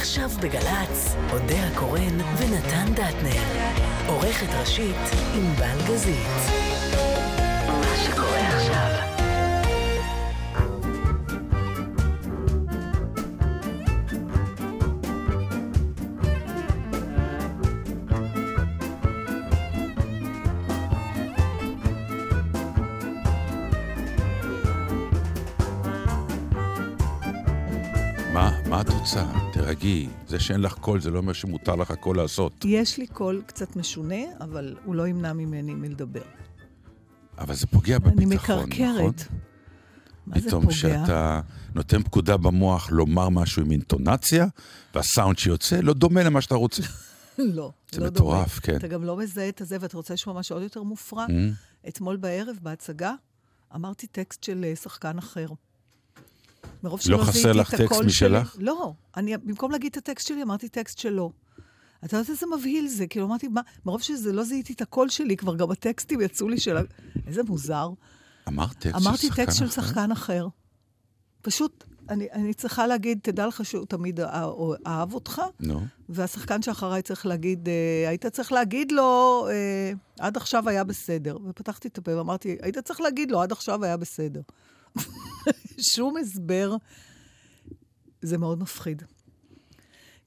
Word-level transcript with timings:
עכשיו 0.00 0.30
בגל"צ, 0.42 1.14
אודה 1.32 1.66
הקורן 1.72 2.20
ונתן 2.38 2.92
דטנר. 2.92 3.42
עורכת 4.06 4.46
ראשית, 4.60 4.96
ענבל 5.34 5.86
גזית. 5.88 6.36
מה 7.66 7.96
שקורה 7.96 8.39
רוצה? 29.16 29.32
תרגי. 29.52 30.08
זה 30.28 30.40
שאין 30.40 30.60
לך 30.60 30.74
קול 30.74 31.00
זה 31.00 31.10
לא 31.10 31.18
אומר 31.18 31.32
שמותר 31.32 31.74
לך 31.74 31.90
הכל 31.90 32.14
לעשות. 32.16 32.64
יש 32.64 32.98
לי 32.98 33.06
קול 33.06 33.42
קצת 33.46 33.76
משונה, 33.76 34.16
אבל 34.40 34.76
הוא 34.84 34.94
לא 34.94 35.06
ימנע 35.06 35.32
ממני 35.32 35.74
מלדבר. 35.74 36.22
אבל 37.38 37.54
זה 37.54 37.66
פוגע 37.66 37.96
אני 37.96 38.26
בביטחון, 38.26 38.56
נכון? 38.56 38.68
מקרקרת. 38.68 39.28
מה 40.26 40.40
זה 40.40 40.48
פתאום 40.48 40.62
פוגע? 40.62 40.74
כשאתה 40.74 41.40
נותן 41.74 42.02
פקודה 42.02 42.36
במוח 42.36 42.90
לומר 42.90 43.28
משהו 43.28 43.62
עם 43.62 43.70
אינטונציה, 43.70 44.46
והסאונד 44.94 45.38
שיוצא 45.38 45.80
לא 45.80 45.94
דומה 45.94 46.22
למה 46.22 46.40
שאתה 46.40 46.54
רוצה. 46.54 46.82
לא, 47.38 47.72
זה 47.92 48.00
לא 48.00 48.06
מטורף, 48.06 48.48
דומה. 48.48 48.60
כן. 48.60 48.76
אתה 48.76 48.88
גם 48.88 49.04
לא 49.04 49.16
מזהה 49.16 49.48
את 49.48 49.60
הזה, 49.60 49.76
ואתה 49.80 49.96
רוצה 49.96 50.14
לשמוע 50.14 50.38
משהו 50.40 50.56
עוד 50.56 50.62
יותר 50.62 50.82
מופרע? 50.82 51.26
Mm. 51.26 51.88
אתמול 51.88 52.16
בערב, 52.16 52.58
בהצגה, 52.62 53.14
אמרתי 53.74 54.06
טקסט 54.06 54.44
של 54.44 54.64
אה, 54.64 54.76
שחקן 54.76 55.18
אחר. 55.18 55.46
מרוב 56.82 56.98
לא 56.98 57.04
שלא 57.04 57.16
חסר 57.16 57.32
זיהיתי 57.32 57.58
לך 57.58 57.74
את 57.74 57.78
טקסט 57.78 57.92
הקול 57.92 58.06
משלך? 58.06 58.54
שלי, 58.54 58.64
לא, 58.64 58.92
אני, 59.16 59.36
במקום 59.36 59.70
להגיד 59.70 59.90
את 59.90 59.96
הטקסט 59.96 60.28
שלי, 60.28 60.42
אמרתי 60.42 60.68
טקסט 60.68 60.98
שלו. 60.98 61.32
אתה 62.04 62.16
יודע 62.16 62.32
איזה 62.32 62.46
מבהיל 62.58 62.88
זה? 62.88 63.06
כאילו, 63.06 63.26
אמרתי, 63.26 63.48
מה, 63.48 63.60
מרוב 63.86 64.02
שזה 64.02 64.32
לא 64.32 64.44
זיהיתי 64.44 64.72
את 64.72 64.80
הקול 64.80 65.08
שלי, 65.08 65.36
כבר 65.36 65.56
גם 65.56 65.70
הטקסטים 65.70 66.20
יצאו 66.20 66.48
לי 66.48 66.60
של... 66.60 66.76
איזה 67.26 67.42
מוזר. 67.42 67.90
אמרת 68.48 68.72
טקסט 68.72 68.98
של 68.98 69.08
אמרתי 69.08 69.26
שחקן 69.26 69.44
טקסט 69.44 69.58
של 69.58 69.64
אחר? 69.64 69.82
שחקן 69.82 70.12
אחר. 70.12 70.46
פשוט, 71.42 71.84
אני, 72.08 72.28
אני 72.32 72.54
צריכה 72.54 72.86
להגיד, 72.86 73.18
תדע 73.22 73.46
לך 73.46 73.64
שהוא 73.64 73.86
תמיד 73.86 74.20
אה- 74.20 74.50
אהב 74.86 75.14
אותך, 75.14 75.42
נו. 75.60 75.80
והשחקן 76.08 76.62
שאחריי 76.62 77.02
צריך 77.02 77.26
להגיד, 77.26 77.68
אה, 77.68 78.08
היית 78.08 78.26
צריך 78.26 78.52
להגיד 78.52 78.92
לו, 78.92 79.46
אה, 79.50 79.92
עד 80.18 80.36
עכשיו 80.36 80.68
היה 80.68 80.84
בסדר. 80.84 81.36
ופתחתי 81.48 81.88
את 81.88 81.98
הפה 81.98 82.16
ואמרתי, 82.16 82.56
היית 82.62 82.78
צריך 82.78 83.00
להגיד 83.00 83.30
לו, 83.30 83.42
עד 83.42 83.52
עכשיו 83.52 83.84
היה 83.84 83.96
בסדר. 83.96 84.40
שום 85.94 86.16
הסבר. 86.16 86.76
זה 88.22 88.38
מאוד 88.38 88.58
מפחיד. 88.58 89.02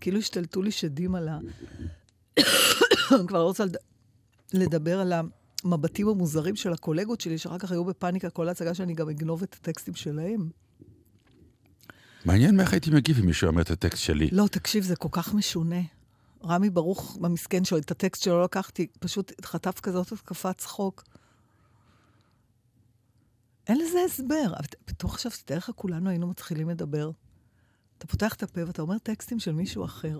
כאילו 0.02 0.20
השתלטו 0.20 0.62
לי 0.62 0.72
שדים 0.72 1.16
על 1.16 1.30
ה... 1.30 1.40
אני 2.38 3.28
כבר 3.28 3.40
לא 3.40 3.44
רוצה 3.44 3.66
לד... 3.66 3.78
לדבר 4.54 5.00
על 5.00 5.14
המבטים 5.64 6.08
המוזרים 6.08 6.56
של 6.56 6.74
הקולגות 6.74 7.22
שלי, 7.22 7.38
שאחר 7.38 7.58
כך 7.58 7.72
היו 7.72 7.86
בפאניקה 7.86 8.30
כל 8.30 8.48
ההצגה 8.48 8.74
שאני 8.74 8.94
גם 8.94 9.10
אגנוב 9.10 9.44
את 9.44 9.54
הטקסטים 9.54 9.96
שלהם. 9.96 10.50
מעניין 12.26 12.56
מאיך 12.56 12.74
הייתי 12.74 12.92
מגיב 12.92 13.20
אם 13.20 13.26
מישהו 13.26 13.48
אומר 13.48 13.62
את 13.62 13.72
הטקסט 13.72 14.04
שלי. 14.04 14.30
לא, 14.32 14.48
תקשיב, 14.48 14.84
זה 14.84 14.96
כל 14.96 15.10
כך 15.12 15.34
משונה. 15.34 15.82
רמי 16.46 16.70
ברוך, 16.70 17.18
המסכן 17.24 17.66
שלו, 17.66 17.78
את 17.78 17.92
הטקסט 17.92 18.24
שלו 18.24 18.44
לקחתי, 18.44 18.88
פשוט 19.00 19.46
חטף 19.46 19.80
כזאת 19.80 20.12
התקפת 20.12 20.58
צחוק. 20.58 21.04
אין 23.68 23.78
לזה 23.78 24.00
הסבר. 24.06 24.54
בטוח 24.88 25.14
עכשיו, 25.14 25.32
תתאר 25.32 25.58
לך, 25.58 25.72
כולנו 25.76 26.10
היינו 26.10 26.28
מתחילים 26.28 26.70
לדבר. 26.70 27.12
אתה 27.98 28.08
פותח 28.08 28.34
את 28.34 28.44
הפה 28.44 28.62
ואתה 28.68 28.82
אומר 28.82 28.98
טקסטים 28.98 29.40
של 29.40 29.52
מישהו 29.52 29.86
אחר. 29.86 30.20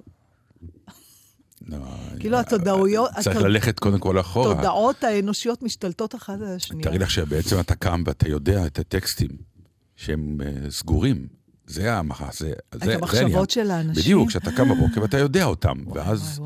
לא, 1.68 1.78
כאילו, 2.20 2.36
אה, 2.36 2.42
התודעויות- 2.42 3.10
צריך 3.24 3.38
ללכת 3.38 3.80
קודם 3.80 4.00
כל 4.00 4.20
אחורה. 4.20 4.56
תודעות 4.56 5.04
האנושיות 5.04 5.64
משתלטות 5.64 6.16
אחת 6.16 6.34
על 6.42 6.56
השנייה. 6.56 6.84
תארי 6.84 6.98
לך 7.00 7.12
שבעצם 7.12 7.60
אתה 7.60 7.76
קם 7.76 8.04
ואתה 8.06 8.30
יודע 8.30 8.66
את 8.66 8.80
הטקסטים 8.80 9.30
שהם 9.96 10.42
אה, 10.46 10.72
סגורים. 10.72 11.28
זה 11.68 11.94
המחזה, 11.94 12.46
זה, 12.74 12.80
העניין. 12.82 13.00
המחשבות 13.00 13.50
של 13.50 13.72
האנשים. 13.72 14.04
בדיוק, 14.04 14.30
כשאתה 14.30 14.52
קם 14.52 14.70
בבוקר 14.70 15.02
ואתה 15.02 15.18
יודע 15.18 15.44
אותם, 15.44 15.78
ואז 15.94 16.42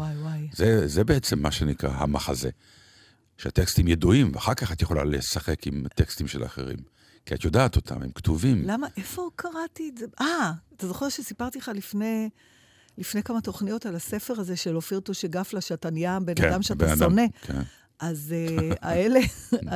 זה 0.85 1.03
בעצם 1.03 1.39
מה 1.39 1.51
שנקרא 1.51 1.89
המחזה. 1.89 2.49
שהטקסטים 3.37 3.87
ידועים, 3.87 4.31
ואחר 4.33 4.53
כך 4.53 4.71
את 4.71 4.81
יכולה 4.81 5.03
לשחק 5.03 5.67
עם 5.67 5.83
טקסטים 5.95 6.27
של 6.27 6.45
אחרים. 6.45 6.77
כי 7.27 7.35
את 7.35 7.43
יודעת 7.43 7.75
אותם, 7.75 8.01
הם 8.01 8.11
כתובים. 8.11 8.61
למה, 8.65 8.87
איפה 8.97 9.29
קראתי 9.35 9.89
את 9.89 9.97
זה? 9.97 10.05
אה, 10.21 10.51
אתה 10.75 10.87
זוכר 10.87 11.09
שסיפרתי 11.09 11.57
לך 11.59 11.71
לפני, 11.75 12.29
לפני 12.97 13.23
כמה 13.23 13.41
תוכניות 13.41 13.85
על 13.85 13.95
הספר 13.95 14.39
הזה 14.39 14.55
של 14.55 14.75
אופיר 14.75 14.99
טושי 14.99 15.27
גפלה, 15.27 15.61
שאתה 15.61 15.89
נהיה 15.89 16.15
הבן 16.15 16.35
כן, 16.35 16.49
אדם 16.49 16.61
שאתה 16.61 16.85
אדם, 16.85 16.97
שונא? 16.97 17.23
כן. 17.41 17.61
אז 17.99 18.33
uh, 18.59 18.75
האלה, 18.87 19.19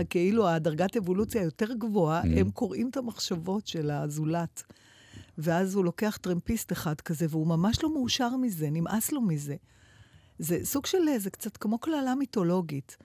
כאילו 0.09 0.49
הדרגת 0.49 0.97
אבולוציה 0.97 1.41
היותר 1.41 1.73
גבוהה, 1.73 2.21
Mm. 2.21 2.39
הם 2.39 2.51
קוראים 2.51 2.89
את 2.89 2.97
המחשבות 2.97 3.67
של 3.67 3.91
הזולת. 3.91 4.63
ואז 5.37 5.75
הוא 5.75 5.85
לוקח 5.85 6.17
טרמפיסט 6.21 6.71
אחד 6.71 7.01
כזה, 7.01 7.25
והוא 7.29 7.47
ממש 7.47 7.83
לא 7.83 7.93
מאושר 7.93 8.35
מזה, 8.35 8.69
נמאס 8.71 9.11
לו 9.11 9.21
מזה. 9.21 9.55
זה 10.39 10.59
סוג 10.63 10.85
של, 10.85 10.97
זה 11.17 11.29
קצת 11.29 11.57
כמו 11.57 11.77
קללה 11.77 12.15
מיתולוגית. 12.15 12.97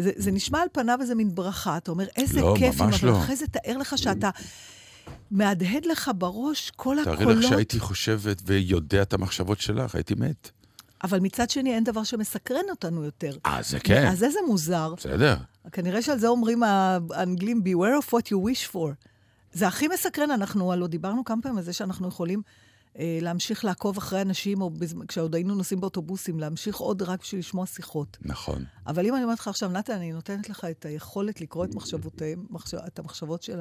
Mm. 0.00 0.02
זה, 0.02 0.10
זה 0.16 0.30
נשמע 0.30 0.60
על 0.60 0.68
פניו 0.72 0.98
איזה 1.00 1.14
מין 1.14 1.34
ברכה, 1.34 1.76
אתה 1.76 1.90
אומר, 1.90 2.06
איזה 2.16 2.40
לא, 2.40 2.54
כיף, 2.58 2.80
ממש 2.80 3.04
אבל 3.04 3.12
לא. 3.12 3.18
אחרי 3.18 3.36
זה 3.36 3.46
תאר 3.46 3.76
לך 3.76 3.98
שאתה 3.98 4.30
מהדהד 5.30 5.86
לך 5.86 6.10
בראש 6.18 6.70
כל 6.76 6.96
תארי 7.04 7.16
הקולות. 7.16 7.44
לך 7.44 7.48
שהייתי 7.48 7.80
חושבת 7.80 8.42
ויודע 8.46 9.02
את 9.02 9.12
המחשבות 9.12 9.60
שלך, 9.60 9.94
הייתי 9.94 10.14
מת. 10.14 10.50
אבל 11.04 11.20
מצד 11.20 11.50
שני, 11.50 11.74
אין 11.74 11.84
דבר 11.84 12.04
שמסקרן 12.04 12.64
אותנו 12.70 13.04
יותר. 13.04 13.36
אה, 13.46 13.58
זה 13.62 13.80
כן. 13.80 14.06
אז 14.06 14.24
איזה 14.24 14.38
מוזר. 14.46 14.94
בסדר. 14.96 15.36
כנראה 15.72 16.02
שעל 16.02 16.18
זה 16.18 16.28
אומרים 16.28 16.62
האנגלים, 16.62 17.62
beware 17.64 18.04
of 18.04 18.08
what 18.08 18.26
you 18.26 18.36
wish 18.36 18.72
for. 18.72 18.94
זה 19.52 19.66
הכי 19.66 19.88
מסקרן, 19.88 20.30
אנחנו 20.30 20.72
הלוא 20.72 20.88
דיברנו 20.88 21.24
כמה 21.24 21.42
פעמים 21.42 21.58
על 21.58 21.64
זה 21.64 21.72
שאנחנו 21.72 22.08
יכולים 22.08 22.42
להמשיך 22.98 23.64
לעקוב 23.64 23.96
אחרי 23.98 24.22
אנשים, 24.22 24.60
או 24.62 24.70
בזמן, 24.70 25.06
כשעוד 25.06 25.34
היינו 25.34 25.54
נוסעים 25.54 25.80
באוטובוסים, 25.80 26.40
להמשיך 26.40 26.76
עוד 26.76 27.02
רק 27.02 27.20
בשביל 27.22 27.38
לשמוע 27.38 27.66
שיחות. 27.66 28.16
נכון. 28.22 28.64
אבל 28.86 29.06
אם 29.06 29.14
אני 29.14 29.24
אומרת 29.24 29.38
לך 29.40 29.48
עכשיו, 29.48 29.70
נתן, 29.70 29.92
אני 29.92 30.12
נותנת 30.12 30.48
לך 30.48 30.64
את 30.70 30.84
היכולת 30.84 31.40
לקרוא 31.40 31.64
את 31.64 31.74
מחשבותיהם, 31.74 32.44
מחשב, 32.50 32.78
את 32.86 32.98
המחשבות 32.98 33.42
של 33.42 33.60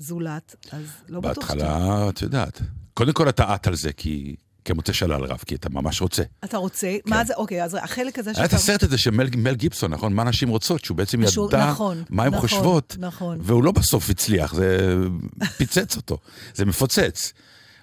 הזולת, 0.00 0.56
אז 0.72 0.82
לא 1.08 1.20
בטוח 1.20 1.46
שאתה... 1.48 1.54
בהתחלה, 1.54 2.08
את 2.08 2.22
יודעת. 2.22 2.60
קודם 2.94 3.12
כל 3.12 3.28
אתה 3.28 3.52
עט 3.54 3.66
על 3.66 3.74
זה, 3.74 3.92
כי 3.92 4.36
כמוצא 4.64 4.92
שלל 4.92 5.24
רב, 5.24 5.38
כי 5.46 5.54
אתה 5.54 5.68
ממש 5.68 6.00
רוצה. 6.00 6.22
אתה 6.44 6.56
רוצה? 6.56 6.96
מה 7.06 7.24
זה? 7.24 7.34
אוקיי, 7.34 7.64
אז 7.64 7.76
החלק 7.82 8.18
הזה 8.18 8.32
היה 8.36 8.44
את 8.44 8.52
הסרט 8.52 8.82
הזה 8.82 8.98
של 8.98 9.10
מל 9.10 9.26
מל 9.36 9.54
גיבסון, 9.54 9.90
נכון? 9.90 10.12
מה 10.12 10.24
נשים 10.24 10.48
רוצות, 10.48 10.84
שהוא 10.84 10.96
בעצם 10.96 11.28
שהוא- 11.30 11.48
ידע 11.48 11.70
נכון, 11.70 12.02
מה 12.10 12.22
הן 12.24 12.28
נכון, 12.34 12.40
חושבות, 12.48 12.96
נכון. 12.98 13.38
והוא 13.42 13.64
לא 13.64 13.72
בסוף 13.72 14.10
הצליח, 14.10 14.54
זה 14.54 14.96
פיצץ 15.58 15.96
אותו, 15.96 16.18
זה 16.54 16.64
מפוצץ. 16.64 17.32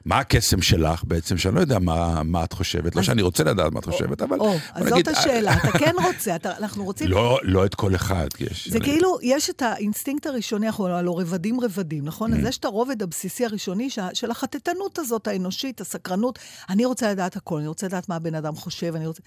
מה 0.06 0.20
הקסם 0.20 0.62
שלך 0.62 1.04
בעצם, 1.04 1.38
שאני 1.38 1.56
לא 1.56 1.60
יודע 1.60 1.80
מה, 1.80 2.24
מה 2.24 2.44
את 2.44 2.54
חושבת, 2.54 2.96
לא 2.96 3.04
שאני 3.04 3.22
רוצה 3.22 3.44
לדעת 3.44 3.74
מה 3.74 3.80
את 3.80 3.86
חושבת, 3.86 4.22
אבל... 4.22 4.40
או, 4.40 4.54
אז 4.74 4.84
זאת 4.84 4.94
נגיד, 4.94 5.10
השאלה, 5.10 5.54
אתה 5.54 5.72
כן 5.80 5.94
רוצה, 6.08 6.36
אתה, 6.36 6.58
אנחנו 6.58 6.84
רוצים... 6.84 7.08
לא, 7.08 7.40
לא 7.44 7.66
את 7.66 7.76
כל 7.76 7.96
אחד, 7.96 8.28
יש... 8.40 8.68
זה 8.68 8.80
כאילו, 8.80 9.18
יש 9.22 9.50
את 9.50 9.62
האינסטינקט 9.62 10.26
הראשוני, 10.26 10.68
אנחנו 10.68 10.88
הלוא 10.88 11.22
רבדים 11.22 11.60
רבדים, 11.60 12.06
נכון? 12.06 12.34
Mm. 12.34 12.38
אז 12.38 12.46
יש 12.46 12.58
את 12.58 12.66
הרובד 12.66 13.04
הבסיסי 13.04 13.46
הראשוני 13.46 13.90
של 14.14 14.32
החטטנות 14.32 15.00
הזאת, 15.00 15.28
האנושית, 15.28 15.82
הסקרנות. 15.82 16.40
אני 16.70 16.86
רוצה 16.86 17.12
לדעת 17.12 17.36
הכל, 17.36 17.58
אני 17.58 17.68
רוצה 17.68 17.88
לדעת 17.88 18.10
מה 18.10 18.16
הבן 18.16 18.36
אדם 18.36 18.56
חושב, 18.56 18.96
אני 18.96 19.08
רוצה... 19.08 19.22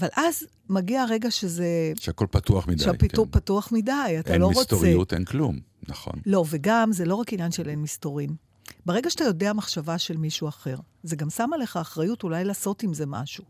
אבל 0.00 0.08
אז 0.16 0.46
מגיע 0.68 1.02
הרגע 1.02 1.30
שזה... 1.30 1.92
שהכל 2.00 2.26
פתוח 2.30 2.68
מדי. 2.68 2.84
שהפיתור 2.84 3.26
כן. 3.26 3.30
פתוח 3.30 3.72
מדי, 3.72 4.16
אתה 4.20 4.32
אין 4.32 4.40
לא 4.40 4.46
רוצה... 4.46 4.60
מסתוריות, 4.60 5.12
אין 5.12 5.24
כלום, 5.24 5.58
נכון. 5.88 6.14
לא, 6.26 6.44
וגם, 6.50 6.92
זה 6.92 7.04
לא 7.04 7.14
רק 7.14 7.32
עניין 7.32 7.52
של 7.52 7.68
אין 7.68 7.82
מסתורים. 7.82 8.45
ברגע 8.86 9.10
שאתה 9.10 9.24
יודע 9.24 9.52
מחשבה 9.52 9.98
של 9.98 10.16
מישהו 10.16 10.48
אחר, 10.48 10.76
זה 11.02 11.16
גם 11.16 11.30
שם 11.30 11.50
עליך 11.54 11.76
אחריות 11.76 12.22
אולי 12.22 12.44
לעשות 12.44 12.82
עם 12.82 12.94
זה 12.94 13.06
משהו. 13.06 13.44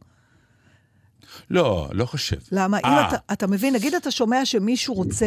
לא, 1.50 1.88
לא 1.92 2.04
חושב. 2.04 2.36
למה? 2.52 2.78
אם 2.78 2.84
אה. 2.84 3.08
אתה, 3.08 3.16
אתה 3.32 3.46
מבין, 3.46 3.74
נגיד 3.74 3.94
אתה 3.94 4.10
שומע 4.10 4.44
שמישהו 4.44 4.94
רוצה... 4.94 5.26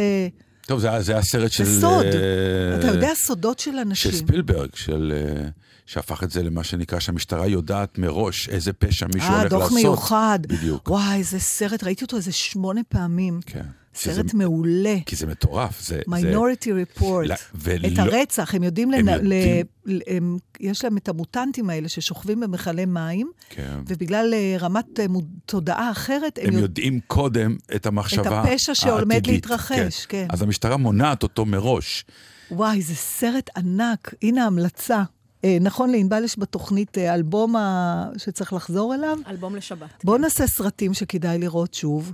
טוב, 0.66 0.80
זה, 0.80 0.88
זה 1.00 1.16
הסרט 1.16 1.52
של... 1.52 1.64
זה 1.64 1.80
סוד. 1.80 2.04
אה, 2.04 2.78
אתה 2.78 2.86
יודע 2.86 3.14
סודות 3.14 3.58
של 3.58 3.78
אנשים. 3.78 4.12
של 4.12 4.16
ספילברג, 4.16 4.68
של, 4.74 5.12
אה, 5.16 5.48
שהפך 5.86 6.22
את 6.22 6.30
זה 6.30 6.42
למה 6.42 6.64
שנקרא, 6.64 7.00
שהמשטרה 7.00 7.46
יודעת 7.46 7.98
מראש 7.98 8.48
איזה 8.48 8.72
פשע 8.72 9.06
מישהו 9.14 9.30
אה, 9.30 9.38
הולך 9.38 9.50
דוח 9.50 9.62
לעשות. 9.62 9.76
מיוחד. 9.78 10.38
בדיוק. 10.42 10.90
וואי, 10.90 11.18
איזה 11.18 11.38
סרט, 11.38 11.84
ראיתי 11.84 12.04
אותו 12.04 12.16
איזה 12.16 12.32
שמונה 12.32 12.80
פעמים. 12.88 13.40
כן. 13.46 13.66
סרט 13.94 14.34
מעולה. 14.34 14.96
כי 15.06 15.16
זה 15.16 15.26
מטורף. 15.26 15.80
זה, 15.82 16.00
מיינוריטי 16.06 16.72
רפורט. 16.72 17.26
לא- 17.26 17.34
ולא- 17.54 17.88
את 17.88 17.98
הרצח, 17.98 18.54
הם 18.54 18.62
יודעים, 18.62 18.94
הם 18.94 19.08
לנ... 19.08 19.14
יודעים- 19.14 19.64
ל... 19.86 20.00
הם... 20.06 20.36
יש 20.60 20.84
להם 20.84 20.96
את 20.96 21.08
המוטנטים 21.08 21.70
האלה 21.70 21.88
ששוכבים 21.88 22.40
במכלי 22.40 22.84
מים, 22.84 23.30
כן. 23.50 23.78
ובגלל 23.86 24.34
אה, 24.34 24.56
רמת 24.60 25.00
אה, 25.00 25.06
תודעה 25.46 25.90
אחרת, 25.90 26.38
הם, 26.38 26.46
הם 26.46 26.52
יודע... 26.52 26.64
יודעים 26.64 27.00
קודם 27.06 27.56
את 27.74 27.86
המחשבה 27.86 28.40
הפשע 28.40 28.74
שעומד 28.74 29.12
העתידית. 29.14 29.26
להתרחש, 29.34 30.06
כן. 30.06 30.26
אז 30.28 30.42
המשטרה 30.42 30.76
מונעת 30.76 31.22
אותו 31.22 31.46
מראש. 31.46 32.04
וואי, 32.50 32.82
זה 32.82 32.94
סרט 32.94 33.50
ענק. 33.56 34.14
הנה 34.22 34.44
ההמלצה. 34.44 35.02
אה, 35.44 35.58
נכון, 35.60 35.90
לענבל 35.90 36.24
יש 36.24 36.38
בתוכנית 36.38 36.98
אה, 36.98 37.14
אלבום 37.14 37.56
ה... 37.56 38.04
שצריך 38.16 38.52
לחזור 38.52 38.94
אליו. 38.94 39.18
אלבום 39.28 39.56
לשבת. 39.56 40.04
בואו 40.04 40.18
נעשה 40.18 40.46
סרטים 40.46 40.94
שכדאי 40.94 41.38
לראות 41.38 41.74
שוב. 41.74 42.12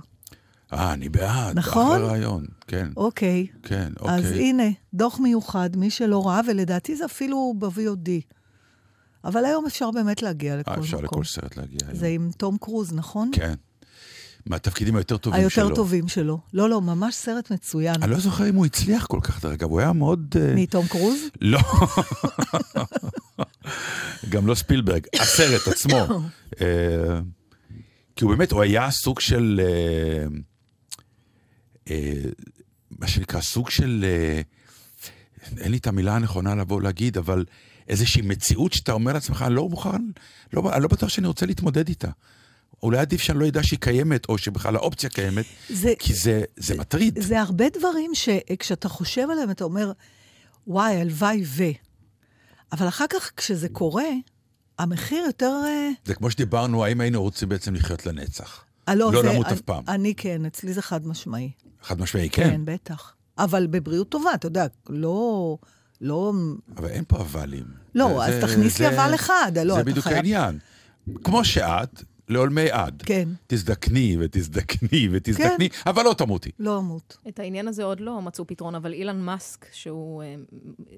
אה, 0.73 0.93
אני 0.93 1.09
בעד. 1.09 1.57
נכון? 1.57 1.95
אחלה 1.95 2.07
רעיון, 2.07 2.45
כן. 2.67 2.89
אוקיי. 2.97 3.47
כן, 3.63 3.93
אז 3.99 4.25
אוקיי. 4.25 4.39
הנה, 4.39 4.63
דוח 4.93 5.19
מיוחד, 5.19 5.75
מי 5.75 5.89
שלא 5.89 6.27
ראה, 6.27 6.41
ולדעתי 6.47 6.95
זה 6.95 7.05
אפילו 7.05 7.53
ב-VOD. 7.59 8.09
אבל 9.23 9.45
היום 9.45 9.65
אפשר 9.65 9.91
באמת 9.91 10.21
להגיע 10.21 10.57
לכל 10.57 10.71
אה, 10.71 10.75
מקום. 10.75 10.85
אפשר 10.85 11.01
לכל 11.01 11.23
סרט 11.23 11.57
להגיע 11.57 11.79
היום. 11.87 11.95
זה 11.95 12.07
עם 12.07 12.31
תום 12.37 12.57
קרוז, 12.57 12.93
נכון? 12.93 13.31
כן. 13.33 13.53
מהתפקידים 14.45 14.95
היותר 14.95 15.17
טובים 15.17 15.39
היותר 15.39 15.55
שלו. 15.55 15.75
טובים 15.75 16.07
שלו. 16.07 16.39
לא, 16.53 16.69
לא, 16.69 16.81
ממש 16.81 17.15
סרט 17.15 17.51
מצוין. 17.51 17.95
אני 18.03 18.11
לא 18.11 18.19
זוכר 18.19 18.49
אם 18.49 18.55
הוא 18.55 18.65
הצליח 18.65 19.05
כל 19.05 19.19
כך, 19.23 19.45
דרך 19.45 19.53
אגב, 19.53 19.69
הוא 19.69 19.79
היה 19.79 19.93
מאוד... 19.93 20.35
אה, 20.39 20.53
מתום 20.55 20.87
קרוז? 20.87 21.19
לא. 21.41 21.59
גם 24.29 24.47
לא 24.47 24.55
ספילברג, 24.55 25.05
הסרט 25.19 25.67
עצמו. 25.67 25.97
אה, 26.61 27.19
כי 28.15 28.23
הוא 28.23 28.31
באמת, 28.31 28.51
הוא 28.51 28.61
היה 28.61 28.91
סוג 28.91 29.19
של... 29.19 29.61
אה, 31.89 32.13
מה 32.99 33.07
שנקרא, 33.07 33.41
סוג 33.41 33.69
של... 33.69 34.05
אה, 34.07 34.41
אין 35.57 35.71
לי 35.71 35.77
את 35.77 35.87
המילה 35.87 36.15
הנכונה 36.15 36.55
לבוא 36.55 36.81
להגיד, 36.81 37.17
אבל 37.17 37.45
איזושהי 37.87 38.21
מציאות 38.21 38.73
שאתה 38.73 38.91
אומר 38.91 39.13
לעצמך, 39.13 39.41
אני 39.47 39.55
לא 39.55 39.69
מוכן, 39.69 40.01
לא, 40.53 40.73
אני 40.73 40.81
לא 40.83 40.87
בטוח 40.87 41.09
שאני 41.09 41.27
רוצה 41.27 41.45
להתמודד 41.45 41.87
איתה. 41.87 42.09
אולי 42.83 42.97
עדיף 42.97 43.21
שאני 43.21 43.39
לא 43.39 43.47
אדע 43.47 43.63
שהיא 43.63 43.79
קיימת, 43.79 44.29
או 44.29 44.37
שבכלל 44.37 44.75
האופציה 44.75 45.09
קיימת, 45.09 45.45
זה- 45.69 45.93
כי 45.99 46.13
זה, 46.13 46.43
זה 46.57 46.75
מטריד. 46.77 47.19
זה 47.21 47.41
הרבה 47.41 47.65
דברים 47.79 48.11
שכשאתה 48.13 48.89
חושב 48.89 49.27
עליהם, 49.31 49.51
אתה 49.51 49.63
אומר, 49.63 49.91
וואי, 50.67 51.01
הלוואי 51.01 51.43
ו... 51.45 51.63
אבל 52.71 52.87
אחר 52.87 53.05
כך, 53.09 53.31
כשזה 53.37 53.69
קורה, 53.69 54.03
המחיר 54.79 55.23
יותר... 55.25 55.51
אה, 55.65 55.89
זה 56.05 56.15
כמו 56.15 56.31
שדיברנו, 56.31 56.85
האם 56.85 57.01
היינו 57.01 57.21
רוצים 57.21 57.49
בעצם 57.49 57.75
לחיות 57.75 58.05
לנצח? 58.05 58.63
אה, 58.89 58.95
לא 58.95 59.11
זה- 59.11 59.17
למות 59.27 59.45
אני- 59.45 59.55
אף 59.55 59.61
פעם. 59.61 59.83
אני 59.87 60.13
כן, 60.15 60.45
אצלי 60.45 60.73
זה 60.73 60.81
חד 60.81 61.07
משמעי. 61.07 61.51
חד 61.87 62.01
משמעי, 62.01 62.29
כן, 62.29 62.49
כן. 62.49 62.61
בטח. 62.65 63.13
אבל 63.37 63.67
בבריאות 63.67 64.09
טובה, 64.09 64.33
אתה 64.33 64.47
יודע, 64.47 64.65
לא... 64.89 65.57
לא... 66.01 66.33
אבל 66.77 66.87
אין 66.87 67.03
פה 67.07 67.17
אבלים. 67.21 67.65
לא, 67.95 68.07
זה- 68.07 68.25
אז 68.25 68.33
זה- 68.33 68.41
תכניס 68.41 68.79
לי 68.79 68.89
זה- 68.89 69.03
אבל 69.03 69.15
אחד, 69.15 69.51
לא, 69.65 69.75
זה 69.75 69.83
בדיוק 69.83 70.03
חייב- 70.03 70.15
העניין. 70.17 70.59
כמו 71.23 71.45
שאת, 71.45 72.03
לעולמי 72.29 72.71
עד. 72.71 73.03
כן. 73.05 73.29
תזדקני 73.47 74.17
ותזדקני 74.19 75.09
ותזדקני, 75.11 75.69
אבל 75.85 76.03
לא 76.03 76.13
תמותי. 76.13 76.51
לא 76.59 76.77
אמות. 76.79 77.17
את 77.27 77.39
העניין 77.39 77.67
הזה 77.67 77.83
עוד 77.83 77.99
לא 77.99 78.21
מצאו 78.21 78.47
פתרון, 78.47 78.75
אבל 78.75 78.93
אילן 78.93 79.21
מאסק, 79.21 79.65
שהוא 79.71 80.23
אה, 80.23 80.35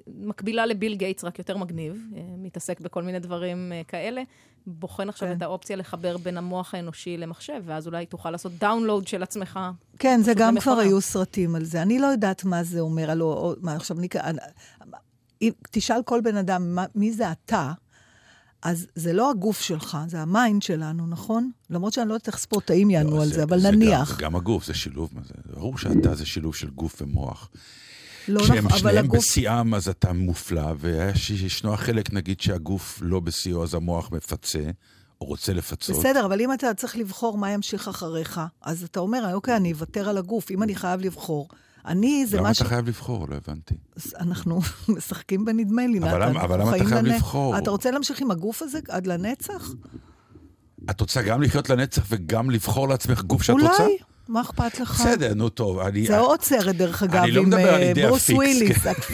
מקבילה 0.07 0.65
לביל 0.65 0.95
גייטס, 0.95 1.23
רק 1.23 1.39
יותר 1.39 1.57
מגניב, 1.57 2.03
אה, 2.15 2.21
מתעסק 2.37 2.79
בכל 2.79 3.03
מיני 3.03 3.19
דברים 3.19 3.71
אה, 3.71 3.81
כאלה, 3.87 4.21
בוחן 4.67 5.09
עכשיו 5.09 5.29
כן. 5.29 5.37
את 5.37 5.41
האופציה 5.41 5.75
לחבר 5.75 6.17
בין 6.17 6.37
המוח 6.37 6.75
האנושי 6.75 7.17
למחשב, 7.17 7.61
ואז 7.65 7.87
אולי 7.87 8.05
תוכל 8.05 8.31
לעשות 8.31 8.51
download 8.59 9.07
של 9.07 9.23
עצמך. 9.23 9.59
כן, 9.99 10.21
זה 10.23 10.33
גם. 10.33 10.59
כבר 10.59 10.79
היו 10.79 11.01
סרטים 11.01 11.55
על 11.55 11.63
זה. 11.65 11.81
אני 11.81 11.99
לא 11.99 12.07
יודעת 12.07 12.43
מה 12.43 12.63
זה 12.63 12.79
אומר, 12.79 13.11
הלוא, 13.11 13.33
או- 13.33 13.53
מה 13.61 13.75
עכשיו, 13.75 13.99
אני, 13.99 14.07
אני, 14.21 14.39
אם 15.41 15.51
תשאל 15.71 16.03
כל 16.05 16.21
בן 16.21 16.37
אדם 16.37 16.75
מה, 16.75 16.85
מי 16.95 17.11
זה 17.11 17.31
אתה, 17.31 17.71
אז 18.61 18.87
זה 18.95 19.13
לא 19.13 19.31
הגוף 19.31 19.61
שלך, 19.61 19.97
זה 20.07 20.19
ה 20.21 20.29
mind 20.29 20.61
שלנו, 20.61 21.07
נכון? 21.07 21.51
למרות 21.69 21.93
שאני 21.93 22.09
לא 22.09 22.13
יודעת 22.13 22.27
איך 22.27 22.37
ספורטאים 22.37 22.89
יענו 22.89 23.15
לא, 23.17 23.21
על 23.23 23.27
זה, 23.29 23.43
אבל 23.43 23.59
גם- 23.65 23.73
נניח. 23.73 24.09
זה 24.09 24.21
גם 24.23 24.35
הגוף, 24.35 24.65
זה 24.65 24.73
שילוב. 24.73 25.09
זה? 25.27 25.33
ברור 25.53 25.77
שאתה 25.77 26.15
זה 26.15 26.25
שילוב 26.25 26.55
של 26.55 26.69
גוף 26.69 27.01
ומוח. 27.01 27.49
לא 28.27 28.43
כשהם 28.43 28.65
נכון, 28.65 28.79
שניהם 28.79 28.97
הגוף... 29.05 29.19
בשיאם, 29.19 29.75
אז 29.75 29.87
אתה 29.89 30.13
מופלא, 30.13 30.73
וישנו 30.79 31.73
החלק, 31.73 32.13
נגיד, 32.13 32.41
שהגוף 32.41 32.99
לא 33.01 33.19
בשיאו, 33.19 33.63
אז 33.63 33.73
המוח 33.73 34.11
מפצה, 34.11 34.63
או 35.21 35.25
רוצה 35.25 35.53
לפצות. 35.53 35.95
בסדר, 35.99 36.25
אבל 36.25 36.41
אם 36.41 36.53
אתה 36.53 36.73
צריך 36.73 36.97
לבחור 36.97 37.37
מה 37.37 37.51
ימשיך 37.51 37.87
אחריך, 37.87 38.41
אז 38.61 38.83
אתה 38.83 38.99
אומר, 38.99 39.33
אוקיי, 39.33 39.55
אני 39.55 39.71
אוותר 39.71 40.09
על 40.09 40.17
הגוף. 40.17 40.51
אם 40.51 40.63
אני 40.63 40.75
חייב 40.75 41.01
לבחור, 41.01 41.47
אני, 41.85 42.25
זה 42.25 42.37
למה 42.37 42.43
מה 42.43 42.51
אתה 42.51 42.63
ש... 42.65 42.67
חייב 42.67 42.87
לבחור? 42.87 43.27
לא 43.29 43.35
הבנתי. 43.47 43.73
אנחנו 44.19 44.59
משחקים 44.97 45.45
בנדמה 45.45 45.87
לי, 45.87 45.99
נתן. 45.99 46.19
למה- 46.21 46.43
אבל 46.43 46.61
למה 46.61 46.75
אתה 46.75 46.85
חייב 46.85 47.05
לבחור? 47.05 47.57
אתה 47.57 47.71
רוצה 47.71 47.91
להמשיך 47.91 48.21
עם 48.21 48.31
הגוף 48.31 48.61
הזה 48.61 48.79
עד 48.89 49.07
לנצח? 49.07 49.71
את 50.89 51.01
רוצה 51.01 51.21
גם 51.21 51.41
לחיות 51.41 51.69
לנצח 51.69 52.03
וגם 52.09 52.49
לבחור 52.49 52.87
לעצמך 52.87 53.21
גוף 53.21 53.41
שאת 53.43 53.55
רוצה? 53.61 53.83
אולי, 53.83 53.97
מה 54.27 54.41
אכפת 54.41 54.79
לך? 54.79 55.01
בסדר, 55.01 55.33
נו 55.33 55.49
טוב. 55.49 55.79
אני, 55.79 56.07
זה 56.07 56.19
עוד 56.19 56.41
סרט, 56.41 56.75
דרך 56.75 57.03
אגב, 57.03 57.23
לא 57.25 57.41
עם 57.41 57.47
מדבר 57.47 57.73
על 57.73 57.81
אה, 57.81 57.91
ברוס 57.95 58.29
וויליס, 58.29 58.77
כן. 58.77 58.91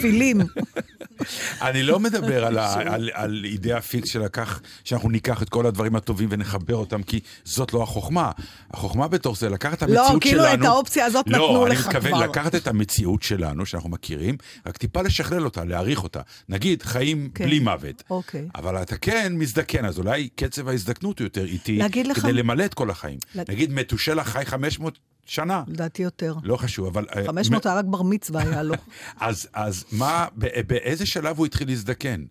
אני 1.62 1.82
לא 1.82 2.00
מדבר 2.00 2.44
על, 2.44 2.58
ה, 2.58 2.72
על, 2.94 3.10
על 3.12 3.42
אידאה 3.44 3.80
פיקס 3.80 4.08
שלקח, 4.08 4.60
שאנחנו 4.84 5.10
ניקח 5.10 5.42
את 5.42 5.48
כל 5.48 5.66
הדברים 5.66 5.96
הטובים 5.96 6.28
ונחבר 6.32 6.74
אותם, 6.74 7.02
כי 7.02 7.20
זאת 7.44 7.72
לא 7.72 7.82
החוכמה. 7.82 8.30
החוכמה 8.70 9.08
בתוך 9.08 9.38
זה 9.38 9.48
לקחת 9.48 9.78
את 9.78 9.82
המציאות 9.82 10.12
לא, 10.14 10.20
כאילו 10.20 10.42
שלנו... 10.42 10.62
את 10.64 10.68
האופציה 10.68 11.04
הזאת 11.06 11.26
נתנו 11.26 11.38
לא, 11.38 11.66
אני 11.66 11.74
לך 11.74 11.86
מתכוון 11.86 12.12
כבר. 12.12 12.24
לקחת 12.26 12.54
את 12.54 12.66
המציאות 12.68 13.22
שלנו, 13.22 13.66
שאנחנו 13.66 13.88
מכירים, 13.90 14.36
רק 14.66 14.76
טיפה 14.76 15.02
לשכלל 15.02 15.44
אותה, 15.44 15.64
להאריך 15.64 16.02
אותה. 16.02 16.20
נגיד, 16.48 16.82
חיים 16.82 17.30
כן. 17.34 17.44
בלי 17.44 17.58
מוות. 17.58 18.02
אוקיי. 18.10 18.48
אבל 18.54 18.82
אתה 18.82 18.96
כן 18.96 19.32
מזדקן, 19.36 19.84
אז 19.84 19.98
אולי 19.98 20.28
קצב 20.36 20.68
ההזדקנות 20.68 21.18
הוא 21.18 21.26
יותר 21.26 21.44
איטי, 21.44 21.76
להגיד 21.78 22.06
לך- 22.06 22.18
כדי 22.20 22.32
למלא 22.32 22.64
את 22.64 22.74
כל 22.74 22.90
החיים. 22.90 23.18
לה- 23.34 23.42
נגיד, 23.48 23.72
מתושלח 23.72 24.28
חי 24.28 24.42
500 24.44 24.98
שנה. 25.26 25.62
לדעתי 25.66 26.02
יותר. 26.02 26.34
לא 26.42 26.56
חשוב, 26.56 26.86
אבל... 26.86 27.06
אה, 27.16 27.26
500 27.26 27.66
היה 27.66 27.74
רק 27.74 27.84
בר 27.84 28.02
מצווה 28.02 28.42
היה 28.42 28.62
לו. 28.62 28.74
אז, 29.20 29.48
אז 29.52 29.84
מה, 29.92 30.26
בא- 30.34 30.62
באיזה 30.66 31.06
שלב 31.06 31.38
הוא 31.38 31.46
התחיל 31.46 31.68
להזדקן? 31.68 32.24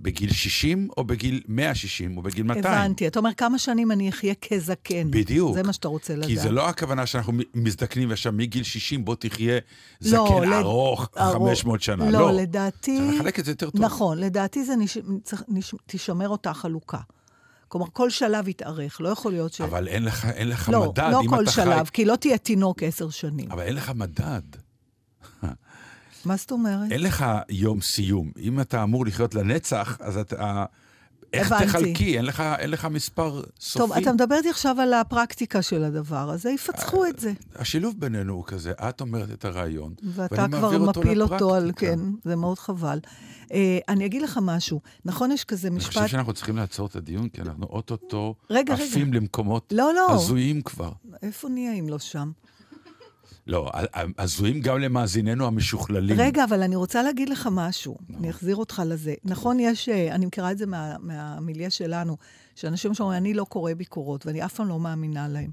בגיל 0.00 0.32
60 0.32 0.88
או 0.96 1.04
בגיל 1.04 1.40
160 1.48 2.16
או 2.16 2.22
בגיל 2.22 2.42
200? 2.42 2.74
הבנתי. 2.74 3.06
אתה 3.06 3.18
אומר, 3.18 3.30
כמה 3.36 3.58
שנים 3.58 3.92
אני 3.92 4.08
אחיה 4.08 4.34
כזקן. 4.34 5.10
בדיוק. 5.10 5.54
זה 5.54 5.62
מה 5.62 5.72
שאתה 5.72 5.88
רוצה 5.88 6.14
לדעת. 6.16 6.26
כי 6.26 6.38
זה 6.38 6.50
לא 6.50 6.68
הכוונה 6.68 7.06
שאנחנו 7.06 7.32
מזדקנים 7.54 8.10
עכשיו 8.10 8.32
מגיל 8.32 8.62
60, 8.62 9.04
בוא 9.04 9.14
תחיה 9.14 9.58
זקן 10.00 10.16
לא, 10.18 10.58
ארוך 10.58 11.08
ארוך. 11.18 11.48
500 11.48 11.82
שנה. 11.82 12.10
לא, 12.10 12.20
לא, 12.20 12.32
לדעתי... 12.32 12.98
צריך 12.98 13.14
לחלק 13.14 13.38
את 13.38 13.44
זה 13.44 13.50
יותר 13.50 13.70
טוב. 13.70 13.80
נכון, 13.80 14.18
לדעתי 14.18 14.64
זה 14.64 14.76
נש... 14.76 14.98
צריך... 15.22 15.42
נש... 15.48 15.74
תישמר 15.86 16.28
אותה 16.28 16.54
חלוקה. 16.54 16.98
כלומר, 17.68 17.86
כל 17.92 18.10
שלב 18.10 18.48
יתארך, 18.48 19.00
לא 19.00 19.08
יכול 19.08 19.32
להיות 19.32 19.52
ש... 19.52 19.60
אבל 19.60 19.88
אין 19.88 20.04
לך, 20.04 20.24
אין 20.24 20.48
לך 20.48 20.68
לא, 20.68 20.90
מדד. 20.90 21.08
לא 21.12 21.20
אם 21.20 21.28
כל 21.28 21.46
שלב, 21.46 21.84
חי... 21.84 21.92
כי 21.92 22.04
לא 22.04 22.16
תהיה 22.16 22.38
תינוק 22.38 22.82
עשר 22.82 23.10
שנים. 23.10 23.52
אבל 23.52 23.62
אין 23.62 23.74
לך 23.74 23.92
מדד. 23.94 24.42
מה 26.24 26.36
זאת 26.36 26.50
אומרת? 26.50 26.92
אין 26.92 27.02
לך 27.02 27.24
יום 27.48 27.80
סיום. 27.80 28.30
אם 28.38 28.60
אתה 28.60 28.82
אמור 28.82 29.06
לחיות 29.06 29.34
לנצח, 29.34 29.98
אז 30.00 30.16
אתה... 30.16 30.64
איך 31.32 31.52
הבנתי. 31.52 31.66
תחלקי? 31.66 32.16
אין 32.16 32.24
לך, 32.24 32.40
אין 32.58 32.70
לך 32.70 32.84
מספר 32.84 33.42
סופי. 33.60 33.78
טוב, 33.78 33.92
אתה 33.92 34.12
מדבר 34.12 34.34
איתי 34.34 34.50
עכשיו 34.50 34.80
על 34.80 34.94
הפרקטיקה 34.94 35.62
של 35.62 35.84
הדבר 35.84 36.30
הזה, 36.30 36.50
יפצחו 36.50 37.06
את 37.06 37.18
זה. 37.18 37.32
השילוב 37.56 37.94
בינינו 37.98 38.34
הוא 38.34 38.44
כזה, 38.46 38.72
את 38.72 39.00
אומרת 39.00 39.30
את 39.30 39.44
הרעיון, 39.44 39.94
ואתה 40.02 40.46
כבר 40.48 40.60
מעביר 40.60 40.80
אותו 40.80 41.00
מפיל 41.00 41.22
אותו 41.22 41.54
על... 41.54 41.72
כן, 41.76 41.98
זה 42.24 42.36
מאוד 42.36 42.58
חבל. 42.58 42.98
אה, 43.52 43.78
אני 43.88 44.06
אגיד 44.06 44.22
לך 44.22 44.38
משהו. 44.42 44.80
נכון, 45.04 45.32
יש 45.32 45.44
כזה 45.44 45.68
אני 45.68 45.78
חושב 45.78 45.90
משפט... 45.90 46.08
שאנחנו 46.08 46.32
צריכים 46.32 46.56
לעצור 46.56 46.86
את 46.86 46.96
הדיון, 46.96 47.28
כי 47.28 47.42
אנחנו 47.42 47.66
אוטוטו. 47.66 48.34
עפים 48.50 49.12
למקומות 49.12 49.72
לא, 49.76 49.94
לא. 49.94 50.12
הזויים 50.12 50.62
כבר. 50.62 50.92
איפה 51.22 51.48
נהיה 51.48 51.72
אם 51.72 51.88
לא 51.88 51.98
שם? 51.98 52.30
לא, 53.48 53.70
הזויים 54.18 54.60
גם 54.60 54.78
למאזיננו 54.78 55.46
המשוכללים. 55.46 56.16
רגע, 56.20 56.44
אבל 56.44 56.62
אני 56.62 56.76
רוצה 56.76 57.02
להגיד 57.02 57.28
לך 57.28 57.48
משהו. 57.52 57.96
אני 58.18 58.30
אחזיר 58.30 58.56
אותך 58.56 58.82
לזה. 58.86 59.14
נכון, 59.24 59.60
יש, 59.60 59.88
אה, 59.88 60.14
אני 60.14 60.26
מכירה 60.26 60.50
את 60.52 60.58
זה 60.58 60.66
מה- 60.66 60.96
מהמיליה 61.00 61.70
שלנו, 61.70 62.16
שאנשים 62.54 62.94
שאומרים, 62.94 63.18
אני 63.18 63.34
לא 63.34 63.44
קורא 63.44 63.74
ביקורות, 63.74 64.26
ואני 64.26 64.44
אף 64.44 64.54
פעם 64.54 64.68
לא 64.68 64.78
מאמינה 64.80 65.28
להם. 65.28 65.50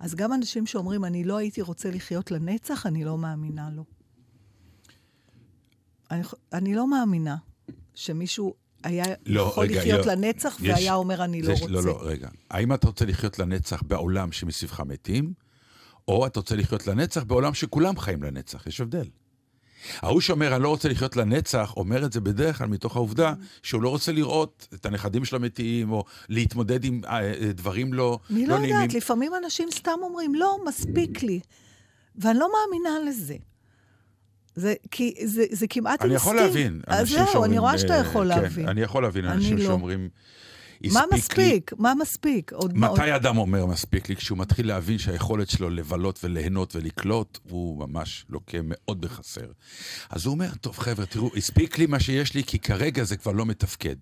אז 0.00 0.14
גם 0.14 0.32
אנשים 0.32 0.66
שאומרים, 0.66 1.04
אני 1.04 1.24
לא 1.24 1.36
הייתי 1.36 1.62
רוצה 1.62 1.90
לחיות 1.90 2.30
לנצח, 2.30 2.86
אני 2.86 3.04
לא 3.04 3.18
מאמינה 3.18 3.68
לו. 3.72 3.84
אני, 6.10 6.22
אני 6.52 6.74
לא 6.74 6.88
מאמינה 6.90 7.36
שמישהו 7.94 8.54
היה 8.84 9.04
לא, 9.26 9.40
יכול 9.42 9.64
רגע, 9.64 9.80
לחיות 9.80 10.06
לא. 10.06 10.12
לנצח, 10.12 10.56
יש- 10.62 10.70
והיה 10.74 10.94
אומר, 10.94 11.24
אני 11.24 11.42
לא 11.42 11.52
רוצה. 11.52 11.66
לא, 11.66 11.82
לא, 11.82 11.98
רגע. 12.02 12.28
האם 12.50 12.74
אתה 12.74 12.86
רוצה 12.86 13.04
לחיות 13.04 13.38
לנצח 13.38 13.82
בעולם 13.82 14.32
שמסביבך 14.32 14.80
מתים, 14.80 15.32
או 16.08 16.26
אתה 16.26 16.40
רוצה 16.40 16.56
לחיות 16.56 16.86
לנצח 16.86 17.22
בעולם 17.22 17.54
שכולם 17.54 17.98
חיים 17.98 18.22
לנצח? 18.22 18.66
יש 18.66 18.80
הבדל. 18.80 19.06
ההוא 20.02 20.20
שאומר, 20.20 20.54
אני 20.54 20.62
לא 20.62 20.68
רוצה 20.68 20.88
לחיות 20.88 21.16
לנצח, 21.16 21.72
אומר 21.76 22.04
את 22.04 22.12
זה 22.12 22.20
בדרך 22.20 22.58
כלל 22.58 22.66
מתוך 22.66 22.96
העובדה 22.96 23.34
שהוא 23.62 23.82
לא 23.82 23.88
רוצה 23.88 24.12
לראות 24.12 24.68
את 24.74 24.86
הנכדים 24.86 25.24
שלו 25.24 25.40
מתים, 25.40 25.92
או 25.92 26.04
להתמודד 26.28 26.84
עם 26.84 27.00
אה, 27.04 27.20
אה, 27.20 27.52
דברים 27.52 27.94
לא, 27.94 28.18
אני 28.30 28.46
לא 28.46 28.54
לא 28.54 28.58
נעימים. 28.60 28.80
יודעת, 28.80 28.94
לפעמים 28.94 29.32
אנשים 29.44 29.68
סתם 29.70 29.98
אומרים, 30.02 30.34
לא, 30.34 30.58
מספיק 30.66 31.22
לי. 31.22 31.40
ואני 32.16 32.38
לא 32.38 32.50
מאמינה 32.52 33.10
לזה. 33.10 33.36
זה, 34.54 34.74
כי 34.90 35.14
זה, 35.24 35.44
זה 35.50 35.66
כמעט 35.66 36.02
אני 36.02 36.10
אינסטינקט. 36.10 36.36
יכול 36.36 36.46
להבין. 36.46 36.80
אז 36.86 37.08
זהו, 37.08 37.26
שאומרים, 37.26 37.50
אני 37.50 37.58
רואה 37.58 37.78
שאתה 37.78 37.94
אה, 37.94 38.00
יכול 38.00 38.34
כן, 38.34 38.40
להבין. 38.40 38.68
אני 38.68 38.80
יכול 38.80 39.02
להבין 39.02 39.24
אני 39.24 39.34
אנשים 39.34 39.56
לא. 39.56 39.64
שאומרים... 39.64 40.08
מה 40.82 41.00
הספיק 41.12 41.38
לי- 41.38 41.44
מספיק? 41.46 41.72
מה 41.78 41.92
מספיק? 42.00 42.52
עוד 42.52 42.78
מה- 42.78 42.86
עוד- 42.86 42.98
מתי 43.00 43.16
אדם 43.16 43.38
אומר 43.38 43.66
מספיק 43.66 44.08
לי? 44.08 44.16
כשהוא 44.16 44.38
מתחיל 44.38 44.66
להבין 44.68 44.98
שהיכולת 44.98 45.50
שלו 45.50 45.70
לבלות 45.70 46.20
וליהנות 46.24 46.76
ולקלוט, 46.76 47.38
הוא 47.50 47.78
ממש 47.88 48.26
לוקה 48.30 48.58
מאוד 48.64 49.00
בחסר. 49.00 49.46
אז 50.10 50.26
הוא 50.26 50.32
אומר, 50.34 50.54
טוב 50.60 50.78
חבר'ה, 50.78 51.06
תראו, 51.06 51.30
הספיק 51.36 51.78
לי 51.78 51.86
מה 51.86 52.00
שיש 52.00 52.34
לי, 52.34 52.44
כי 52.44 52.58
כרגע 52.58 53.04
זה 53.04 53.16
כבר 53.16 53.32
לא 53.32 53.46
מתפקד. 53.46 53.96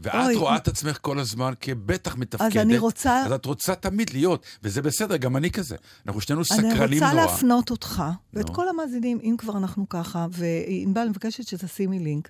ואת 0.00 0.14
אוי. 0.14 0.34
רואה 0.34 0.56
את 0.56 0.68
עצמך 0.68 0.98
כל 1.00 1.18
הזמן 1.18 1.52
כבטח 1.60 2.16
מתפקדת. 2.16 2.56
אני 2.56 2.78
רוצה- 2.78 3.24
אז 3.26 3.32
את 3.32 3.44
רוצה 3.44 3.74
תמיד 3.74 4.10
להיות, 4.10 4.46
וזה 4.62 4.82
בסדר, 4.82 5.16
גם 5.16 5.36
אני 5.36 5.50
כזה. 5.50 5.76
אנחנו 6.06 6.20
שנינו 6.20 6.44
סקרנים 6.44 6.68
אני 7.02 7.12
נורא. 7.12 7.22
רוצה 7.22 7.32
להפנות 7.32 7.70
אותך, 7.70 8.02
ואת 8.34 8.48
נו. 8.48 8.54
כל 8.54 8.68
המאזינים, 8.68 9.18
אם 9.22 9.34
כבר 9.38 9.56
אנחנו 9.56 9.88
ככה, 9.88 10.26
וענבל, 10.30 11.00
אני 11.00 11.10
מבקשת 11.10 11.46
שתשימי 11.48 11.98
לינק, 11.98 12.28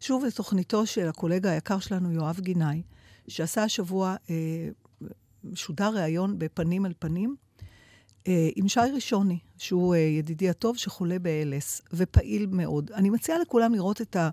שוב 0.00 0.24
לתוכניתו 0.24 0.86
של 0.86 1.08
הקולגה 1.08 1.50
היקר 1.52 1.78
שלנו, 1.78 2.12
יואב 2.12 2.40
גינאי, 2.40 2.82
שעשה 3.28 3.62
השבוע, 3.62 4.16
אה, 4.30 4.68
שודר 5.54 5.90
ראיון 5.94 6.38
בפנים 6.38 6.84
על 6.84 6.92
פנים, 6.98 7.36
אה, 8.28 8.48
עם 8.56 8.68
שי 8.68 8.80
ראשוני, 8.94 9.38
שהוא 9.58 9.94
אה, 9.94 10.00
ידידי 10.00 10.50
הטוב, 10.50 10.76
שחולה 10.76 11.18
ב-ALS, 11.18 11.82
ופעיל 11.92 12.46
מאוד. 12.46 12.90
אני 12.92 13.10
מציעה 13.10 13.38
לכולם 13.38 13.74
לראות 13.74 14.00
את 14.00 14.16
ה... 14.16 14.30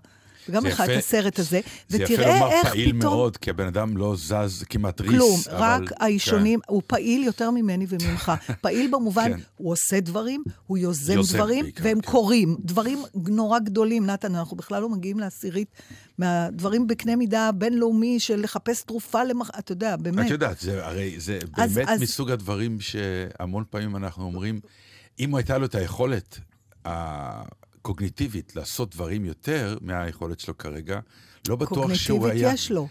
וגם 0.48 0.62
זה 0.62 0.68
לך 0.68 0.80
את 0.80 0.98
הסרט 0.98 1.38
הזה, 1.38 1.60
זה 1.88 1.96
יפה 2.02 2.14
ותראה 2.14 2.34
לומר 2.40 2.50
איך 2.52 2.68
פעיל 2.68 2.88
פתאום... 2.88 3.12
מאוד, 3.14 3.36
כי 3.36 3.50
הבן 3.50 3.66
אדם 3.66 3.96
לא 3.96 4.14
זז 4.16 4.64
כמעט 4.68 5.00
ריס. 5.00 5.10
כלום, 5.10 5.40
אבל- 5.50 5.82
רק 5.82 5.88
כן. 5.88 5.94
האישונים, 6.00 6.60
הוא 6.68 6.82
פעיל 6.86 7.24
יותר 7.24 7.50
ממני 7.50 7.86
וממך. 7.88 8.32
פעיל 8.62 8.90
במובן, 8.92 9.32
כן. 9.36 9.40
הוא 9.56 9.72
עושה 9.72 10.00
דברים, 10.00 10.42
הוא 10.66 10.78
יוזם 10.78 11.12
יוזם 11.14 11.36
דברים, 11.38 11.62
בעיקר, 11.62 11.84
והם 11.84 12.00
כן. 12.00 12.10
קורים. 12.10 12.56
דברים 12.60 12.98
נורא 13.14 13.58
גדולים, 13.58 14.06
נתן, 14.06 14.34
אנחנו 14.34 14.56
בכלל 14.56 14.82
לא 14.82 14.88
מגיעים 14.88 15.18
לעשירית 15.18 15.68
מהדברים 16.18 16.86
בקנה 16.86 17.16
מידה 17.16 17.50
בינלאומי 17.52 18.20
של 18.20 18.40
לחפש 18.40 18.82
תרופה 18.82 19.24
למח... 19.24 19.50
אתה 19.58 19.72
יודע, 19.72 19.96
באמת. 19.96 20.26
את 20.26 20.30
יודעת, 20.30 20.58
זה 20.60 20.86
הרי 20.86 21.14
זה 21.20 21.38
אז- 21.56 21.74
באמת 21.74 21.88
אז- 21.88 22.00
מסוג 22.00 22.30
הדברים 22.30 22.80
שהמון 22.80 23.64
פעמים 23.70 23.96
אנחנו 23.96 24.24
אומרים, 24.24 24.60
אם 25.20 25.34
הייתה 25.34 25.58
לו 25.58 25.64
את 25.66 25.74
היכולת 25.74 26.38
הקוגניטיבית 27.86 28.56
לעשות 28.56 28.94
דברים 28.94 29.24
יותר 29.24 29.78
מהיכולת 29.80 30.40
שלו 30.40 30.58
כרגע, 30.58 31.00
לא 31.48 31.56
בטוח 31.56 31.94
שהוא 31.94 32.18
קוגניטיבית 32.18 32.44
היה... 32.44 32.54
יש 32.54 32.70
לו. 32.70 32.88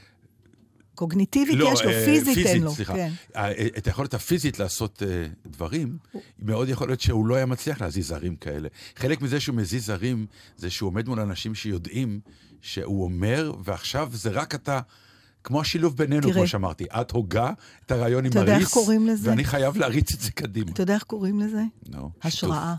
קוגניטיבית 0.96 1.56
לא, 1.56 1.70
יש 1.74 1.82
לו, 1.82 1.90
אה, 1.92 2.06
פיזית 2.06 2.38
אין 2.38 2.64
לו. 2.64 2.72
סליחה. 2.72 2.94
כן. 2.94 3.12
אה, 3.36 3.52
את 3.78 3.88
היכולת 3.88 4.14
הפיזית 4.14 4.60
לעשות 4.60 5.04
אה, 5.04 5.28
דברים, 5.46 5.98
מאוד 6.40 6.70
יכול 6.70 6.88
להיות 6.88 7.02
שהוא 7.02 7.28
לא 7.28 7.36
היה 7.36 7.46
מצליח 7.46 7.82
להזיז 7.82 8.12
הרים 8.12 8.36
כאלה. 8.36 8.70
חלק 8.96 9.22
מזה 9.22 9.40
שהוא 9.40 9.56
מזיז 9.56 9.90
הרים, 9.90 10.26
זה 10.58 10.70
שהוא 10.70 10.88
עומד 10.88 11.08
מול 11.08 11.20
אנשים 11.20 11.56
שיודעים 11.56 12.20
שהוא 12.62 13.04
אומר, 13.04 13.54
ועכשיו 13.64 14.10
זה 14.14 14.30
רק 14.30 14.56
אתה... 14.56 14.80
כמו 15.44 15.62
השילוב 15.62 15.98
בינינו, 15.98 16.22
תראה. 16.22 16.34
כמו 16.34 16.48
שאמרתי. 16.48 16.86
את 16.86 17.12
הוגה 17.12 17.52
את 17.86 17.92
הרעיון 17.92 18.26
עם 18.26 18.32
הריס? 18.36 18.78
ואני 19.22 19.44
חייב 19.44 19.78
להריץ 19.78 20.14
את 20.14 20.20
זה 20.20 20.32
קדימה. 20.32 20.72
אתה 20.72 20.82
יודע 20.82 20.94
איך 20.94 21.04
קוראים 21.04 21.40
לזה? 21.40 21.64
נו, 21.90 22.10
שיתוף. 22.14 22.26
השראה. 22.26 22.76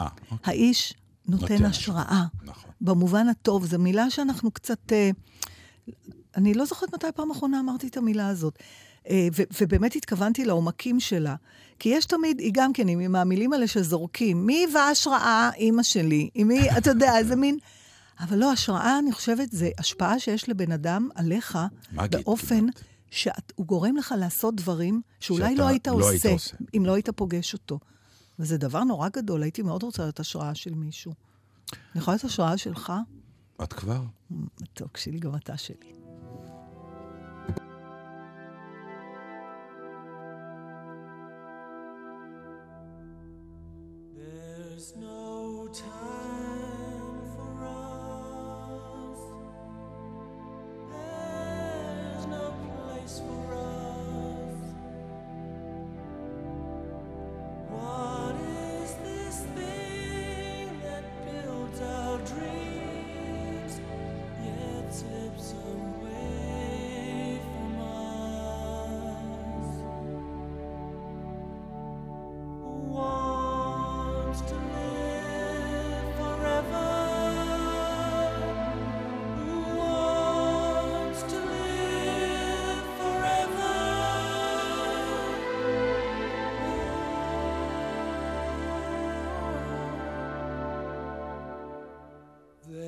אה, 0.00 0.06
אוקיי. 0.30 0.54
האיש 0.54 0.94
נותן 1.28 1.52
נותן 1.52 1.64
השראה. 1.64 2.24
נכון. 2.44 2.70
במובן 2.80 3.28
הטוב, 3.28 3.66
זו 3.66 3.78
מילה 3.78 4.10
שאנחנו 4.10 4.50
קצת... 4.50 4.92
אה, 4.92 5.10
אני 6.36 6.54
לא 6.54 6.64
זוכרת 6.64 6.94
מתי 6.94 7.06
פעם 7.14 7.30
אחרונה 7.30 7.60
אמרתי 7.60 7.88
את 7.88 7.96
המילה 7.96 8.28
הזאת. 8.28 8.58
אה, 9.08 9.28
ו- 9.36 9.42
ובאמת 9.60 9.96
התכוונתי 9.96 10.44
לעומקים 10.44 11.00
שלה. 11.00 11.34
כי 11.78 11.88
יש 11.88 12.06
תמיד, 12.06 12.38
היא 12.38 12.50
גם 12.54 12.72
כן, 12.72 12.88
עם 12.88 13.16
המילים 13.16 13.52
האלה 13.52 13.66
שזורקים, 13.66 14.46
מי 14.46 14.54
היווה 14.54 14.88
השראה? 14.88 15.50
אימא 15.56 15.82
שלי. 15.82 16.30
עם 16.34 16.48
מי, 16.48 16.70
אתה 16.78 16.90
יודע, 16.90 17.16
איזה 17.18 17.36
מין... 17.36 17.58
אבל 18.20 18.38
לא, 18.38 18.52
השראה, 18.52 18.98
אני 18.98 19.12
חושבת, 19.12 19.52
זה 19.52 19.70
השפעה 19.78 20.18
שיש 20.18 20.48
לבן 20.48 20.72
אדם 20.72 21.08
עליך, 21.14 21.58
באופן. 21.92 22.66
שהוא 23.12 23.66
גורם 23.66 23.96
לך 23.96 24.14
לעשות 24.18 24.54
דברים 24.54 25.00
שאולי 25.20 25.54
לא 25.54 25.66
היית 25.66 25.88
לא 25.88 25.92
עושה, 25.92 26.08
היית 26.08 26.26
עושה. 26.26 26.56
אם 26.76 26.82
לא 26.86 26.94
היית 26.94 27.10
פוגש 27.10 27.52
אותו. 27.52 27.78
וזה 28.38 28.58
דבר 28.58 28.84
נורא 28.84 29.08
גדול, 29.08 29.42
הייתי 29.42 29.62
מאוד 29.62 29.82
רוצה 29.82 30.02
להיות 30.02 30.20
השראה 30.20 30.54
של 30.54 30.74
מישהו. 30.74 31.12
אני 31.72 32.00
יכולה 32.00 32.14
להיות 32.14 32.24
השראה 32.24 32.58
שלך? 32.58 32.92
את 33.62 33.72
כבר? 33.72 34.02
מתוק 34.60 34.96
שלי, 34.96 35.18
גם 35.18 35.34
אתה 35.36 35.56
שלי. 35.56 36.01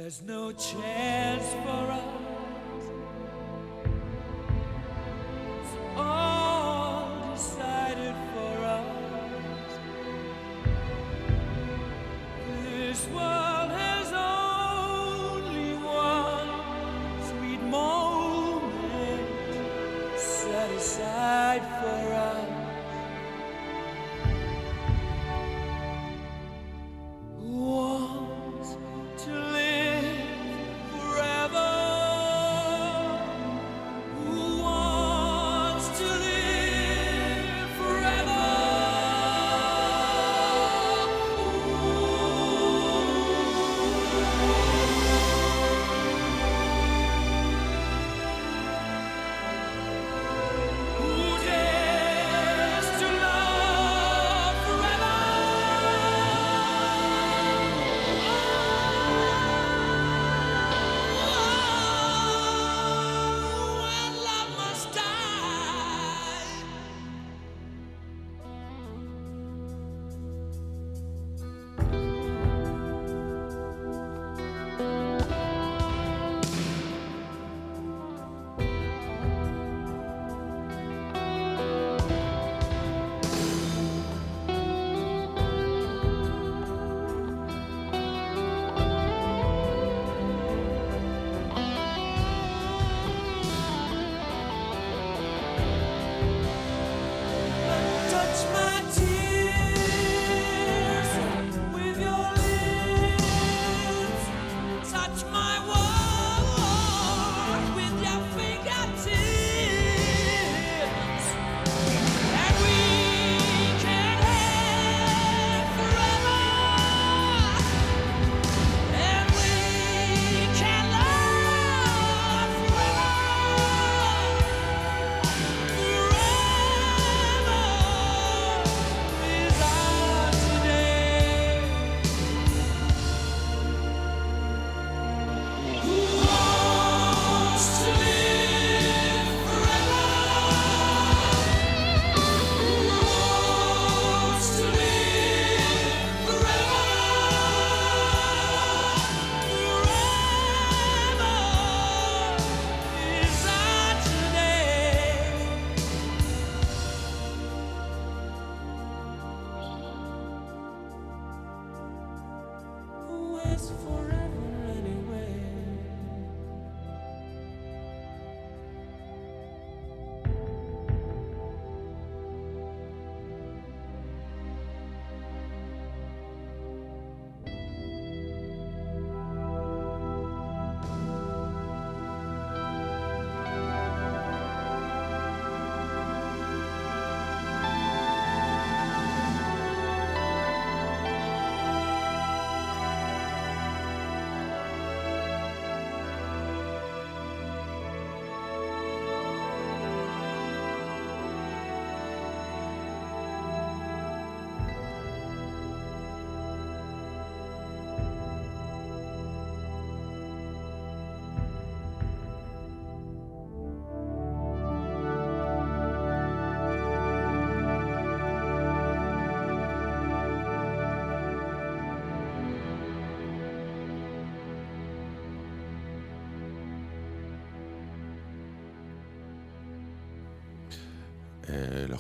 There's 0.05 0.21
no 0.27 0.53
chance 0.53 1.47
for 1.65 1.91
us. 1.91 2.14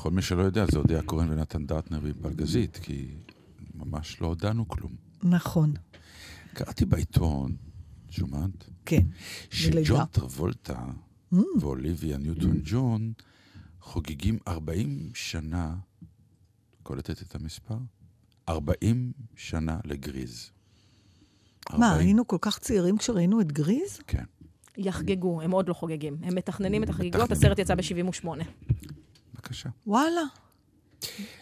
לכל 0.04 0.10
מי 0.14 0.22
שלא 0.22 0.42
יודע, 0.42 0.64
זה 0.72 0.78
אודיה 0.78 1.02
קורן 1.02 1.30
ונתן 1.30 1.66
דטנר 1.66 2.00
בפלגזית, 2.00 2.76
כי 2.76 3.06
ממש 3.74 4.20
לא 4.20 4.26
הודענו 4.26 4.68
כלום. 4.68 4.92
נכון, 5.22 5.74
קראתי 6.54 6.84
בעיתון, 6.84 7.56
שומעת? 8.10 8.70
כן. 8.86 9.02
שג'ון. 9.50 10.04
טרבולטה 10.04 10.86
Mm. 11.34 11.36
ואוליביה 11.60 12.16
ניוטון 12.16 12.60
ג'ון 12.64 13.12
חוגגים 13.80 14.38
40 14.48 15.10
שנה, 15.14 15.74
קולטת 16.82 17.22
את 17.22 17.34
המספר? 17.34 17.78
40 18.48 19.12
שנה 19.36 19.78
לגריז. 19.84 20.50
מה, 21.70 21.86
40, 21.90 22.06
היינו 22.06 22.26
כל 22.26 22.38
כך 22.40 22.58
צעירים 22.58 22.98
כשראינו 22.98 23.40
את 23.40 23.52
גריז? 23.52 23.98
כן. 24.06 24.24
יחגגו, 24.76 25.40
הם 25.42 25.50
עוד 25.50 25.68
לא 25.68 25.74
חוגגים. 25.74 26.16
הם 26.22 26.34
מתכננים 26.34 26.82
את 26.82 26.88
החגיגות. 26.88 27.30
הסרט 27.32 27.58
יצא 27.58 27.74
ב-78. 27.74 28.28
בבקשה. 29.44 29.68
וואלה. 29.86 30.22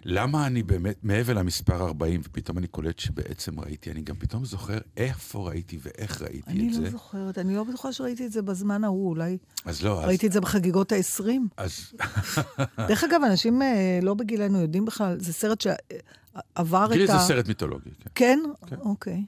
למה 0.05 0.47
אני 0.47 0.63
באמת, 0.63 0.97
מעבר 1.03 1.33
למספר 1.33 1.87
40, 1.87 2.21
ופתאום 2.25 2.59
אני 2.59 2.67
קולט 2.67 2.99
שבעצם 2.99 3.61
ראיתי, 3.61 3.91
אני 3.91 4.03
גם 4.03 4.15
פתאום 4.17 4.45
זוכר 4.45 4.79
איפה 4.97 5.49
ראיתי 5.49 5.79
ואיך 5.83 6.23
ראיתי 6.23 6.51
אני 6.51 6.69
את 6.69 6.75
לא 6.77 6.85
זה. 6.85 6.91
זוכרת, 6.91 7.39
אני 7.39 7.57
לא 7.57 7.65
בטוחה 7.65 7.93
שראיתי 7.93 8.27
את 8.27 8.33
זה 8.33 8.43
בזמן 8.43 8.85
ההוא, 8.85 9.09
אולי 9.09 9.39
אז 9.65 9.83
לא, 9.83 10.01
אז... 10.03 10.09
ראיתי 10.09 10.27
את 10.27 10.33
זה 10.33 10.41
בחגיגות 10.41 10.93
ה-20. 10.93 11.25
אז 11.57 11.93
דרך 12.89 13.05
אגב, 13.05 13.21
אנשים 13.31 13.63
אה, 13.63 13.99
לא 14.03 14.15
בגילנו 14.15 14.61
יודעים 14.61 14.85
בכלל, 14.85 15.21
זה 15.21 15.33
סרט 15.33 15.61
שעבר 15.61 16.85
את 16.87 16.91
ה... 16.91 16.95
גריז 16.95 17.11
זה 17.11 17.19
סרט 17.19 17.49
מיתולוגי, 17.49 17.91
כן. 17.91 18.11
כן? 18.15 18.41
כן. 18.67 18.77
אוקיי. 18.77 19.25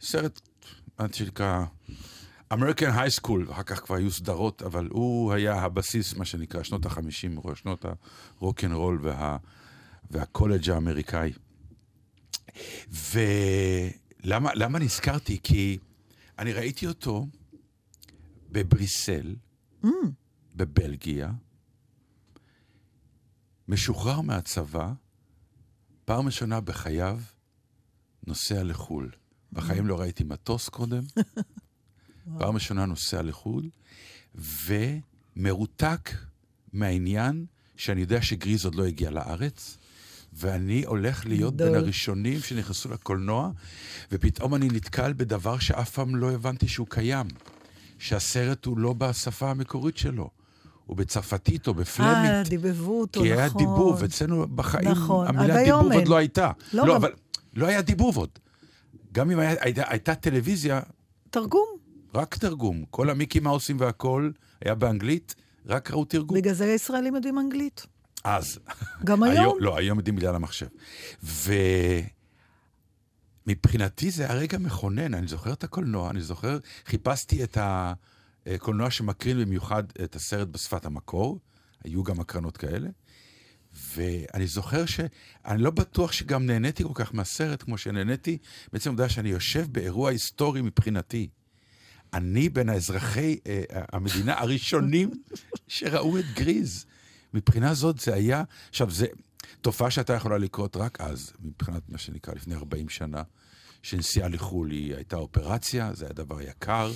סרט, 0.00 0.40
מה 0.98 1.06
שנקרא, 1.12 1.64
American 2.52 2.92
High 2.96 3.20
School, 3.20 3.48
ואחר 3.48 3.62
כך 3.62 3.84
כבר 3.84 3.94
היו 3.94 4.10
סדרות, 4.10 4.62
אבל 4.62 4.88
הוא 4.92 5.32
היה 5.32 5.54
הבסיס, 5.54 6.14
מה 6.14 6.24
שנקרא, 6.24 6.62
שנות 6.62 6.86
ה-50, 6.86 7.54
שנות 7.54 7.84
הרוקנרול 8.40 8.98
וה, 9.02 9.36
והקולג' 10.10 10.70
האמריקאי. 10.70 11.32
ולמה 12.90 14.50
למה 14.54 14.78
נזכרתי? 14.78 15.38
כי 15.42 15.78
אני 16.38 16.52
ראיתי 16.52 16.86
אותו 16.86 17.26
בבריסל, 18.50 19.36
Mm, 19.84 19.88
בבלגיה, 20.56 21.32
משוחרר 23.68 24.20
מהצבא, 24.20 24.92
פעם 26.04 26.26
ראשונה 26.26 26.60
בחייו 26.60 27.20
נוסע 28.26 28.62
לחו"ל. 28.62 29.10
בחיים 29.52 29.86
לא 29.86 30.00
ראיתי 30.00 30.24
מטוס 30.24 30.68
קודם, 30.68 31.02
פעם 32.38 32.54
ראשונה 32.54 32.86
נוסע 32.86 33.22
לחו"ל, 33.22 33.68
ומרותק 35.36 36.10
מהעניין 36.72 37.44
שאני 37.76 38.00
יודע 38.00 38.22
שגריז 38.22 38.64
עוד 38.64 38.74
לא 38.74 38.84
הגיע 38.86 39.10
לארץ, 39.10 39.78
ואני 40.32 40.84
הולך 40.84 41.26
להיות 41.26 41.56
בין 41.56 41.66
גדול. 41.68 41.78
הראשונים 41.78 42.40
שנכנסו 42.40 42.88
לקולנוע, 42.88 43.50
ופתאום 44.12 44.54
אני 44.54 44.68
נתקל 44.68 45.12
בדבר 45.16 45.58
שאף 45.58 45.90
פעם 45.90 46.16
לא 46.16 46.30
הבנתי 46.32 46.68
שהוא 46.68 46.86
קיים, 46.90 47.26
שהסרט 47.98 48.64
הוא 48.64 48.78
לא 48.78 48.92
בשפה 48.92 49.50
המקורית 49.50 49.96
שלו, 49.96 50.30
הוא 50.86 50.96
בצרפתית 50.96 51.66
או 51.66 51.72
אה, 51.72 51.78
בפלמית. 51.78 52.48
דיבבו 52.48 53.00
אותו, 53.00 53.20
כי 53.22 53.28
נכון. 53.32 53.38
היה 53.38 53.48
דיבוב, 53.48 54.04
אצלנו 54.04 54.46
בחיים 54.54 54.88
נכון, 54.88 55.26
המילה 55.26 55.64
דיבוב 55.64 55.82
עוד 55.82 55.92
אין. 55.92 56.06
לא 56.06 56.16
הייתה. 56.16 56.50
לא, 56.72 56.86
לא, 56.86 56.96
אבל 56.96 57.12
לא 57.54 57.66
היה 57.66 57.82
דיבוב 57.82 58.16
עוד. 58.16 58.28
גם 59.12 59.30
אם 59.30 59.38
היה- 59.38 59.54
הייתה, 59.60 59.82
הייתה 59.88 60.14
טלוויזיה, 60.14 60.80
תרגום. 61.30 61.66
רק 62.16 62.36
תרגום. 62.36 62.84
כל 62.90 63.10
המיקי 63.10 63.40
מאוסים 63.40 63.80
והכל 63.80 64.30
היה 64.64 64.74
באנגלית, 64.74 65.34
רק 65.66 65.90
ראו 65.90 66.04
תרגום. 66.04 66.38
בגלל 66.38 66.54
זה 66.54 66.64
הישראלים 66.64 67.14
יודעים 67.14 67.38
אנגלית. 67.38 67.86
אז. 68.24 68.58
גם 69.04 69.22
היום. 69.22 69.56
לא, 69.60 69.78
היום 69.78 69.98
יודעים 69.98 70.16
בגלל 70.16 70.34
המחשב. 70.34 70.66
ומבחינתי 73.46 74.10
זה 74.10 74.24
היה 74.24 74.34
רגע 74.34 74.58
מכונן, 74.58 75.14
אני 75.14 75.26
זוכר 75.26 75.52
את 75.52 75.64
הקולנוע, 75.64 76.10
אני 76.10 76.20
זוכר, 76.20 76.58
חיפשתי 76.86 77.44
את 77.44 77.58
הקולנוע 78.46 78.90
שמקרין 78.90 79.40
במיוחד 79.40 79.84
את 80.04 80.16
הסרט 80.16 80.48
בשפת 80.48 80.84
המקור, 80.84 81.38
היו 81.84 82.02
גם 82.02 82.20
הקרנות 82.20 82.56
כאלה, 82.56 82.88
ואני 83.94 84.46
זוכר 84.46 84.86
שאני 84.86 85.62
לא 85.62 85.70
בטוח 85.70 86.12
שגם 86.12 86.46
נהניתי 86.46 86.84
כל 86.84 86.94
כך 86.94 87.14
מהסרט 87.14 87.62
כמו 87.62 87.78
שנהניתי, 87.78 88.38
בעצם 88.72 88.90
העובדה 88.90 89.08
שאני 89.08 89.28
יושב 89.28 89.66
באירוע 89.72 90.10
היסטורי 90.10 90.62
מבחינתי. 90.62 91.28
אני 92.14 92.48
בין 92.48 92.68
האזרחי 92.68 93.38
אה, 93.46 93.62
המדינה 93.92 94.40
הראשונים 94.40 95.10
שראו 95.68 96.18
את 96.18 96.24
גריז. 96.34 96.86
מבחינה 97.34 97.74
זאת 97.74 98.00
זה 98.00 98.14
היה, 98.14 98.42
עכשיו 98.68 98.90
זה 98.90 99.06
תופעה 99.60 99.90
שהייתה 99.90 100.12
יכולה 100.12 100.38
לקרות 100.38 100.76
רק 100.76 101.00
אז, 101.00 101.32
מבחינת 101.40 101.82
מה 101.88 101.98
שנקרא 101.98 102.34
לפני 102.34 102.54
40 102.54 102.88
שנה, 102.88 103.22
שנסיעה 103.82 104.28
לחו"ל 104.28 104.70
היא 104.70 104.94
הייתה 104.94 105.16
אופרציה, 105.16 105.94
זה 105.94 106.04
היה 106.04 106.12
דבר 106.12 106.42
יקר, 106.42 106.92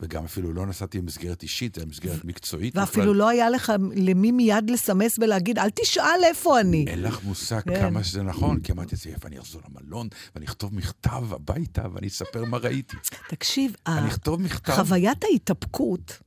וגם 0.00 0.24
אפילו 0.24 0.52
לא 0.52 0.66
נסעתי 0.66 1.00
במסגרת 1.00 1.42
אישית, 1.42 1.74
זה 1.74 1.80
היה 1.80 1.90
מסגרת 1.90 2.24
מקצועית. 2.24 2.76
ואפילו 2.76 3.04
בכלל. 3.04 3.16
לא 3.16 3.28
היה 3.28 3.50
לך 3.50 3.72
למי 3.94 4.32
מיד 4.32 4.70
לסמס 4.70 5.18
ולהגיד, 5.18 5.58
אל 5.58 5.70
תשאל 5.70 6.24
איפה 6.24 6.60
אני. 6.60 6.84
אין 6.88 7.02
לך 7.02 7.24
מושג 7.24 7.60
כן. 7.60 7.80
כמה 7.80 8.04
שזה 8.04 8.22
נכון, 8.22 8.60
כי 8.60 8.72
אמרתי 8.72 8.94
לעצמי, 8.94 9.12
איפה 9.12 9.28
אני 9.28 9.38
אחזור 9.38 9.62
למלון, 9.68 10.08
ואני 10.34 10.46
אכתוב 10.46 10.74
מכתב 10.74 11.32
הביתה, 11.32 11.82
ואני 11.92 12.08
אספר 12.08 12.44
מה 12.44 12.56
ראיתי. 12.56 12.96
תקשיב, 13.28 13.76
אני 13.86 14.08
אכתוב 14.08 14.40
מכתב. 14.42 14.72
חוויית 14.72 15.24
ההתאפקות, 15.24 16.18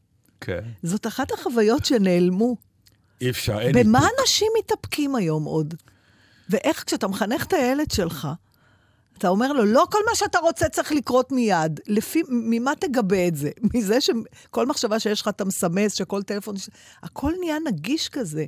כן. 0.41 0.61
זאת 0.83 1.07
אחת 1.07 1.31
החוויות 1.31 1.85
שנעלמו. 1.85 2.55
אי 3.21 3.29
אפשר, 3.29 3.59
אין 3.59 3.71
במה. 3.83 4.07
אנשים 4.19 4.47
מתאפקים 4.59 5.15
היום 5.15 5.43
עוד? 5.43 5.73
ואיך 6.49 6.83
כשאתה 6.87 7.07
מחנך 7.07 7.45
את 7.45 7.53
הילד 7.53 7.91
שלך, 7.91 8.27
אתה 9.17 9.27
אומר 9.27 9.53
לו, 9.53 9.65
לא 9.65 9.85
כל 9.91 9.99
מה 10.09 10.15
שאתה 10.15 10.39
רוצה 10.39 10.69
צריך 10.69 10.91
לקרות 10.91 11.31
מיד. 11.31 11.79
לפי, 11.87 12.21
ממה 12.29 12.71
תגבה 12.79 13.27
את 13.27 13.35
זה? 13.35 13.49
מזה 13.73 13.97
שכל 14.01 14.65
מחשבה 14.67 14.99
שיש 14.99 15.21
לך 15.21 15.27
אתה 15.27 15.45
מסמס, 15.45 15.93
שכל 15.93 16.23
טלפון... 16.23 16.57
ש- 16.57 16.69
הכל 17.03 17.33
נהיה 17.39 17.55
נגיש 17.67 18.09
כזה. 18.09 18.45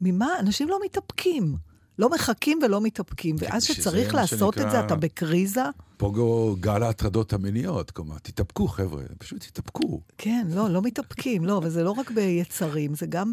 ממה? 0.00 0.28
אנשים 0.40 0.68
לא 0.68 0.78
מתאפקים. 0.84 1.54
לא 1.98 2.08
מחכים 2.10 2.58
ולא 2.62 2.80
מתאפקים. 2.80 3.36
ואז 3.38 3.64
שזה 3.64 3.74
שצריך 3.74 4.14
לעשות 4.14 4.58
את 4.58 4.62
זה, 4.62 4.70
שנקרא- 4.70 4.86
אתה 4.86 4.94
בקריזה. 4.94 5.62
פה 5.96 6.12
גל 6.60 6.82
ההטרדות 6.82 7.32
המיניות, 7.32 7.90
כלומר, 7.90 8.18
תתאפקו 8.18 8.68
חבר'ה, 8.68 9.02
פשוט 9.18 9.40
תתאפקו. 9.44 10.00
כן, 10.18 10.46
לא, 10.54 10.70
לא 10.70 10.82
מתאפקים, 10.82 11.44
לא, 11.44 11.60
וזה 11.64 11.82
לא 11.84 11.90
רק 11.90 12.10
ביצרים, 12.10 12.94
זה 12.94 13.06
גם 13.08 13.32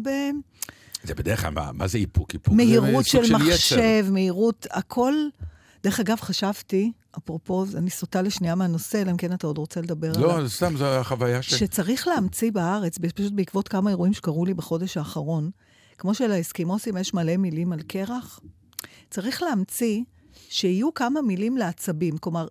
זה 1.04 1.14
בדרך 1.14 1.40
כלל, 1.42 1.50
מה, 1.50 1.72
מה 1.72 1.86
זה 1.86 1.98
איפוק? 1.98 2.34
איפוק 2.34 2.54
זה 2.54 2.62
במהירות 2.62 3.04
סוג 3.06 3.24
של 3.24 3.34
יצר. 3.34 3.44
מחשב, 3.48 4.06
מהירות, 4.10 4.66
הכל... 4.70 5.14
דרך 5.82 6.00
אגב, 6.00 6.20
חשבתי, 6.20 6.92
אפרופו, 7.18 7.64
אני 7.74 7.90
סוטה 7.90 8.22
לשנייה 8.22 8.54
מהנושא, 8.54 9.02
אלא 9.02 9.10
אם 9.10 9.16
כן 9.16 9.32
אתה 9.32 9.46
עוד 9.46 9.58
רוצה 9.58 9.80
לדבר 9.80 10.12
עליו. 10.14 10.42
לא, 10.42 10.48
סתם, 10.48 10.76
זו 10.76 10.86
החוויה 10.86 11.42
ש... 11.42 11.54
שצריך 11.54 12.08
להמציא 12.08 12.52
בארץ, 12.52 12.98
פשוט 12.98 13.32
בעקבות 13.32 13.68
כמה 13.68 13.90
אירועים 13.90 14.12
שקרו 14.12 14.44
לי 14.44 14.54
בחודש 14.54 14.96
האחרון, 14.96 15.50
כמו 15.98 16.14
שלאסקימוסים 16.14 16.96
יש 16.96 17.14
מלא 17.14 17.36
מילים 17.36 17.72
על 17.72 17.82
קרח, 17.82 18.40
צריך 19.10 19.42
להמציא 19.42 20.02
שיהיו 20.48 20.94
כמה 20.94 21.22
מילים 21.22 21.56
לעצבים. 21.56 22.18
כלומר, 22.18 22.46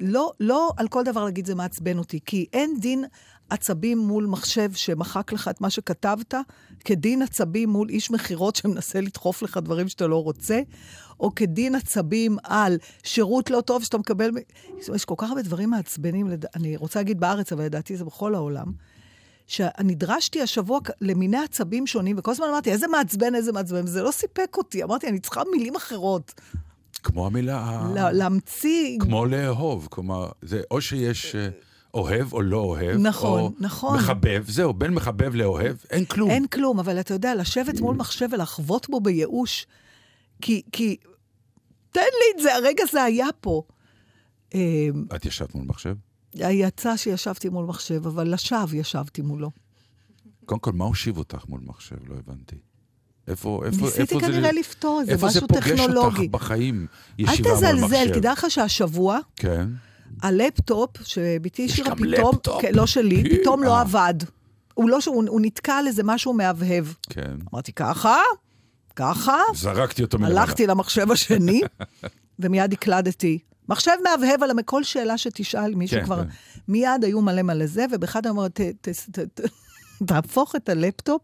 לא, 0.00 0.32
לא 0.40 0.72
על 0.76 0.88
כל 0.88 1.04
דבר 1.04 1.24
להגיד 1.24 1.46
זה 1.46 1.54
מעצבן 1.54 1.98
אותי, 1.98 2.20
כי 2.26 2.46
אין 2.52 2.76
דין 2.80 3.04
עצבים 3.50 3.98
מול 3.98 4.26
מחשב 4.26 4.72
שמחק 4.72 5.32
לך 5.32 5.48
את 5.48 5.60
מה 5.60 5.70
שכתבת, 5.70 6.34
כדין 6.84 7.22
עצבים 7.22 7.68
מול 7.68 7.88
איש 7.88 8.10
מכירות 8.10 8.56
שמנסה 8.56 9.00
לדחוף 9.00 9.42
לך 9.42 9.56
דברים 9.62 9.88
שאתה 9.88 10.06
לא 10.06 10.22
רוצה, 10.22 10.60
או 11.20 11.34
כדין 11.34 11.74
עצבים 11.74 12.36
על 12.44 12.78
שירות 13.02 13.50
לא 13.50 13.60
טוב 13.60 13.84
שאתה 13.84 13.98
מקבל... 13.98 14.30
יש 14.94 15.04
כל 15.04 15.14
כך 15.18 15.28
הרבה 15.28 15.42
דברים 15.42 15.70
מעצבנים, 15.70 16.28
לד... 16.28 16.44
אני 16.56 16.76
רוצה 16.76 16.98
להגיד 16.98 17.20
בארץ, 17.20 17.52
אבל 17.52 17.64
לדעתי 17.64 17.96
זה 17.96 18.04
בכל 18.04 18.34
העולם. 18.34 18.66
שנדרשתי 19.46 20.42
השבוע 20.42 20.80
למיני 21.00 21.38
עצבים 21.38 21.86
שונים, 21.86 22.16
וכל 22.18 22.30
הזמן 22.30 22.46
אמרתי, 22.50 22.70
איזה 22.72 22.88
מעצבן, 22.88 23.34
איזה 23.34 23.52
מעצבן, 23.52 23.84
וזה 23.84 24.02
לא 24.02 24.10
סיפק 24.10 24.56
אותי. 24.56 24.82
אמרתי, 24.82 25.08
אני 25.08 25.20
צריכה 25.20 25.42
מילים 25.52 25.76
אחרות. 25.76 26.34
כמו 27.02 27.26
המילה... 27.26 27.88
לה- 27.94 28.12
להמציא... 28.12 28.98
כמו 29.00 29.26
לאהוב, 29.26 29.88
כלומר, 29.90 30.28
זה 30.42 30.62
או 30.70 30.80
שיש 30.80 31.34
אה, 31.34 31.48
אוהב 31.96 32.32
או 32.32 32.42
לא 32.42 32.56
אוהב, 32.56 32.96
נכון, 32.96 33.40
או 33.40 33.50
נכון. 33.58 33.98
מחבב, 33.98 34.44
זהו, 34.48 34.72
בין 34.72 34.94
מחבב 34.94 35.34
לאוהב, 35.34 35.76
אין 35.90 36.04
כלום. 36.04 36.30
אין 36.30 36.46
כלום, 36.46 36.78
אבל 36.78 37.00
אתה 37.00 37.14
יודע, 37.14 37.34
לשבת 37.34 37.80
מול 37.80 37.96
מחשב 37.96 38.28
ולחוות 38.32 38.90
בו 38.90 39.00
בייאוש, 39.00 39.66
כי, 40.42 40.62
כי... 40.72 40.96
תן 41.90 42.00
לי 42.00 42.36
את 42.36 42.42
זה, 42.42 42.54
הרגע 42.54 42.84
זה 42.92 43.02
היה 43.02 43.26
פה. 43.40 43.62
אה, 44.54 44.88
את 45.16 45.26
ישבת 45.26 45.54
מול 45.54 45.64
מחשב? 45.66 45.94
יצא 46.34 46.96
שישבתי 46.96 47.48
מול 47.48 47.64
מחשב, 47.64 48.06
אבל 48.06 48.34
לשווא 48.34 48.74
ישבתי 48.74 49.22
מולו. 49.22 49.50
קודם 50.44 50.60
כל, 50.60 50.72
מה 50.72 50.84
הושיב 50.84 51.18
אותך 51.18 51.44
מול 51.48 51.60
מחשב? 51.64 51.96
לא 52.08 52.14
הבנתי. 52.14 52.56
איפה, 53.28 53.62
איפה, 53.66 53.84
ניסיתי 53.84 54.00
איפה 54.02 54.20
זה... 54.20 54.26
כנראה 54.26 54.52
לפתור 54.52 55.02
זה, 55.06 55.12
איפה 55.12 55.28
זה 55.28 55.38
משהו 55.38 55.48
פוגש 55.48 55.70
אותך 55.70 55.82
טכנולוגי. 55.82 56.28
בחיים, 56.28 56.86
אל 57.20 57.24
ישיבה 57.24 57.48
מול 57.48 57.58
מחשב? 57.58 57.76
תזלזל, 57.76 58.14
תדע 58.14 58.32
לך 58.32 58.46
שהשבוע, 58.48 59.18
כן. 59.36 59.68
הלפטופ 60.22 60.90
שבתי 61.04 61.64
השאירה 61.64 61.90
גם 61.90 61.96
פתאום, 61.96 62.34
לפטופ? 62.34 62.62
כן, 62.62 62.74
לא 62.74 62.86
שלי, 62.86 63.16
אה. 63.16 63.38
פתאום 63.38 63.62
לא 63.62 63.80
עבד. 63.80 64.14
הוא 64.74 64.90
לא, 64.90 64.98
הוא, 65.06 65.24
הוא 65.28 65.40
נתקע 65.40 65.74
על 65.74 65.86
איזה 65.86 66.02
משהו 66.04 66.32
מהבהב. 66.32 66.86
כן. 67.10 67.34
אמרתי, 67.52 67.72
ככה, 67.72 68.18
ככה, 68.96 69.38
זרקתי 69.54 70.02
אותו 70.02 70.18
מלמעלה. 70.18 70.40
הלכתי 70.40 70.66
למחשב 70.66 71.10
השני, 71.10 71.60
ומיד 72.38 72.72
הקלדתי. 72.72 73.38
מחשב 73.68 73.92
מהבהב 74.04 74.42
על 74.42 74.50
כל 74.64 74.84
שאלה 74.84 75.18
שתשאל, 75.18 75.74
מישהו 75.74 75.98
כן, 75.98 76.04
כבר... 76.04 76.24
כן. 76.24 76.30
מיד 76.68 77.04
היו 77.04 77.20
מלא 77.20 77.42
מלא 77.42 77.66
זה, 77.66 77.84
ובאחד 77.92 78.26
אמר, 78.26 78.48
ת, 78.48 78.60
ת, 78.60 78.88
ת, 78.88 79.18
ת, 79.18 79.40
תהפוך 80.06 80.56
את 80.56 80.68
הלפטופ 80.68 81.22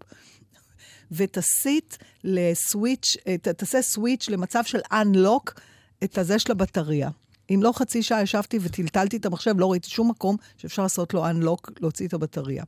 ותסיט 1.12 1.96
לסוויץ', 2.24 3.16
ת, 3.42 3.48
תעשה 3.48 3.82
סוויץ' 3.82 4.28
למצב 4.28 4.64
של 4.64 4.80
unlock 4.92 5.60
את 6.04 6.18
הזה 6.18 6.38
של 6.38 6.52
הבטריה. 6.52 7.10
אם 7.50 7.60
לא 7.62 7.72
חצי 7.76 8.02
שעה 8.02 8.22
ישבתי 8.22 8.58
וטלטלתי 8.62 9.16
את 9.16 9.26
המחשב, 9.26 9.54
לא 9.58 9.70
ראיתי 9.70 9.90
שום 9.90 10.10
מקום 10.10 10.36
שאפשר 10.56 10.82
לעשות 10.82 11.14
לו 11.14 11.26
unlock, 11.30 11.70
להוציא 11.80 12.08
את 12.08 12.14
הבטריה. 12.14 12.64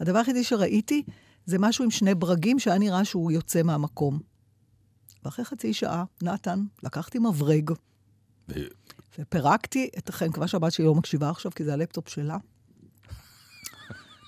הדבר 0.00 0.18
היחידי 0.18 0.44
שראיתי 0.44 1.02
זה 1.46 1.58
משהו 1.58 1.84
עם 1.84 1.90
שני 1.90 2.14
ברגים 2.14 2.58
שהיה 2.58 2.78
נראה 2.78 3.04
שהוא 3.04 3.32
יוצא 3.32 3.62
מהמקום. 3.62 4.18
ואחרי 5.24 5.44
חצי 5.44 5.74
שעה, 5.74 6.04
נתן, 6.22 6.64
לקחתי 6.82 7.18
מברג 7.18 7.70
ו- 8.48 8.54
ופירקתי 9.18 9.88
את, 9.98 10.10
מקווה 10.28 10.48
שהבת 10.48 10.72
שלי 10.72 10.84
לא 10.84 10.94
מקשיבה 10.94 11.30
עכשיו, 11.30 11.52
כי 11.52 11.64
זה 11.64 11.72
הלפטופ 11.72 12.08
שלה. 12.08 12.36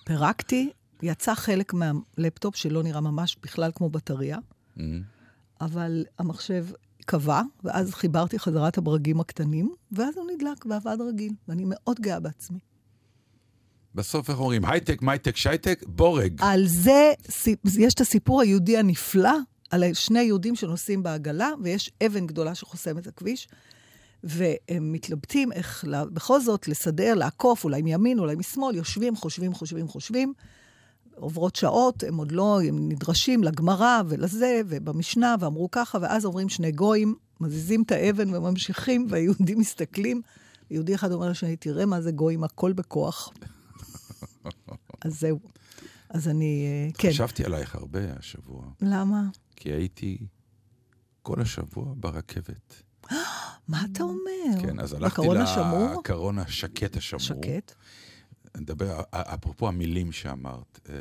פירקתי, 0.05 0.71
יצא 1.03 1.35
חלק 1.35 1.73
מהלפטופ 1.75 2.57
שלא 2.57 2.83
נראה 2.83 3.01
ממש 3.01 3.37
בכלל 3.43 3.71
כמו 3.75 3.91
בטריה, 3.91 4.39
אבל 5.61 6.05
המחשב 6.19 6.67
קבע, 7.05 7.43
ואז 7.65 7.95
חיברתי 7.95 8.39
חזרה 8.39 8.69
את 8.69 8.79
הברגים 8.79 9.21
הקטנים, 9.21 9.75
ואז 9.93 10.17
הוא 10.17 10.27
נדלק 10.35 10.67
ועבד 10.67 10.97
רגיל, 11.09 11.33
ואני 11.49 11.63
מאוד 11.67 12.01
גאה 12.01 12.21
בעצמי. 12.21 12.59
בסוף 13.95 14.31
איך 14.31 14.39
אומרים, 14.39 14.65
הייטק, 14.65 15.03
מייטק, 15.03 15.37
שייטק, 15.37 15.85
בורג. 15.87 16.41
על 16.43 16.67
זה, 16.67 17.13
יש 17.79 17.95
את 17.95 18.01
הסיפור 18.01 18.41
היהודי 18.41 18.79
הנפלא, 18.79 19.37
על 19.71 19.95
שני 19.95 20.23
יהודים 20.23 20.57
שנוסעים 20.57 21.03
בעגלה, 21.03 21.51
ויש 21.63 21.91
אבן 22.07 22.27
גדולה 22.27 22.55
שחוסמת 22.55 23.03
את 23.03 23.07
הכביש, 23.07 23.49
והם 24.25 24.93
מתלבטים 24.93 25.53
איך 25.53 25.85
בכל 26.13 26.41
זאת 26.41 26.69
לסדר, 26.69 27.15
לעקוף, 27.15 27.65
אולי 27.65 27.83
מימין, 27.83 28.19
אולי 28.19 28.35
משמאל, 28.35 28.77
יושבים, 28.77 29.17
חושבים, 29.17 29.55
חושבים, 29.55 29.89
חושבים. 29.89 30.33
עוברות 31.17 31.57
שעות, 31.57 32.03
הם 32.03 32.17
עוד 32.17 32.33
לא, 32.33 32.61
הם 32.63 32.89
נדרשים 32.89 33.45
לגמרא 33.45 34.03
ולזה, 34.09 34.61
ובמשנה, 34.69 35.35
ואמרו 35.41 35.71
ככה, 35.71 35.99
ואז 36.03 36.25
אומרים 36.25 36.49
שני 36.49 36.73
גויים, 36.73 37.15
מזיזים 37.41 37.83
את 37.83 37.93
האבן 37.93 38.35
וממשיכים, 38.35 39.07
והיהודים 39.11 39.59
מסתכלים. 39.59 40.23
יהודי 40.71 40.95
אחד 40.95 41.13
אומר 41.13 41.29
לשני, 41.29 41.57
תראה 41.57 41.87
מה 41.87 42.01
זה 42.01 42.11
גויים, 42.11 42.45
הכל 42.45 42.73
בכוח. 42.73 43.33
אז 45.05 45.21
זהו. 45.21 45.39
אז 46.09 46.29
אני, 46.29 46.67
אה, 46.67 46.93
כן. 46.99 47.11
חשבתי 47.11 47.45
עלייך 47.45 47.75
הרבה 47.75 48.01
השבוע, 48.19 48.65
למה? 48.81 49.23
כי 49.57 49.73
הייתי 49.73 50.19
כל 51.23 51.41
השבוע 51.41 51.95
ברכבת. 51.97 52.83
מה 53.69 53.83
אתה 53.93 54.03
אומר? 54.03 54.63
כן, 54.63 54.81
אז 54.81 54.93
הלכתי 54.93 55.39
השמור? 55.39 56.01
לקרון 56.01 56.39
השקט 56.39 56.97
השמור. 56.97 57.21
שקט. 57.21 57.75
נדבר, 58.57 59.01
אפרופו 59.11 59.69
המילים 59.69 60.13
שאמרת, 60.13 60.81
אה, 60.89 60.95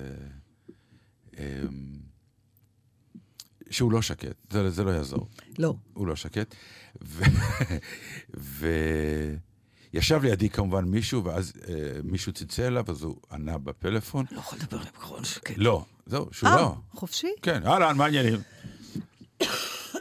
אה, 1.37 1.61
שהוא 3.69 3.91
לא 3.91 4.01
שקט, 4.01 4.35
זה, 4.49 4.69
זה 4.69 4.83
לא 4.83 4.91
יעזור, 4.91 5.27
לא. 5.57 5.75
הוא 5.93 6.07
לא 6.07 6.15
שקט. 6.15 6.55
וישב 9.93 10.23
לידי 10.23 10.49
כמובן 10.49 10.85
מישהו, 10.85 11.23
ואז 11.23 11.53
אה, 11.67 11.73
מישהו 12.03 12.33
צלצל 12.33 12.63
אליו, 12.63 12.85
אז 12.87 13.03
הוא 13.03 13.17
ענה 13.31 13.57
בפלאפון. 13.57 14.25
לא 14.31 14.39
יכול 14.39 14.59
לדבר 14.59 14.77
בקרון 14.77 15.23
שקט. 15.23 15.53
לא, 15.57 15.85
זהו, 16.05 16.27
שהוא 16.31 16.49
אה, 16.49 16.55
לא. 16.55 16.75
חופשי? 16.91 17.31
כן, 17.41 17.65
אהלן, 17.65 17.97
מה 17.97 18.05
העניינים? 18.05 18.39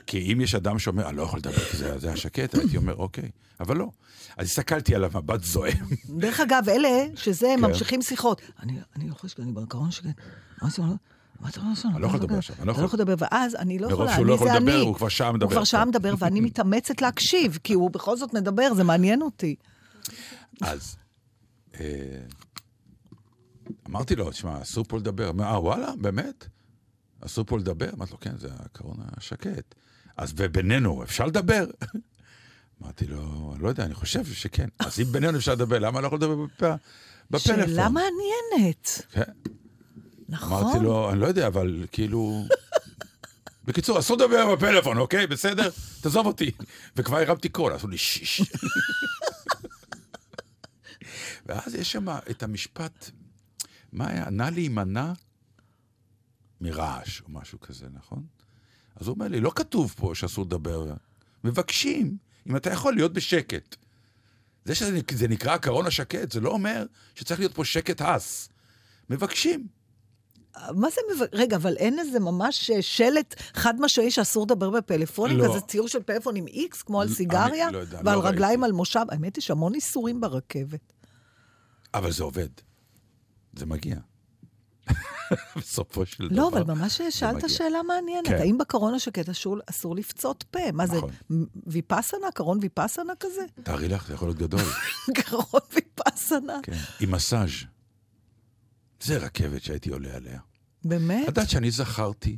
כי 0.07 0.33
אם 0.33 0.41
יש 0.41 0.55
אדם 0.55 0.79
שאומר, 0.79 1.09
אני 1.09 1.17
לא 1.17 1.23
יכול 1.23 1.39
לדבר 1.39 1.65
כי 1.65 1.77
זה, 1.77 1.99
זה 1.99 2.13
השקט, 2.13 2.55
הייתי 2.55 2.77
אומר, 2.77 2.97
אוקיי, 2.97 3.31
אבל 3.61 3.77
לא. 3.77 3.91
אז 4.37 4.47
הסתכלתי 4.47 4.95
עליו 4.95 5.11
מבט 5.15 5.45
זועם. 5.45 5.87
דרך 6.09 6.41
אגב, 6.41 6.69
אלה 6.69 7.07
שזה, 7.17 7.55
כן. 7.57 7.61
ממשיכים 7.61 8.03
שיחות. 8.03 8.41
אני 8.63 8.79
לא 8.97 9.13
יכול 9.13 9.27
לשקט, 9.29 9.41
אני 9.41 9.53
בקרון 9.53 9.91
שקט. 9.91 10.09
מה 10.63 10.71
זה 10.71 10.83
אומר? 10.83 10.95
מה 11.41 11.49
אתה 11.49 11.61
אומר 11.61 11.73
אני 11.85 12.03
לא 12.03 12.07
יכול 12.07 12.21
לדבר 12.21 12.39
עכשיו, 12.39 12.57
אני 12.59 12.67
לא 12.67 12.73
אתה 12.73 12.81
לא 12.81 12.87
יכול. 12.87 13.01
לדבר, 13.01 13.15
ואז 13.19 13.55
אני 13.55 13.79
לא 13.79 13.89
מרוב 13.89 14.01
יכולה, 14.01 14.15
שהוא 14.15 14.27
לא 14.27 14.35
יכול 14.35 14.49
לדבר. 14.49 14.81
הוא 14.81 14.95
כבר 14.95 15.09
שעה 15.09 15.33
מדבר. 15.33 15.47
הוא 15.47 15.53
כבר 15.53 15.65
שעה 15.65 15.85
מדבר, 15.85 16.15
ואני 16.19 16.41
מתאמצת 16.51 17.03
להקשיב, 17.03 17.59
כי 17.65 17.73
הוא 17.73 17.91
בכל 17.91 18.17
זאת 18.17 18.35
מדבר, 18.35 18.75
זה 18.75 18.85
מעניין 18.85 19.23
אותי. 19.23 19.57
אז 20.61 20.97
אה, 21.81 22.21
אמרתי 23.89 24.17
לו, 24.17 24.31
תשמע, 24.31 24.63
אסור 24.63 24.85
פה 24.89 24.99
לדבר. 24.99 25.31
אמר, 25.31 25.45
אה, 25.45 25.61
וואלה, 25.61 25.93
באמת? 26.01 26.47
אסור 27.21 27.45
פה 27.45 27.59
לדבר? 27.59 27.91
אמרתי 27.95 28.13
לו, 28.13 28.21
כן, 28.21 28.39
זה 28.39 28.49
הקרון 28.59 28.97
השקט. 29.17 29.75
אז 30.17 30.33
ובינינו, 30.37 31.03
אפשר 31.03 31.27
לדבר? 31.27 31.65
אמרתי 32.83 33.07
לו, 33.07 33.55
לא 33.59 33.69
יודע, 33.69 33.85
אני 33.85 33.95
חושב 33.95 34.25
שכן. 34.27 34.69
אז 34.79 35.01
אם 35.01 35.05
בינינו 35.13 35.39
אפשר 35.39 35.53
לדבר, 35.53 35.79
למה 35.79 35.99
אני 35.99 36.03
לא 36.03 36.07
יכול 36.07 36.19
לדבר 36.19 36.35
בפ- 36.35 36.77
בפלאפון? 37.31 37.67
שאלה 37.67 37.89
מעניינת. 37.89 39.03
כן. 39.13 39.23
נכון. 40.29 40.63
אמרתי 40.65 40.79
לו, 40.85 41.11
אני 41.13 41.21
לא 41.21 41.27
יודע, 41.27 41.47
אבל 41.47 41.87
כאילו... 41.93 42.45
בקיצור, 43.65 43.99
אסור 43.99 44.17
לדבר 44.17 44.55
בפלאפון, 44.57 44.99
אוקיי? 44.99 45.27
בסדר? 45.27 45.71
תעזוב 46.01 46.27
אותי. 46.27 46.51
וכבר 46.97 47.17
הרמתי 47.17 47.49
קול, 47.49 47.73
עשו 47.73 47.89
לי 47.89 47.99
שיש. 47.99 48.43
ואז 51.47 51.75
יש 51.75 51.93
שם 51.93 52.07
את 52.31 52.43
המשפט, 52.43 53.11
מה 53.93 54.09
היה? 54.09 54.31
נא 54.31 54.51
להימנע 54.53 55.13
מרעש, 56.61 57.21
או 57.21 57.27
משהו 57.29 57.61
כזה, 57.61 57.87
נכון? 57.93 58.27
אז 58.97 59.07
הוא 59.07 59.15
אומר 59.15 59.29
לי, 59.29 59.41
לא 59.41 59.53
כתוב 59.55 59.95
פה 59.97 60.11
שאסור 60.15 60.45
לדבר. 60.45 60.93
מבקשים, 61.45 62.17
אם 62.49 62.57
אתה 62.57 62.71
יכול 62.71 62.95
להיות 62.95 63.13
בשקט. 63.13 63.77
זה 64.65 64.75
שזה 64.75 64.93
נק- 64.93 65.13
זה 65.15 65.29
נקרא 65.29 65.53
הקרון 65.55 65.87
השקט, 65.87 66.33
זה 66.33 66.41
לא 66.41 66.51
אומר 66.51 66.87
שצריך 67.15 67.41
להיות 67.41 67.55
פה 67.55 67.65
שקט 67.65 68.01
הס. 68.01 68.49
מבקשים. 69.11 69.67
מה 70.57 70.89
זה 70.91 71.01
מב... 71.15 71.27
רגע, 71.33 71.57
אבל 71.57 71.77
אין 71.77 71.99
איזה 71.99 72.21
ממש 72.21 72.71
אה, 72.71 72.83
שלט 72.83 73.35
חד 73.55 73.75
משמעי 73.81 74.11
שאסור 74.11 74.45
לדבר 74.45 74.71
בפלאפונים? 74.71 75.37
לא. 75.39 75.45
כזה 75.49 75.61
ציור 75.61 75.89
של 75.89 76.03
פלאפון 76.03 76.37
עם 76.37 76.47
איקס, 76.47 76.83
כמו 76.83 77.01
על 77.01 77.07
אני 77.07 77.17
סיגריה? 77.17 77.71
לא 77.71 77.79
יודע, 77.79 78.01
ועל 78.05 78.17
לא 78.19 78.27
רגליים 78.27 78.61
ראיתי. 78.61 78.65
על 78.65 78.73
מושב? 78.73 79.05
האמת 79.09 79.37
היא 79.37 79.43
שהמון 79.43 79.75
איסורים 79.75 80.21
ברכבת. 80.21 80.93
אבל 81.95 82.13
זה 82.13 82.23
עובד. 82.25 82.49
זה 83.57 83.67
מגיע. 83.67 83.97
בסופו 85.57 86.07
של 86.07 86.29
דבר. 86.29 86.37
לא, 86.37 86.49
אבל 86.49 86.63
ממש 86.63 87.01
שאלת. 87.11 87.51
שאלה 87.51 87.83
מעניינת. 87.83 88.29
כן. 88.29 88.39
האם 88.39 88.59
בקרון 88.59 88.95
השקט 88.95 89.29
אסור, 89.29 89.59
אסור 89.71 89.97
לפצות 89.97 90.45
פה? 90.51 90.73
מה 90.73 90.87
זה, 90.87 90.97
נכון. 90.97 91.11
ויפאסנה? 91.67 92.27
קרון 92.35 92.59
ויפאסנה 92.63 93.13
כזה? 93.21 93.43
תארי 93.63 93.89
לך, 93.89 94.07
זה 94.07 94.15
יכול 94.15 94.29
להיות 94.29 94.39
גדול. 94.39 94.61
קרון 95.25 95.61
ויפאסנה? 95.75 96.61
כן. 96.63 96.77
עם 97.01 97.11
מסאז'. 97.11 97.51
זה 99.01 99.19
רכבת 99.19 99.63
שהייתי 99.63 99.91
עולה 99.91 100.17
עליה. 100.17 100.41
באמת? 100.85 101.23
את 101.23 101.29
יודעת 101.29 101.51
שאני 101.51 101.71
זכרתי, 101.71 102.37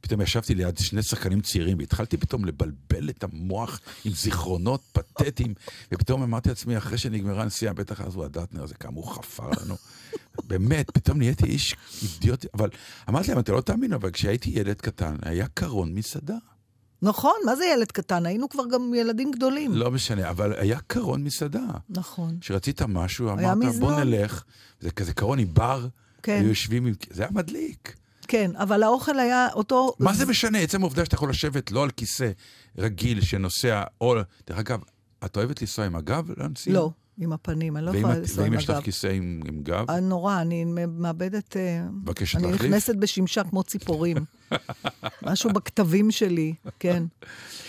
פתאום 0.00 0.20
ישבתי 0.20 0.54
ליד 0.54 0.78
שני 0.78 1.02
שחקנים 1.02 1.40
צעירים, 1.40 1.78
והתחלתי 1.78 2.16
פתאום 2.16 2.44
לבלבל 2.44 3.10
את 3.10 3.24
המוח 3.24 3.80
עם 4.04 4.12
זיכרונות 4.12 4.80
פתטיים, 4.92 5.54
ופתאום 5.92 6.22
אמרתי 6.22 6.48
לעצמי, 6.48 6.78
אחרי 6.78 6.98
שנגמרה 6.98 7.42
הנסיעה, 7.42 7.72
בטח 7.74 8.00
אז 8.00 8.14
הוא 8.14 8.24
הדטנר 8.24 8.62
הזה, 8.62 8.74
כמה 8.74 8.96
הוא 8.96 9.06
חפר 9.06 9.50
לנו. 9.60 9.76
באמת, 10.44 10.90
פתאום 10.90 11.18
נהייתי 11.18 11.46
איש 11.46 11.76
אידיוט, 12.02 12.46
אבל 12.54 12.70
אמרתי 13.08 13.28
להם, 13.28 13.38
אתה 13.38 13.52
לא 13.52 13.60
תאמין, 13.60 13.92
אבל 13.92 14.10
כשהייתי 14.10 14.50
ילד 14.50 14.80
קטן, 14.80 15.16
היה 15.22 15.46
קרון 15.54 15.94
מסעדה. 15.94 16.36
נכון, 17.02 17.34
מה 17.46 17.56
זה 17.56 17.64
ילד 17.64 17.92
קטן? 17.92 18.26
היינו 18.26 18.48
כבר 18.48 18.62
גם 18.72 18.94
ילדים 18.94 19.30
גדולים. 19.30 19.74
לא 19.74 19.90
משנה, 19.90 20.30
אבל 20.30 20.52
היה 20.52 20.78
קרון 20.86 21.24
מסעדה. 21.24 21.66
נכון. 21.88 22.38
כשרצית 22.40 22.82
משהו, 22.82 23.30
אמרת, 23.30 23.74
בוא. 23.78 24.00
נלך. 24.00 24.44
זה 24.80 24.90
כזה 24.90 25.12
קרון 25.12 25.38
עם 25.38 25.54
בר, 25.54 25.86
כן. 26.22 26.38
היו 26.40 26.48
יושבים 26.48 26.86
עם... 26.86 26.94
זה 27.10 27.22
היה 27.22 27.30
מדליק. 27.32 27.96
כן, 28.28 28.50
אבל 28.56 28.82
האוכל 28.82 29.18
היה 29.18 29.48
אותו... 29.54 29.94
מה 29.98 30.14
זה 30.14 30.26
משנה? 30.26 30.58
עצם 30.58 30.80
העובדה 30.80 31.04
שאתה 31.04 31.14
יכול 31.14 31.30
לשבת 31.30 31.70
לא 31.70 31.82
על 31.82 31.90
כיסא 31.90 32.30
רגיל 32.78 33.20
שנוסע, 33.20 33.82
או... 34.00 34.14
דרך 34.46 34.58
אגב, 34.58 34.80
את 35.24 35.36
אוהבת 35.36 35.60
לנסוע 35.60 35.84
עם 35.84 35.96
הגב 35.96 36.30
לנסיעה? 36.36 36.76
לא, 36.76 36.90
עם 37.20 37.32
הפנים, 37.32 37.76
אני 37.76 37.86
לא 37.86 37.90
ואם 37.90 37.98
יכולה 37.98 38.14
לנסוע 38.14 38.44
ואם 38.44 38.52
עם 38.52 38.58
יש 38.58 38.64
לך 38.64 38.70
הגב. 38.70 38.82
כיסא 38.82 39.06
עם 39.06 39.40
עם 39.48 39.62
גב? 39.62 39.90
אה, 39.90 40.00
נורא, 40.00 40.40
אני 40.40 40.64
מאבדת... 40.88 41.56
אה, 41.56 41.82
מבקשת 42.02 42.36
אני 42.36 42.44
להחליף? 42.44 42.62
נכנסת 42.62 42.96
בשמשה 42.96 43.44
כמו 43.44 43.62
ציפורים. 43.62 44.16
משהו 45.22 45.50
בכתבים 45.50 46.10
שלי, 46.10 46.54
כן. 46.78 47.02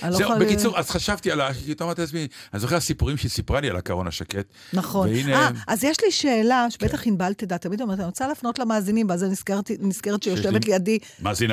אני 0.03 0.11
לא 0.11 0.17
זהו, 0.17 0.39
בקיצור, 0.39 0.79
אז 0.79 0.89
חשבתי 0.89 1.31
על 1.31 1.41
ה... 1.41 1.53
כי 1.53 1.71
אתה 1.71 1.83
אמרת 1.83 1.99
לעצמי, 1.99 2.27
אני 2.53 2.59
זוכר 2.59 2.75
הסיפורים 2.75 3.17
שהיא 3.17 3.31
סיפרה 3.31 3.61
לי 3.61 3.69
על 3.69 3.75
הקרון 3.75 4.07
השקט. 4.07 4.45
נכון. 4.73 5.09
והנה... 5.09 5.33
אה, 5.33 5.49
אז 5.67 5.83
יש 5.83 5.97
לי 6.03 6.11
שאלה, 6.11 6.67
שבטח 6.69 7.07
ענבל 7.07 7.33
תדע, 7.33 7.57
תמיד 7.57 7.81
אומרת, 7.81 7.99
אני 7.99 8.05
רוצה 8.05 8.27
להפנות 8.27 8.59
למאזינים, 8.59 9.09
ואז 9.09 9.23
אני 9.23 9.31
נזכרת, 9.79 10.23
שיושבת 10.23 10.65
לי 10.65 10.71
לידי. 10.71 10.99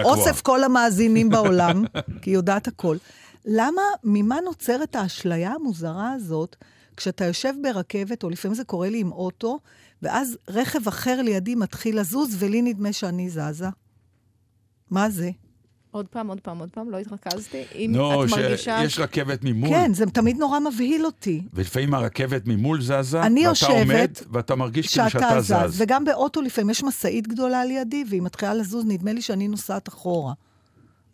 אוסף 0.05 0.41
כל 0.41 0.65
המאזינים 0.65 1.29
בעולם, 1.29 1.85
כי 2.23 2.31
היא 2.31 2.35
יודעת 2.35 2.69
הכל. 2.69 2.97
למה, 3.45 3.83
ממה 4.05 4.37
נוצרת 4.45 4.97
האשליה 4.97 5.53
המוזרה 5.53 6.13
הזאת, 6.13 6.57
כשאתה 6.97 7.25
יושב 7.25 7.53
ברכבת, 7.63 8.23
או 8.23 8.31
לפעמים 8.31 8.55
זה 8.55 8.65
קורה 8.65 8.89
לי 8.89 9.01
עם 9.01 9.13
אוטו, 9.13 9.59
ואז 10.03 10.39
רכב 10.49 10.89
אחר 10.89 11.23
לידי 11.23 11.55
מתחיל 11.55 12.01
לזוז, 12.01 12.37
ולי 12.39 12.63
נדמה 12.63 12.93
שאני 12.93 13.31
זזה. 13.31 13.69
מה 14.91 15.11
זה? 15.11 15.31
עוד 15.91 16.09
פעם, 16.09 16.29
עוד 16.29 16.41
פעם, 16.41 16.59
עוד 16.59 16.71
פעם, 16.71 16.91
לא 16.91 16.99
התרכזתי. 16.99 17.63
אם 17.75 17.93
נו, 17.97 18.25
את 18.25 18.31
מרגישה... 18.31 18.83
שיש 18.83 18.99
רכבת 18.99 19.39
ממול, 19.43 19.71
כן, 19.71 19.95
זה 19.95 20.07
תמיד 20.07 20.37
נורא 20.37 20.59
מבהיל 20.61 21.07
אותי. 21.07 21.43
ולפעמים 21.55 21.95
הרכבת 21.95 22.43
ממול 22.47 22.83
זזה, 22.83 23.23
אני 23.23 23.41
ואתה 23.41 23.51
יושבת, 23.51 23.71
עומד, 23.71 24.11
ואתה 24.33 24.55
מרגיש 24.55 24.89
כאילו 24.89 25.11
שאתה 25.11 25.41
זז. 25.41 25.81
וגם 25.83 26.05
באוטו 26.05 26.43
לפעמים 26.43 26.71
יש 26.71 26.85
משאית 26.85 27.29
גדולה 27.29 27.65
לידי, 27.65 28.05
והיא 28.09 28.23
מתחילה 28.23 28.55
לזוז, 28.55 28.85
נדמה 28.87 29.13
לי 29.13 29.23
שאני 29.23 29.49
נוסעת 29.49 29.89
אחורה. 29.89 30.33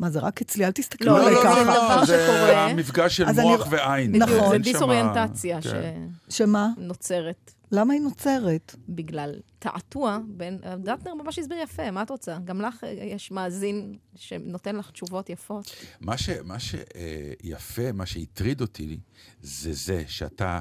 מה, 0.02 0.10
זה 0.10 0.20
רק 0.20 0.40
אצלי? 0.42 0.64
אל 0.66 0.70
תסתכלו 0.72 1.12
לא, 1.12 1.20
עליי 1.22 1.34
לא, 1.34 1.40
ככה. 1.42 1.54
זה 1.54 1.64
דבר 1.64 2.04
זה 2.04 2.24
שקורה. 2.26 2.66
המפגש 2.70 3.16
של 3.16 3.26
אז 3.28 3.38
אני- 3.38 3.48
מוח 3.48 3.66
ועין. 3.70 4.16
נכון. 4.16 4.50
זה 4.52 4.58
דיסאוריינטציה 4.58 5.62
כן. 5.62 6.06
שמה? 6.28 6.68
שנוצרת 6.76 7.52
למה 7.72 7.92
היא 7.94 8.02
נוצרת? 8.02 8.74
בגלל 8.88 9.34
תעתוע 9.58 10.18
בין... 10.28 10.58
דטנר 10.78 11.14
ממש 11.14 11.38
הסביר 11.38 11.58
יפה, 11.58 11.90
מה 11.90 12.02
את 12.02 12.10
רוצה? 12.10 12.38
גם 12.44 12.60
לך 12.60 12.84
אה, 12.84 12.88
יש 12.90 13.30
מאזין 13.30 13.96
שנותן 14.16 14.76
לך 14.76 14.90
תשובות 14.90 15.30
יפות. 15.30 15.70
מה 16.00 16.18
ש- 16.18 16.30
מה 16.44 16.56
שיפה, 16.58 17.92
מה 17.92 18.06
שהטריד 18.06 18.60
אותי, 18.60 18.98
זה 19.42 19.72
זה 19.72 20.04
שאתה, 20.06 20.58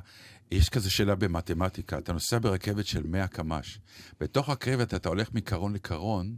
יש 0.52 0.70
כזה 0.70 0.90
שאלה 0.90 1.16
במתמטיקה, 1.16 1.98
אתה 1.98 2.14
נוסע 2.14 2.40
ברכבת 2.40 2.86
של 2.86 3.04
100 3.08 3.28
קמ"ש. 3.28 3.80
בתוך 4.20 4.50
הרכבת 4.50 4.94
אתה 4.94 5.10
הולך 5.10 5.34
מקרון 5.34 5.74
לקרון 5.74 6.36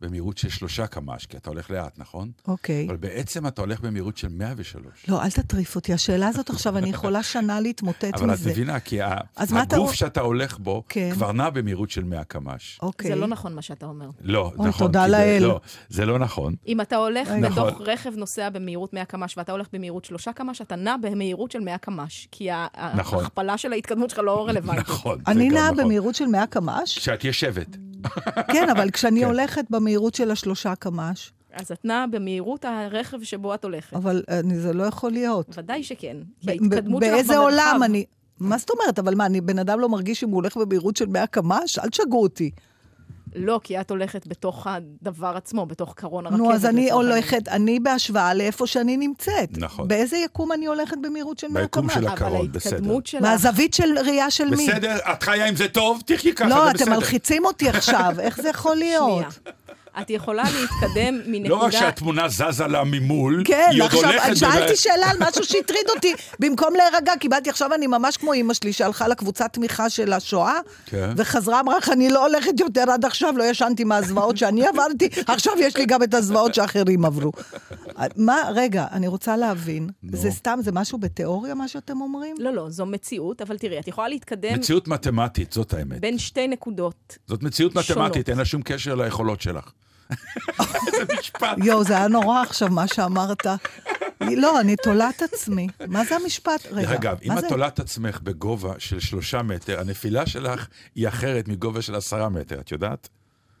במהירות 0.00 0.38
של 0.38 0.48
שלושה 0.48 0.86
קמ"ש, 0.86 1.26
כי 1.26 1.36
אתה 1.36 1.50
הולך 1.50 1.70
לאט, 1.70 1.98
נכון? 1.98 2.30
אוקיי. 2.48 2.86
אבל 2.88 2.96
בעצם 2.96 3.46
אתה 3.46 3.60
הולך 3.62 3.80
במהירות 3.80 4.16
של 4.16 4.28
103. 4.28 4.84
לא, 5.08 5.22
אל 5.22 5.30
תטריף 5.30 5.76
אותי. 5.76 5.92
השאלה 5.92 6.28
הזאת 6.28 6.50
עכשיו, 6.50 6.78
אני 6.78 6.90
יכולה 6.90 7.22
שנה 7.22 7.60
להתמוטט 7.60 8.04
אבל 8.14 8.24
את 8.30 8.30
מזה. 8.38 8.50
מבינה, 8.50 8.80
כי 8.80 9.02
ה- 9.02 9.16
אז 9.36 9.52
מה 9.52 9.62
אתה 9.62 9.76
הגוף 9.76 9.86
אומר? 9.86 9.96
שאתה 9.96 10.20
הולך 10.20 10.58
בו 10.58 10.82
כן. 10.88 11.10
כבר 11.12 11.32
נע 11.32 11.50
במהירות 11.50 11.90
של 11.90 12.04
100 12.04 12.24
קמ"ש. 12.24 12.78
אוקיי. 12.82 13.08
זה 13.10 13.16
לא 13.16 13.26
נכון 13.26 13.54
מה 13.54 13.62
שאתה 13.62 13.86
אומר. 13.86 14.10
לא, 14.20 14.52
נכון. 14.58 14.86
תודה 14.86 15.04
כי 15.04 15.10
לאל. 15.10 15.42
לא, 15.42 15.60
זה 15.88 16.06
לא 16.06 16.18
נכון. 16.18 16.54
אם 16.66 16.80
אתה 16.80 16.96
הולך. 16.96 17.28
בתוך 17.42 17.58
נכון. 17.58 17.82
רכב 17.86 18.10
נוסע 18.16 18.48
במהירות 18.50 18.92
100 18.94 19.04
קמ"ש 19.04 19.34
ואתה 19.38 19.52
הולך 19.52 19.66
במהירות 19.72 20.04
3 20.04 20.28
קמ"ש, 20.28 20.60
אתה 20.60 20.76
נע 20.76 20.94
במהירות 21.02 21.50
של 21.50 21.60
100 21.60 21.78
קמ"ש. 21.78 22.28
כי 22.30 22.48
נכון. 22.94 23.18
ההכפלה 23.18 23.58
של 23.58 23.72
ההתקדמות 23.72 24.10
שלך 24.10 24.18
לא 24.18 24.48
רלוונטית. 24.48 24.88
נכון. 24.88 25.18
אני 25.26 25.48
נעה 25.48 25.70
נכון. 25.70 25.84
במהירות 25.84 26.14
של 26.14 26.26
100 26.26 26.46
קמ"ש, 26.46 26.98
כשאת 26.98 27.24
יושבת. 27.24 27.76
כן, 28.52 28.68
אבל 28.70 28.90
כשאני 28.90 29.20
כן. 29.22 29.26
הולכת 29.26 29.64
במהירות 29.88 30.14
של 30.14 30.30
השלושה 30.30 30.74
קמ"ש, 30.74 31.32
אז 31.52 31.72
את 31.72 31.84
נעה 31.84 32.06
במהירות 32.06 32.64
הרכב 32.64 33.22
שבו 33.22 33.54
את 33.54 33.64
הולכת. 33.64 33.94
אבל 33.94 34.22
אני- 34.28 34.58
זה 34.58 34.72
לא 34.72 34.82
יכול 34.82 35.10
להיות. 35.12 35.54
ודאי 35.58 35.82
שכן. 35.82 36.16
כי 36.40 36.46
ב- 36.46 36.50
ההתקדמות 36.50 37.02
ב- 37.02 37.04
שלך 37.06 37.14
באיזה 37.14 37.32
במרחב- 37.34 37.42
עולם 37.44 37.80
אני... 37.84 38.04
מה 38.40 38.58
זאת 38.58 38.70
אומרת? 38.70 38.98
אבל 38.98 39.14
מה, 39.14 39.26
אני 39.26 39.40
בן 39.40 39.58
אדם 39.58 39.80
לא 39.80 39.88
מרגיש 39.88 40.24
אם 40.24 40.28
הוא 40.28 40.36
הולך 40.36 40.56
במהירות 40.56 40.96
של 40.96 41.06
100 41.06 41.26
קמ"ש? 41.26 41.78
אל 41.78 41.88
תשגעו 41.88 42.22
אותי. 42.22 42.50
לא, 43.34 43.60
כי 43.64 43.80
את 43.80 43.90
הולכת 43.90 44.26
בתוך 44.26 44.66
הדבר 44.70 45.36
עצמו, 45.36 45.66
בתוך 45.66 45.94
קרון 45.96 46.26
הרכבת. 46.26 46.38
נו, 46.40 46.52
אז 46.52 46.66
אני. 46.66 46.90
הולכת, 46.90 47.48
אני 47.48 47.80
בהשוואה 47.80 48.34
לאיפה 48.34 48.66
שאני 48.66 48.96
נמצאת. 48.96 49.58
נכון. 49.58 49.88
באיזה 49.88 50.16
יקום 50.16 50.52
אני 50.52 50.66
הולכת 50.66 50.96
במהירות 51.02 51.38
של 51.38 51.48
100 51.48 51.62
ביקום 51.62 51.82
קמ"ש? 51.82 51.94
של 51.94 52.04
אבל 52.06 52.12
הקרון, 52.14 52.52
בסדר. 52.52 52.74
ההתקדמות 52.76 53.06
שלך... 53.06 53.22
מהזווית 53.22 53.74
של 53.74 53.98
ראייה 54.06 54.30
של 54.30 54.50
מי? 54.50 54.68
בסדר, 54.70 54.96
את 55.12 55.22
חיה 55.22 55.46
עם 55.46 55.56
זה 55.56 55.68
טוב, 55.68 56.02
תחי 56.06 56.34
ככה, 56.34 56.48
לא, 56.48 56.64
זה 56.64 56.70
אתם 56.70 56.78
בסדר. 56.78 56.90
מלחיצים 56.94 57.44
אותי 57.44 57.68
עכשיו, 57.68 58.14
איך 58.18 58.40
זה 58.40 58.48
יכול 58.48 58.76
להיות? 58.76 59.32
שנייה. 59.32 59.57
את 60.00 60.10
יכולה 60.10 60.42
להתקדם 60.42 61.20
מנקודה... 61.32 61.48
לא 61.48 61.64
רק 61.64 61.70
שהתמונה 61.70 62.28
זזה 62.28 62.66
לה 62.66 62.84
ממול, 62.84 63.42
כן, 63.44 63.68
היא 63.70 63.82
עוד 63.82 63.90
עכשיו, 63.90 64.10
הולכת... 64.10 64.36
שאלתי 64.36 64.72
ב- 64.72 64.76
שאלה 64.76 65.10
על 65.10 65.16
משהו 65.20 65.44
שהטריד 65.44 65.88
אותי, 65.94 66.14
במקום 66.40 66.74
להירגע, 66.74 67.12
קיבלתי 67.20 67.50
עכשיו, 67.50 67.74
אני 67.74 67.86
ממש 67.86 68.16
כמו 68.16 68.32
אימא 68.32 68.54
שלי 68.54 68.72
שהלכה 68.72 69.08
לקבוצת 69.08 69.52
תמיכה 69.52 69.90
של 69.90 70.12
השואה, 70.12 70.58
כן. 70.86 71.10
וחזרה, 71.16 71.60
אמרה 71.60 71.78
לך, 71.78 71.88
אני 71.88 72.10
לא 72.10 72.26
הולכת 72.26 72.60
יותר 72.60 72.90
עד 72.90 73.04
עכשיו, 73.04 73.34
לא 73.36 73.44
ישנתי 73.44 73.84
מהזוועות 73.84 74.36
שאני 74.36 74.66
עברתי, 74.66 75.08
עכשיו 75.26 75.52
יש 75.58 75.76
לי 75.76 75.86
גם 75.86 76.02
את 76.02 76.14
הזוועות 76.14 76.54
שאחרים 76.54 77.04
עברו. 77.04 77.32
מה, 78.16 78.36
רגע, 78.54 78.86
אני 78.92 79.08
רוצה 79.08 79.36
להבין, 79.36 79.88
זה 80.12 80.30
סתם, 80.30 80.58
זה 80.62 80.72
משהו 80.72 80.98
בתיאוריה, 80.98 81.54
מה 81.54 81.68
שאתם 81.68 82.00
אומרים? 82.00 82.36
לא, 82.38 82.52
לא, 82.52 82.70
זו 82.70 82.86
מציאות, 82.86 83.42
אבל 83.42 83.58
תראי, 83.58 83.78
את 83.78 83.88
יכולה 83.88 84.08
להתקדם 84.08 84.54
מציאות 84.54 84.88
מתמטית, 84.88 85.52
זאת 85.52 85.74
האמת. 85.74 86.00
בין 86.00 86.18
שתי 86.18 86.48
נקודות. 86.48 87.18
זאת 87.26 87.42
מציאות 87.42 87.72
שונות. 87.80 88.02
מתמטית, 88.04 88.28
אין 88.28 88.38
לה 88.38 88.44
שום 88.44 88.62
קשר 88.62 88.94
ליכולות 88.94 89.40
שלך. 89.40 89.72
איזה 90.60 91.14
משפט. 91.18 91.56
יואו, 91.64 91.84
זה 91.84 91.96
היה 91.96 92.08
נורא 92.08 92.42
עכשיו, 92.42 92.68
מה 92.68 92.86
שאמרת. 92.86 93.46
לא, 94.20 94.60
אני 94.60 94.76
תולה 94.76 95.10
את 95.16 95.22
עצמי. 95.22 95.66
מה 95.86 96.04
זה 96.04 96.16
המשפט? 96.16 96.66
רגע, 96.70 96.94
אגב, 96.94 97.18
אם 97.22 97.38
את 97.38 97.44
את 97.68 97.80
עצמך 97.80 98.20
בגובה 98.20 98.74
של 98.78 99.00
שלושה 99.00 99.42
מטר, 99.42 99.80
הנפילה 99.80 100.26
שלך 100.26 100.68
היא 100.94 101.08
אחרת 101.08 101.48
מגובה 101.48 101.82
של 101.82 101.94
עשרה 101.94 102.28
מטר, 102.28 102.60
את 102.60 102.72
יודעת? 102.72 103.08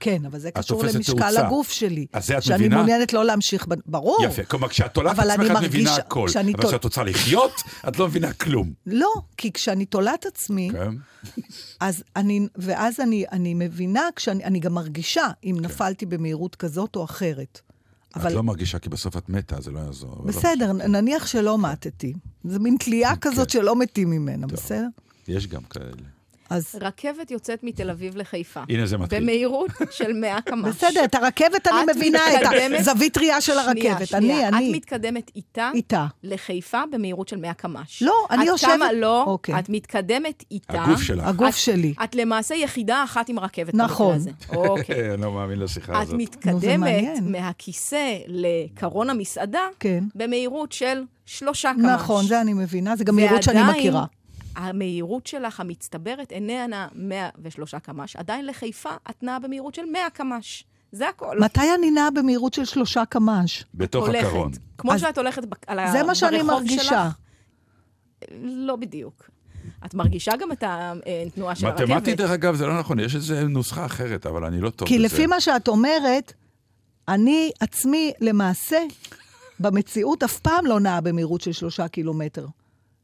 כן, 0.00 0.24
אבל 0.24 0.38
זה 0.38 0.50
קשור 0.50 0.82
למשקל 0.84 1.12
תאוצה. 1.12 1.46
הגוף 1.46 1.70
שלי. 1.70 2.06
אז 2.12 2.26
זה 2.26 2.38
את 2.38 2.42
שאני 2.42 2.56
מבינה? 2.58 2.76
מעוניינת 2.76 3.12
לא 3.12 3.24
להמשיך, 3.24 3.66
ב... 3.68 3.74
ברור. 3.86 4.18
יפה, 4.24 4.44
כלומר, 4.44 4.68
כשאת 4.68 4.92
את 4.92 4.98
אבל 4.98 5.30
עצמך, 5.30 5.46
את 5.46 5.50
מבינה 5.50 5.60
מרגישה- 5.60 5.96
הכל. 5.96 6.26
כשאני 6.28 6.52
אבל 6.52 6.62
תול- 6.62 6.70
כשאת 6.70 6.84
רוצה 6.84 7.02
לחיות, 7.04 7.52
את 7.88 7.98
לא 7.98 8.06
מבינה 8.08 8.32
כלום. 8.32 8.72
לא, 8.86 9.12
כי 9.36 9.52
כשאני 9.52 9.86
תולה 9.86 10.14
את 10.14 10.26
עצמי, 10.26 10.68
כן? 10.72 10.90
אז 11.80 12.02
אני, 12.16 12.46
ואז 12.56 13.00
אני, 13.00 13.24
אני 13.32 13.54
מבינה, 13.54 14.02
כשאני, 14.16 14.44
אני 14.44 14.58
גם 14.60 14.74
מרגישה 14.74 15.26
אם 15.44 15.56
נפלתי 15.60 16.06
במהירות 16.06 16.56
כזאת 16.56 16.96
או 16.96 17.04
אחרת. 17.04 17.60
את 18.10 18.16
אבל 18.16 18.32
לא 18.34 18.42
מרגישה, 18.42 18.78
כי 18.78 18.88
בסוף 18.88 19.16
את 19.16 19.28
מתה, 19.28 19.60
זה 19.60 19.70
לא 19.70 19.78
יעזור. 19.78 20.16
לא 20.20 20.24
בסדר, 20.26 20.72
משנה. 20.72 20.86
נניח 21.00 21.26
שלא 21.26 21.58
מתתי. 21.58 22.12
זו 22.44 22.60
מין 22.60 22.76
תלייה 22.80 23.16
כזאת 23.16 23.50
שלא 23.50 23.76
מתים 23.76 24.10
ממנה, 24.10 24.46
בסדר? 24.46 24.86
יש 25.28 25.46
גם 25.46 25.62
כאלה. 25.62 25.92
אז 26.50 26.74
רכבת 26.80 27.30
יוצאת 27.30 27.64
מתל 27.64 27.90
אביב 27.90 28.16
לחיפה. 28.16 28.60
הנה 28.68 28.86
זה 28.86 28.98
מתחיל. 28.98 29.20
במהירות 29.22 29.70
של 29.90 30.12
100 30.12 30.40
קמ"ש. 30.46 30.68
בסדר, 30.68 31.04
את 31.04 31.14
הרכבת 31.14 31.66
אני 31.66 31.76
את 31.90 31.96
מבינה, 31.96 32.18
את 32.36 32.42
הזווית 32.80 33.18
ראייה 33.18 33.40
של 33.40 33.58
הרכבת. 33.58 34.06
שנייה. 34.06 34.48
אני, 34.48 34.56
אני. 34.58 34.70
את 34.70 34.76
מתקדמת 34.76 35.30
איתה, 35.36 35.70
איתה. 35.74 36.06
לחיפה 36.22 36.82
במהירות 36.92 37.28
של 37.28 37.36
100 37.36 37.54
קמ"ש. 37.54 38.02
לא, 38.02 38.12
אני 38.30 38.44
יושבת- 38.44 38.70
את 38.70 38.74
כמה 38.76 38.92
לא, 38.92 39.24
אוקיי. 39.26 39.58
את 39.58 39.68
מתקדמת 39.68 40.44
איתה. 40.50 40.82
הגוף 40.82 41.02
שלך. 41.02 41.24
הגוף 41.26 41.48
את- 41.54 41.60
שלי. 41.60 41.94
את 42.04 42.14
למעשה 42.14 42.54
יחידה 42.54 43.04
אחת 43.04 43.28
עם 43.28 43.38
הרכבת. 43.38 43.74
נכון. 43.74 44.18
אוקיי. 44.54 45.10
אני 45.14 45.22
לא 45.22 45.32
מאמין 45.32 45.58
לשיחה 45.58 45.92
את 45.92 45.96
הזאת. 45.98 46.10
זה 46.10 46.16
מתקדמת. 46.16 47.08
מהכיסא 47.22 48.16
לקרון 48.26 49.10
המסעדה 49.10 49.60
כן. 49.80 50.04
במהירות 50.14 50.72
של 50.72 51.02
שלושה 51.26 51.72
קמ"ש. 51.74 51.84
נכון, 51.84 52.26
זה 52.26 52.40
אני 52.40 52.52
מבינה, 52.54 52.96
זה 52.96 53.04
גם 53.04 53.16
מהירות 53.16 53.42
שאני 53.42 53.62
מכירה. 53.70 54.04
המהירות 54.58 55.26
שלך 55.26 55.60
המצטברת 55.60 56.32
איננה 56.32 56.88
103 56.94 57.74
קמ"ש. 57.74 58.16
עדיין 58.16 58.46
לחיפה 58.46 58.90
את 59.10 59.22
נעה 59.22 59.38
במהירות 59.38 59.74
של 59.74 59.84
100 59.92 60.10
קמ"ש. 60.12 60.64
זה 60.92 61.08
הכל. 61.08 61.38
מתי 61.40 61.74
אני 61.78 61.90
נעה 61.90 62.10
במהירות 62.10 62.54
של 62.54 62.64
שלושה 62.64 63.04
קמ"ש? 63.04 63.64
בתוך 63.74 64.06
הולכת. 64.06 64.26
הקרון. 64.26 64.50
כמו 64.78 64.92
אז 64.92 65.00
שאת 65.00 65.18
הולכת 65.18 65.44
ב- 65.44 65.52
על 65.66 65.78
ה- 65.78 65.92
זה 65.92 66.02
מה 66.02 66.14
שאני 66.14 66.42
מרגישה. 66.42 66.82
שלך, 66.82 66.94
לא 68.42 68.76
בדיוק. 68.76 69.30
את 69.86 69.94
מרגישה 69.94 70.32
גם 70.36 70.52
את 70.52 70.64
התנועה 70.66 71.54
של 71.54 71.66
הרכבת. 71.66 71.88
מתמטית, 71.88 72.16
דרך 72.16 72.30
אגב, 72.30 72.54
זה 72.54 72.66
לא 72.66 72.78
נכון, 72.78 72.98
יש 73.00 73.14
איזו 73.14 73.34
נוסחה 73.48 73.86
אחרת, 73.86 74.26
אבל 74.26 74.44
אני 74.44 74.60
לא 74.60 74.70
טוב 74.70 74.88
כי 74.88 74.94
בזה. 74.98 75.06
לפי 75.06 75.26
מה 75.26 75.40
שאת 75.40 75.68
אומרת, 75.68 76.32
אני 77.08 77.50
עצמי, 77.60 78.12
למעשה, 78.20 78.78
במציאות 79.60 80.22
אף 80.22 80.38
פעם 80.38 80.66
לא 80.66 80.80
נעה 80.80 81.00
במהירות 81.00 81.40
של 81.40 81.52
שלושה 81.52 81.88
קילומטר. 81.88 82.46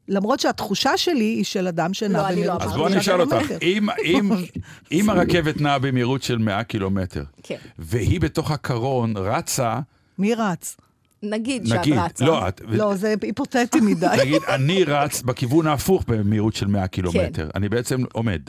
למרות 0.07 0.39
שהתחושה 0.39 0.97
שלי 0.97 1.23
היא 1.23 1.43
של 1.43 1.67
אדם 1.67 1.93
שנע 1.93 2.21
לא, 2.21 2.29
לא 2.29 2.31
במהירות 2.31 2.61
של 2.61 2.67
אז 2.67 2.73
אמרתי. 2.73 2.77
בואו 2.77 2.87
אני 2.87 2.93
שלושה 2.93 3.11
אשאל 3.11 3.21
אותך, 3.21 3.47
קילומטר. 3.47 3.57
אם, 3.61 3.89
אם, 4.05 4.31
אם 4.91 5.09
הרכבת 5.09 5.61
נעה 5.61 5.79
במהירות 5.79 6.23
של 6.23 6.37
100 6.37 6.63
קילומטר, 6.63 7.23
כן. 7.43 7.57
והיא 7.79 8.21
בתוך 8.21 8.51
הקרון 8.51 9.17
רצה, 9.17 9.79
מי 10.17 10.33
רץ? 10.33 10.77
נגיד 11.23 11.67
שאת 11.67 11.79
נגיד, 11.79 11.93
רצה. 11.97 12.25
לא, 12.25 12.47
את, 12.47 12.61
לא, 12.67 12.95
זה 12.95 13.13
היפותטי 13.21 13.79
מדי. 13.81 14.07
נגיד, 14.21 14.41
אני 14.47 14.83
רץ 14.83 15.21
בכיוון 15.21 15.67
ההפוך 15.67 16.03
במהירות 16.07 16.55
של 16.55 16.67
100 16.67 16.87
קילומטר. 16.87 17.49
אני 17.55 17.69
בעצם 17.69 18.03
עומד. 18.13 18.41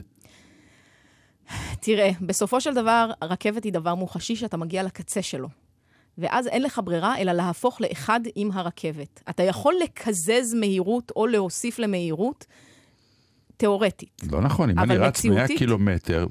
תראה, 1.81 2.11
בסופו 2.21 2.61
של 2.61 2.75
דבר, 2.75 3.11
רכבת 3.23 3.65
היא 3.65 3.73
דבר 3.73 3.95
מוחשי 3.95 4.37
שאתה 4.37 4.57
מגיע 4.57 4.83
לקצה 4.83 5.23
שלו. 5.23 5.49
ואז 6.19 6.47
אין 6.47 6.63
לך 6.63 6.81
ברירה 6.85 7.19
אלא 7.19 7.33
להפוך 7.33 7.81
לאחד 7.81 8.21
עם 8.35 8.51
הרכבת. 8.53 9.23
אתה 9.31 9.43
יכול 9.43 9.75
לקזז 9.83 10.55
מהירות 10.55 11.13
או 11.17 11.27
להוסיף 11.27 11.79
למהירות, 11.79 12.47
תיאורטית. 13.57 14.23
לא 14.33 14.41
נכון, 14.41 14.71
אם 14.71 14.79
אבל 14.79 14.97
אני 14.97 15.07
רץ 15.07 15.25
100 15.25 15.33
מציאותית? 15.35 15.59
קילומטר, 15.59 16.27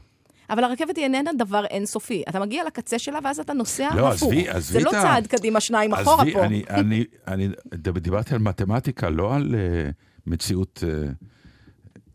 אבל 0.50 0.64
הרכבת 0.64 0.96
היא 0.98 1.04
איננה 1.04 1.32
דבר 1.38 1.66
אינסופי. 1.66 2.24
אתה 2.30 2.40
מגיע 2.40 2.64
לקצה 2.64 3.00
שלה 3.00 3.20
ואז 3.24 3.40
אתה 3.40 3.54
נוסע 3.54 3.90
לא, 3.96 4.08
הפוך. 4.14 4.24
עזבי- 4.32 4.50
עזבי 4.50 4.80
זה 4.80 4.86
לא 4.86 4.90
את 4.90 4.96
ה- 4.96 5.02
צעד 5.02 5.28
קדימה, 5.28 5.60
שניים 5.60 5.94
אחורה 5.94 6.16
עזבי, 6.24 6.34
פה. 6.34 6.46
אני, 6.46 6.64
אני, 6.70 7.04
אני 7.28 7.48
דיברתי 7.76 8.34
על 8.34 8.40
מתמטיקה, 8.40 9.10
לא 9.10 9.36
על 9.36 9.56
uh, 9.56 9.94
מציאות 10.28 10.84
uh, 10.84 11.14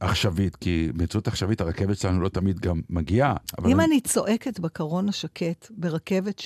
עכשווית, 0.00 0.56
כי 0.56 0.88
מציאות 0.94 1.28
עכשווית, 1.28 1.60
הרכבת 1.60 1.98
שלנו 1.98 2.20
לא 2.20 2.28
תמיד 2.28 2.60
גם 2.60 2.80
מגיעה. 2.90 3.34
אבל 3.58 3.70
אם 3.70 3.80
אני 3.80 4.00
צועקת 4.00 4.60
בקרון 4.60 5.08
השקט 5.08 5.66
ברכבת 5.70 6.38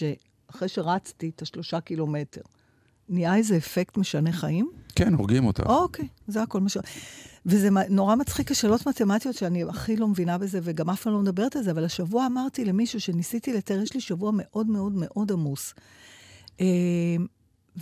שאחרי 0.55 0.69
שרצתי 0.69 1.31
את 1.37 1.43
השלושה 1.43 1.81
קילומטר, 1.81 2.41
נהיה 3.09 3.37
איזה 3.37 3.57
אפקט 3.57 3.97
משנה 3.97 4.33
חיים? 4.33 4.71
כן, 4.95 5.15
הורגים 5.15 5.47
אותה. 5.47 5.63
אוקיי, 5.63 6.09
זה 6.29 6.43
הכל 6.43 6.61
מה 6.61 6.69
ש... 6.69 6.77
וזה 7.47 7.69
נורא 7.91 8.15
מצחיק, 8.15 8.51
השאלות 8.51 8.87
מתמטיות 8.87 9.35
שאני 9.35 9.63
הכי 9.63 9.97
לא 9.97 10.09
מבינה 10.09 10.39
בזה, 10.39 10.61
וגם 10.63 10.91
אף 10.91 11.03
פעם 11.03 11.13
לא 11.13 11.19
מדברת 11.19 11.57
על 11.57 11.63
זה, 11.63 11.71
אבל 11.71 11.85
השבוע 11.85 12.27
אמרתי 12.27 12.65
למישהו 12.65 13.01
שניסיתי 13.01 13.53
לתאר, 13.53 13.83
יש 13.83 13.95
לי 13.95 14.01
שבוע 14.01 14.31
מאוד 14.35 14.67
מאוד 14.67 14.93
מאוד 14.97 15.33
עמוס. 15.33 15.75
אה, 16.61 16.67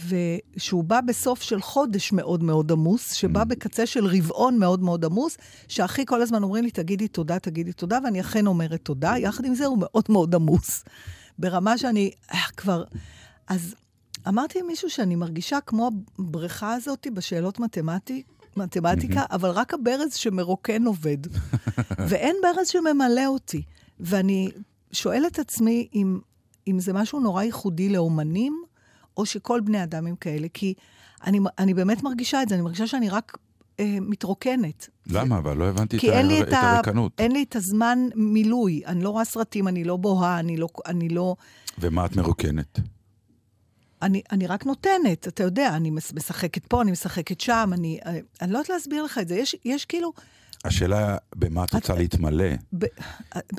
ושהוא 0.08 0.84
בא 0.84 1.00
בסוף 1.00 1.42
של 1.42 1.60
חודש 1.60 2.12
מאוד 2.12 2.42
מאוד 2.42 2.72
עמוס, 2.72 3.12
שבא 3.12 3.44
בקצה 3.44 3.86
של 3.86 4.06
רבעון 4.06 4.58
מאוד 4.58 4.82
מאוד 4.82 5.04
עמוס, 5.04 5.36
שהכי 5.68 6.06
כל 6.06 6.22
הזמן 6.22 6.42
אומרים 6.42 6.64
לי, 6.64 6.70
תגידי 6.70 7.08
תודה, 7.08 7.38
תגידי 7.38 7.72
תודה, 7.72 7.98
ואני 8.04 8.20
אכן 8.20 8.46
אומרת 8.46 8.80
תודה. 8.82 9.14
יחד 9.18 9.44
עם 9.44 9.54
זה, 9.54 9.66
הוא 9.66 9.78
מאוד 9.80 10.04
מאוד 10.08 10.34
עמוס. 10.34 10.84
ברמה 11.38 11.78
שאני 11.78 12.10
אה, 12.32 12.38
כבר... 12.56 12.84
אז 13.48 13.74
אמרתי 14.28 14.58
למישהו 14.60 14.90
שאני 14.90 15.16
מרגישה 15.16 15.60
כמו 15.60 15.90
הבריכה 16.18 16.74
הזאת 16.74 17.06
בשאלות 17.14 17.60
מתמטי, 17.60 18.22
מתמטיקה, 18.56 19.24
אבל 19.30 19.50
רק 19.50 19.74
הברז 19.74 20.14
שמרוקן 20.14 20.86
עובד. 20.86 21.18
ואין 22.08 22.36
ברז 22.42 22.68
שממלא 22.68 23.26
אותי. 23.26 23.62
ואני 24.00 24.50
שואלת 24.92 25.32
את 25.32 25.38
עצמי 25.38 25.88
אם, 25.94 26.20
אם 26.68 26.78
זה 26.78 26.92
משהו 26.92 27.20
נורא 27.20 27.42
ייחודי 27.42 27.88
לאומנים, 27.88 28.62
או 29.16 29.26
שכל 29.26 29.60
בני 29.60 29.82
אדם 29.82 30.06
הם 30.06 30.16
כאלה. 30.16 30.46
כי 30.54 30.74
אני, 31.24 31.40
אני 31.58 31.74
באמת 31.74 32.02
מרגישה 32.02 32.42
את 32.42 32.48
זה, 32.48 32.54
אני 32.54 32.62
מרגישה 32.62 32.86
שאני 32.86 33.08
רק 33.08 33.38
אה, 33.80 33.96
מתרוקנת. 34.00 34.88
למה? 35.06 35.38
אבל 35.38 35.56
לא 35.56 35.68
הבנתי 35.68 35.96
את 35.96 36.00
כי 36.00 36.10
ה- 36.12 36.20
את, 36.42 36.48
את. 36.48 36.52
הריקנות. 36.52 37.12
אין 37.18 37.32
לי 37.32 37.42
את 37.48 37.56
הזמן 37.56 37.98
מילוי. 38.14 38.82
אני 38.86 39.04
לא 39.04 39.10
רואה 39.10 39.24
סרטים, 39.24 39.68
אני 39.68 39.84
לא 39.84 39.96
בוהה, 39.96 40.38
אני 40.40 40.56
לא... 40.56 40.68
אני 40.86 41.08
לא... 41.08 41.36
ומה 41.78 42.06
את 42.06 42.16
מרוקנת? 42.16 42.78
אני, 44.02 44.22
אני 44.32 44.46
רק 44.46 44.66
נותנת, 44.66 45.28
אתה 45.28 45.42
יודע, 45.42 45.76
אני 45.76 45.90
מש- 45.90 46.12
משחקת 46.14 46.66
פה, 46.66 46.82
אני 46.82 46.92
משחקת 46.92 47.40
שם, 47.40 47.70
אני, 47.72 47.98
אני, 48.06 48.20
אני 48.42 48.52
לא 48.52 48.58
יודעת 48.58 48.68
להסביר 48.68 49.02
לך 49.04 49.18
את 49.18 49.28
זה. 49.28 49.34
יש, 49.36 49.56
יש 49.64 49.84
כאילו, 49.84 50.12
השאלה, 50.64 51.16
במה 51.36 51.64
את 51.64 51.74
רוצה 51.74 51.94
להתמלא? 51.94 52.44
ב, 52.78 52.84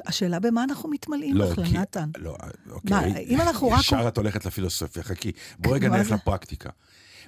השאלה 0.06 0.40
במה 0.40 0.64
אנחנו 0.64 0.90
מתמלאים 0.90 1.36
לא, 1.36 1.50
בכלל, 1.52 1.66
כי... 1.66 1.78
נתן. 1.78 2.10
לא, 2.18 2.36
אוקיי. 2.72 3.26
אם 3.28 3.42
אנחנו 3.42 3.70
רק- 3.72 3.80
ישר 3.80 4.08
את 4.08 4.18
הולכת 4.18 4.46
לפילוסופיה, 4.46 5.04
חכי. 5.04 5.32
בואי 5.60 5.74
רגע 5.74 5.90
מה 5.90 5.98
נלך? 5.98 6.12
לפרקטיקה. 6.12 6.70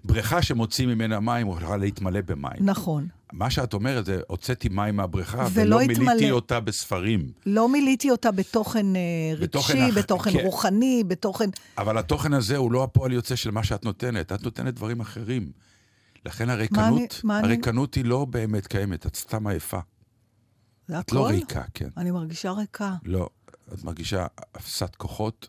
בריכה 0.03 0.41
שמוצאים 0.41 0.89
ממנה 0.89 1.19
מים, 1.19 1.47
יכולה 1.47 1.77
להתמלא 1.77 2.21
במים. 2.21 2.57
נכון. 2.59 3.07
מה 3.33 3.49
שאת 3.49 3.73
אומרת 3.73 4.05
זה, 4.05 4.19
הוצאתי 4.27 4.69
מים 4.69 4.95
מהבריכה, 4.95 5.47
ולא 5.53 5.75
ולא 5.75 5.87
מילאתי 5.87 6.11
התמלא. 6.15 6.31
אותה 6.31 6.59
בספרים. 6.59 7.31
לא 7.45 7.69
מילאתי 7.69 8.09
אותה 8.11 8.31
בתוכן 8.31 8.95
אה, 8.95 9.01
בתוכן 9.41 9.73
רגשי, 9.73 9.89
אח- 9.91 9.97
בתוכן 9.97 10.31
כן. 10.31 10.39
רוחני, 10.45 11.03
בתוכן... 11.07 11.49
אבל 11.77 11.97
התוכן 11.97 12.33
הזה 12.33 12.57
הוא 12.57 12.71
לא 12.71 12.83
הפועל 12.83 13.13
יוצא 13.13 13.35
של 13.35 13.51
מה 13.51 13.63
שאת 13.63 13.85
נותנת, 13.85 14.31
את 14.31 14.43
נותנת 14.43 14.73
דברים 14.73 14.99
אחרים. 14.99 15.51
לכן 16.25 16.49
הריקנות, 16.49 17.21
מה 17.23 17.39
אני- 17.39 17.47
הריקנות 17.47 17.93
היא 17.95 18.05
לא 18.05 18.25
באמת 18.25 18.67
קיימת, 18.67 19.05
את 19.05 19.15
סתם 19.15 19.47
עייפה. 19.47 19.79
זה 20.87 20.99
את 20.99 21.07
הכל? 21.09 21.15
לא 21.15 21.27
ריקה, 21.27 21.63
כן. 21.73 21.89
אני 21.97 22.11
מרגישה 22.11 22.51
ריקה. 22.51 22.93
לא, 23.05 23.29
את 23.73 23.83
מרגישה 23.83 24.25
אפסת 24.57 24.95
כוחות. 24.95 25.47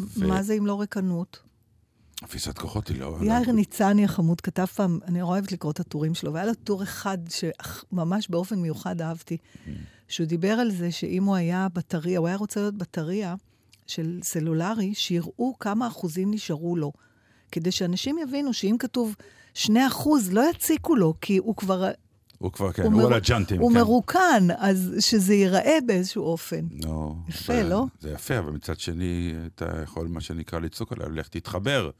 ו- 0.00 0.28
מה 0.28 0.42
זה 0.42 0.54
אם 0.54 0.66
לא 0.66 0.80
ריקנות? 0.80 1.38
אפסת 2.24 2.58
כוחות 2.58 2.88
היא 2.88 3.00
לא... 3.00 3.16
יאיר 3.22 3.52
ניצני 3.52 4.04
החמוד 4.04 4.40
כתב 4.40 4.64
פעם, 4.64 4.98
אני 5.06 5.18
נורא 5.18 5.32
אוהבת 5.32 5.52
לקרוא 5.52 5.72
את 5.72 5.80
הטורים 5.80 6.14
שלו, 6.14 6.32
והיה 6.32 6.46
לו 6.46 6.54
טור 6.54 6.82
אחד 6.82 7.18
שממש 7.28 8.28
באופן 8.30 8.58
מיוחד 8.58 9.00
אהבתי, 9.00 9.36
שהוא 10.08 10.26
דיבר 10.26 10.52
על 10.52 10.70
זה 10.70 10.90
שאם 10.92 11.24
הוא 11.24 11.36
היה 11.36 11.66
בטריה, 11.74 12.18
הוא 12.18 12.26
היה 12.28 12.36
רוצה 12.36 12.60
להיות 12.60 12.74
בטריה 12.74 13.34
של 13.86 14.18
סלולרי, 14.22 14.94
שיראו 14.94 15.56
כמה 15.60 15.86
אחוזים 15.88 16.30
נשארו 16.30 16.76
לו. 16.76 16.92
כדי 17.52 17.72
שאנשים 17.72 18.18
יבינו 18.18 18.52
שאם 18.52 18.76
כתוב 18.78 19.14
2 19.54 19.86
אחוז, 19.86 20.32
לא 20.32 20.50
יציקו 20.50 20.96
לו, 20.96 21.14
כי 21.20 21.36
הוא 21.36 21.56
כבר... 21.56 21.90
הוא 22.38 22.52
כבר, 22.52 22.72
כן, 22.72 22.82
הוא 22.82 22.92
הוא 22.92 23.00
מר- 23.02 23.06
על 23.06 23.12
הג'אנטים, 23.12 23.60
הוא 23.60 23.70
כן. 23.72 23.76
מרוקן, 23.78 24.46
אז 24.58 24.94
שזה 25.00 25.34
ייראה 25.34 25.78
באיזשהו 25.86 26.24
אופן. 26.24 26.66
נו, 26.70 27.16
יפה, 27.28 27.52
זה- 27.52 27.68
לא? 27.68 27.84
זה 28.00 28.10
יפה, 28.10 28.38
אבל 28.38 28.52
מצד 28.52 28.80
שני, 28.80 29.34
אתה 29.54 29.66
יכול, 29.82 30.06
מה 30.08 30.20
שנקרא, 30.20 30.58
לצעוק 30.58 30.92
עליו, 30.92 31.10
לך 31.10 31.28
תתחבר. 31.28 31.90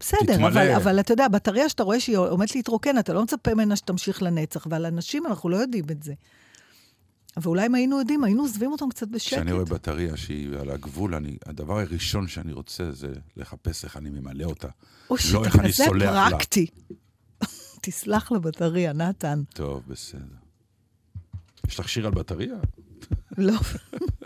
בסדר, 0.00 0.34
תתמלא. 0.34 0.48
אבל, 0.48 0.74
אבל 0.74 1.00
אתה 1.00 1.12
יודע, 1.12 1.28
בטריה 1.28 1.68
שאתה 1.68 1.82
רואה 1.82 2.00
שהיא 2.00 2.16
עומדת 2.16 2.54
להתרוקן, 2.54 2.98
אתה 2.98 3.12
לא 3.12 3.22
מצפה 3.22 3.54
ממנה 3.54 3.76
שתמשיך 3.76 4.22
לנצח, 4.22 4.66
ועל 4.70 4.86
אנשים 4.86 5.26
אנחנו 5.26 5.48
לא 5.48 5.56
יודעים 5.56 5.84
את 5.90 6.02
זה. 6.02 6.14
ואולי 7.36 7.66
אם 7.66 7.74
היינו 7.74 7.98
יודעים, 7.98 8.24
היינו 8.24 8.42
עוזבים 8.42 8.72
אותם 8.72 8.88
קצת 8.90 9.08
בשקט. 9.08 9.34
כשאני 9.34 9.52
רואה 9.52 9.64
בטריה 9.64 10.16
שהיא 10.16 10.48
על 10.60 10.70
הגבול, 10.70 11.14
אני, 11.14 11.36
הדבר 11.46 11.78
הראשון 11.78 12.28
שאני 12.28 12.52
רוצה 12.52 12.92
זה 12.92 13.12
לחפש 13.36 13.84
איך 13.84 13.96
אני 13.96 14.10
ממלא 14.10 14.44
אותה. 14.44 14.68
או 15.10 15.16
לא 15.32 15.44
איך 15.44 15.58
אני 15.58 15.72
סולח 15.72 16.12
לה. 16.12 16.30
פרקטי. 16.30 16.66
תסלח 17.82 18.32
לבטריה, 18.32 18.92
נתן. 18.92 19.42
טוב, 19.54 19.82
בסדר. 19.88 20.20
יש 21.68 21.80
לך 21.80 21.88
שיר 21.88 22.06
על 22.06 22.12
בטריה? 22.12 22.56
לא. 23.38 23.52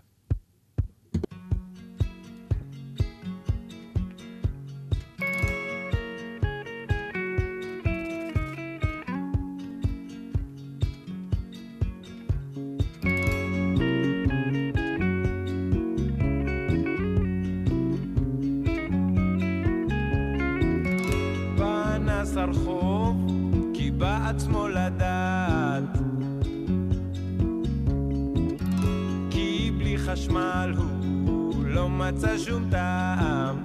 מצא 32.02 32.38
שום 32.38 32.70
טעם. 32.70 33.61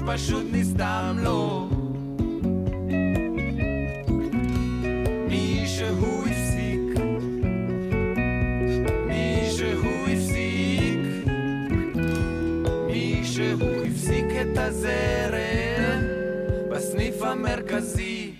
הראש 0.00 0.20
פשוט 0.20 0.44
מישהו 9.08 9.88
הפסיק. 10.06 11.08
מישהו 12.86 13.84
הפסיק 13.86 14.24
את 14.40 14.58
הזרם 14.58 16.02
בסניף 16.70 17.22
המרכזי 17.22 18.32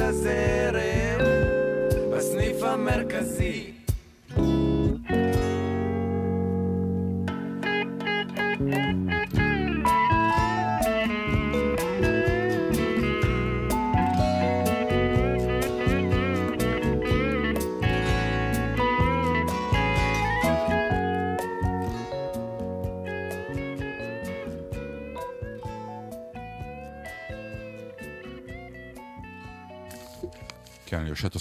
הזרם 0.00 1.20
בסניף 2.12 2.62
המרכזי. 2.62 3.79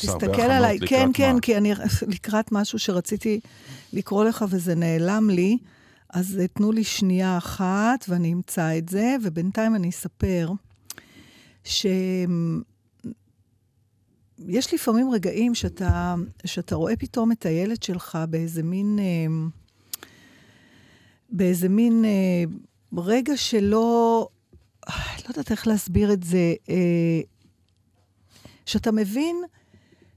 כן, 0.01 0.07
עושה 0.07 0.25
הרבה 0.25 0.27
תסתכל 0.27 0.41
הכנות 0.41 0.57
עליי, 0.57 0.75
לקראת 0.75 0.89
כן, 0.89 1.09
כן, 1.13 1.33
מה. 1.33 1.41
כי 1.41 1.57
אני 1.57 1.73
לקראת 2.13 2.51
משהו 2.51 2.79
שרציתי 2.79 3.39
לקרוא 3.93 4.25
לך 4.25 4.45
וזה 4.49 4.75
נעלם 4.75 5.29
לי, 5.29 5.57
אז 6.09 6.39
אה, 6.39 6.47
תנו 6.47 6.71
לי 6.71 6.83
שנייה 6.83 7.37
אחת 7.37 8.05
ואני 8.07 8.33
אמצא 8.33 8.77
את 8.77 8.89
זה, 8.89 9.15
ובינתיים 9.23 9.75
אני 9.75 9.89
אספר 9.89 10.51
שיש 11.63 11.93
לפעמים 14.73 15.11
רגעים 15.11 15.55
שאתה, 15.55 16.15
שאתה 16.45 16.75
רואה 16.75 16.95
פתאום 16.95 17.31
את 17.31 17.45
הילד 17.45 17.83
שלך 17.83 18.17
באיזה 18.29 18.63
מין... 18.63 18.99
אה, 18.99 19.25
באיזה 21.29 21.69
מין 21.69 22.05
אה, 22.05 22.43
רגע 22.97 23.37
שלא... 23.37 24.27
לא 24.89 25.29
יודעת 25.29 25.51
איך 25.51 25.67
להסביר 25.67 26.13
את 26.13 26.23
זה. 26.23 26.53
שאתה 28.65 28.91
מבין 28.91 29.35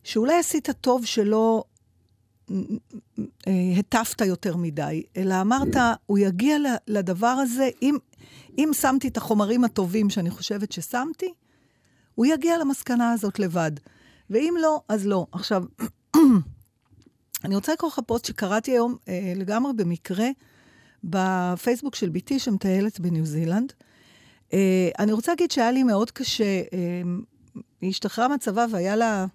שאולי 0.05 0.39
עשית 0.39 0.71
טוב 0.71 1.05
שלא 1.05 1.65
אה, 3.49 3.73
הטפת 3.79 4.21
יותר 4.21 4.57
מדי, 4.57 5.03
אלא 5.17 5.41
אמרת, 5.41 5.77
הוא 6.07 6.19
יגיע 6.19 6.57
לדבר 6.89 7.27
הזה, 7.27 7.69
אם, 7.83 7.97
אם 8.59 8.71
שמתי 8.81 9.09
את 9.09 9.17
החומרים 9.17 9.65
הטובים 9.65 10.11
שאני 10.11 10.31
חושבת 10.31 10.73
ששמתי, 10.73 11.33
הוא 12.15 12.27
יגיע 12.27 12.59
למסקנה 12.59 13.13
הזאת 13.13 13.39
לבד. 13.39 13.73
ואם 14.31 14.55
לא, 14.61 14.81
אז 14.89 15.07
לא. 15.07 15.27
עכשיו, 15.33 15.65
אני 17.45 17.55
רוצה 17.55 17.73
לקרוא 17.73 17.91
לך 17.91 18.01
פוסט 18.07 18.25
שקראתי 18.25 18.71
היום 18.71 18.97
אה, 19.09 19.33
לגמרי 19.37 19.73
במקרה 19.73 20.29
בפייסבוק 21.05 21.95
של 21.95 22.09
בתי 22.09 22.39
שמטיילת 22.39 23.01
בניו 23.01 23.27
זילנד. 23.27 23.73
אה, 24.53 24.89
אני 24.99 25.13
רוצה 25.13 25.33
להגיד 25.33 25.51
שהיה 25.51 25.71
לי 25.71 25.83
מאוד 25.83 26.11
קשה, 26.11 26.45
אה, 26.45 27.03
היא 27.81 27.91
השתחררה 27.91 28.29
מהצבא 28.29 28.67
והיה 28.71 28.97
לה 28.97 29.27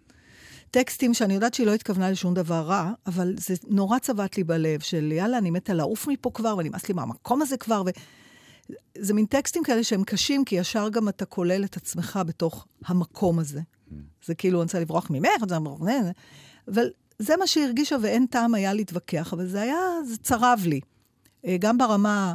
טקסטים 0.71 1.13
שאני 1.13 1.33
יודעת 1.33 1.53
שהיא 1.53 1.67
לא 1.67 1.73
התכוונה 1.73 2.11
לשום 2.11 2.33
דבר 2.33 2.61
רע, 2.61 2.91
אבל 3.07 3.33
זה 3.37 3.55
נורא 3.67 3.99
צבט 3.99 4.37
לי 4.37 4.43
בלב, 4.43 4.79
של 4.79 5.11
יאללה, 5.11 5.37
אני 5.37 5.51
מתה 5.51 5.73
לעוף 5.73 6.07
מפה 6.07 6.31
כבר, 6.33 6.55
ונמאס 6.57 6.87
לי 6.87 6.93
מהמקום 6.93 7.41
הזה 7.41 7.57
כבר, 7.57 7.83
ו... 7.85 7.89
זה 8.97 9.13
מין 9.13 9.25
טקסטים 9.25 9.63
כאלה 9.63 9.83
שהם 9.83 10.03
קשים, 10.03 10.45
כי 10.45 10.55
ישר 10.55 10.89
גם 10.89 11.09
אתה 11.09 11.25
כולל 11.25 11.63
את 11.63 11.77
עצמך 11.77 12.19
בתוך 12.25 12.67
המקום 12.85 13.39
הזה. 13.39 13.61
זה 14.25 14.35
כאילו, 14.35 14.59
אני 14.59 14.63
רוצה 14.63 14.79
לברוח 14.79 15.09
ממך, 15.09 15.29
אני 15.35 15.41
רוצה 15.41 15.55
לברוח 15.55 15.81
ממך, 15.81 15.91
אבל 16.67 16.89
זה 17.19 17.37
מה 17.37 17.47
שהיא 17.47 17.63
הרגישה, 17.65 17.95
ואין 18.01 18.25
טעם 18.25 18.55
היה 18.55 18.73
להתווכח, 18.73 19.33
אבל 19.33 19.47
זה 19.47 19.61
היה, 19.61 19.79
זה 20.07 20.17
צרב 20.17 20.61
לי. 20.65 20.79
אה, 21.45 21.57
גם 21.59 21.77
ברמה 21.77 22.33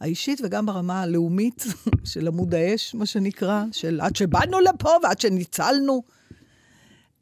האישית 0.00 0.40
וגם 0.44 0.66
ברמה 0.66 1.02
הלאומית 1.02 1.64
של 2.12 2.26
עמוד 2.26 2.54
האש, 2.54 2.94
מה 2.94 3.06
שנקרא, 3.06 3.64
של 3.72 4.00
עד 4.00 4.16
שבאנו 4.16 4.60
לפה 4.60 4.90
ועד 5.02 5.20
שניצלנו. 5.20 6.02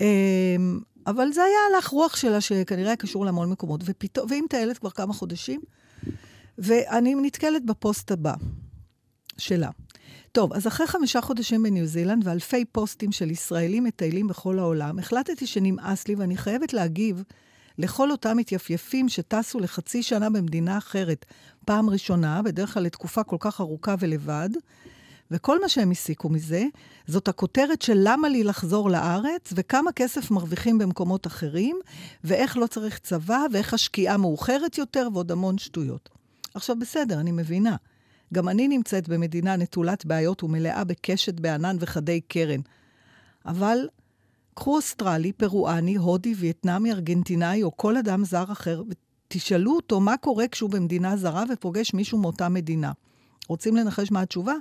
אמ, 0.01 0.81
אבל 1.07 1.33
זה 1.33 1.43
היה 1.43 1.59
הלך 1.77 1.89
רוח 1.89 2.17
שלה, 2.17 2.41
שכנראה 2.41 2.89
היה 2.89 2.97
קשור 2.97 3.25
להמון 3.25 3.51
מקומות, 3.51 3.81
ופתאום, 3.85 4.27
והיא 4.31 4.43
מטיילת 4.43 4.79
כבר 4.79 4.91
כמה 4.91 5.15
חודשים, 5.15 5.61
ואני 6.59 7.15
נתקלת 7.15 7.65
בפוסט 7.65 8.11
הבא 8.11 8.35
שלה. 9.39 9.71
טוב, 10.33 10.53
אז 10.53 10.67
אחרי 10.67 10.87
חמישה 10.87 11.21
חודשים 11.21 11.63
בניו 11.63 11.87
זילנד 11.87 12.27
ואלפי 12.27 12.65
פוסטים 12.65 13.13
של 13.13 13.31
ישראלים 13.31 13.85
מטיילים 13.85 14.29
בכל 14.29 14.59
העולם, 14.59 14.99
החלטתי 14.99 15.47
שנמאס 15.47 16.09
לי 16.09 16.15
ואני 16.15 16.37
חייבת 16.37 16.73
להגיב 16.73 17.23
לכל 17.79 18.11
אותם 18.11 18.37
מתייפייפים 18.37 19.09
שטסו 19.09 19.61
לחצי 19.61 20.03
שנה 20.03 20.31
במדינה 20.31 20.79
אחרת, 20.79 21.27
פעם 21.65 21.91
ראשונה, 21.91 22.43
בדרך 22.43 22.75
כלל 22.75 22.83
לתקופה 22.83 23.23
כל 23.23 23.37
כך 23.41 23.61
ארוכה 23.61 23.95
ולבד, 23.99 24.49
וכל 25.31 25.61
מה 25.61 25.69
שהם 25.69 25.91
הסיקו 25.91 26.29
מזה, 26.29 26.65
זאת 27.07 27.29
הכותרת 27.29 27.83
של 27.83 27.99
למה 28.03 28.29
לי 28.29 28.45
לחזור 28.45 28.91
לארץ, 28.91 29.53
וכמה 29.53 29.93
כסף 29.93 30.31
מרוויחים 30.31 30.79
במקומות 30.79 31.27
אחרים, 31.27 31.79
ואיך 32.25 32.57
לא 32.57 32.67
צריך 32.67 32.99
צבא, 32.99 33.41
ואיך 33.53 33.75
השקיעה 33.75 34.17
מאוחרת 34.17 34.79
יותר, 34.79 35.09
ועוד 35.13 35.33
המון 35.33 35.59
שטויות. 35.59 36.09
עכשיו, 36.55 36.77
בסדר, 36.79 37.21
אני 37.21 37.33
מבינה. 37.33 37.77
גם 38.35 38.49
אני 38.49 38.69
נמצאת 38.69 39.09
במדינה 39.09 39.57
נטולת 39.57 40.07
בעיות 40.07 40.43
ומלאה 40.43 40.85
בקשת 40.85 41.41
בענן 41.41 41.77
וחדי 41.81 42.21
קרן. 42.21 42.61
אבל 43.47 43.89
קחו 44.55 44.77
אוסטרלי, 44.77 45.33
פרואני, 45.33 45.97
הודי, 45.97 46.35
וייטנאמי, 46.37 46.93
ארגנטינאי 46.93 47.63
או 47.63 47.77
כל 47.77 47.97
אדם 47.97 48.25
זר 48.25 48.53
אחר, 48.53 48.83
ותשאלו 48.89 49.77
אותו 49.77 50.01
מה 50.01 50.17
קורה 50.17 50.49
כשהוא 50.49 50.71
במדינה 50.71 51.17
זרה 51.17 51.45
ופוגש 51.53 51.95
מישהו 51.95 52.19
מאותה 52.19 52.49
מדינה. 52.49 52.93
רוצים 53.49 53.77
לנחש 53.77 54.11
מה 54.11 54.21
התשובה? 54.21 54.55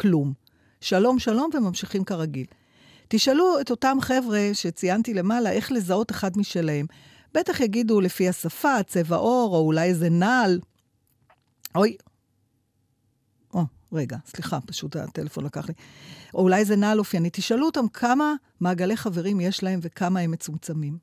כלום. 0.00 0.32
שלום, 0.80 1.18
שלום, 1.18 1.50
וממשיכים 1.54 2.04
כרגיל. 2.04 2.46
תשאלו 3.08 3.60
את 3.60 3.70
אותם 3.70 3.96
חבר'ה 4.00 4.50
שציינתי 4.52 5.14
למעלה 5.14 5.50
איך 5.50 5.72
לזהות 5.72 6.10
אחד 6.10 6.38
משלהם. 6.38 6.86
בטח 7.34 7.60
יגידו 7.60 8.00
לפי 8.00 8.28
השפה, 8.28 8.82
צבע 8.86 9.16
עור, 9.16 9.56
או 9.56 9.66
אולי 9.66 9.88
איזה 9.88 10.10
נעל. 10.10 10.60
אוי, 11.74 11.96
או, 13.54 13.62
רגע, 13.92 14.16
סליחה, 14.26 14.60
פשוט 14.60 14.96
הטלפון 14.96 15.44
לקח 15.44 15.68
לי. 15.68 15.74
או 16.34 16.42
אולי 16.42 16.64
זה 16.64 16.76
נעל 16.76 16.98
אופייני. 16.98 17.28
תשאלו 17.32 17.66
אותם 17.66 17.88
כמה 17.88 18.34
מעגלי 18.60 18.96
חברים 18.96 19.40
יש 19.40 19.62
להם 19.62 19.80
וכמה 19.82 20.20
הם 20.20 20.30
מצומצמים. 20.30 20.98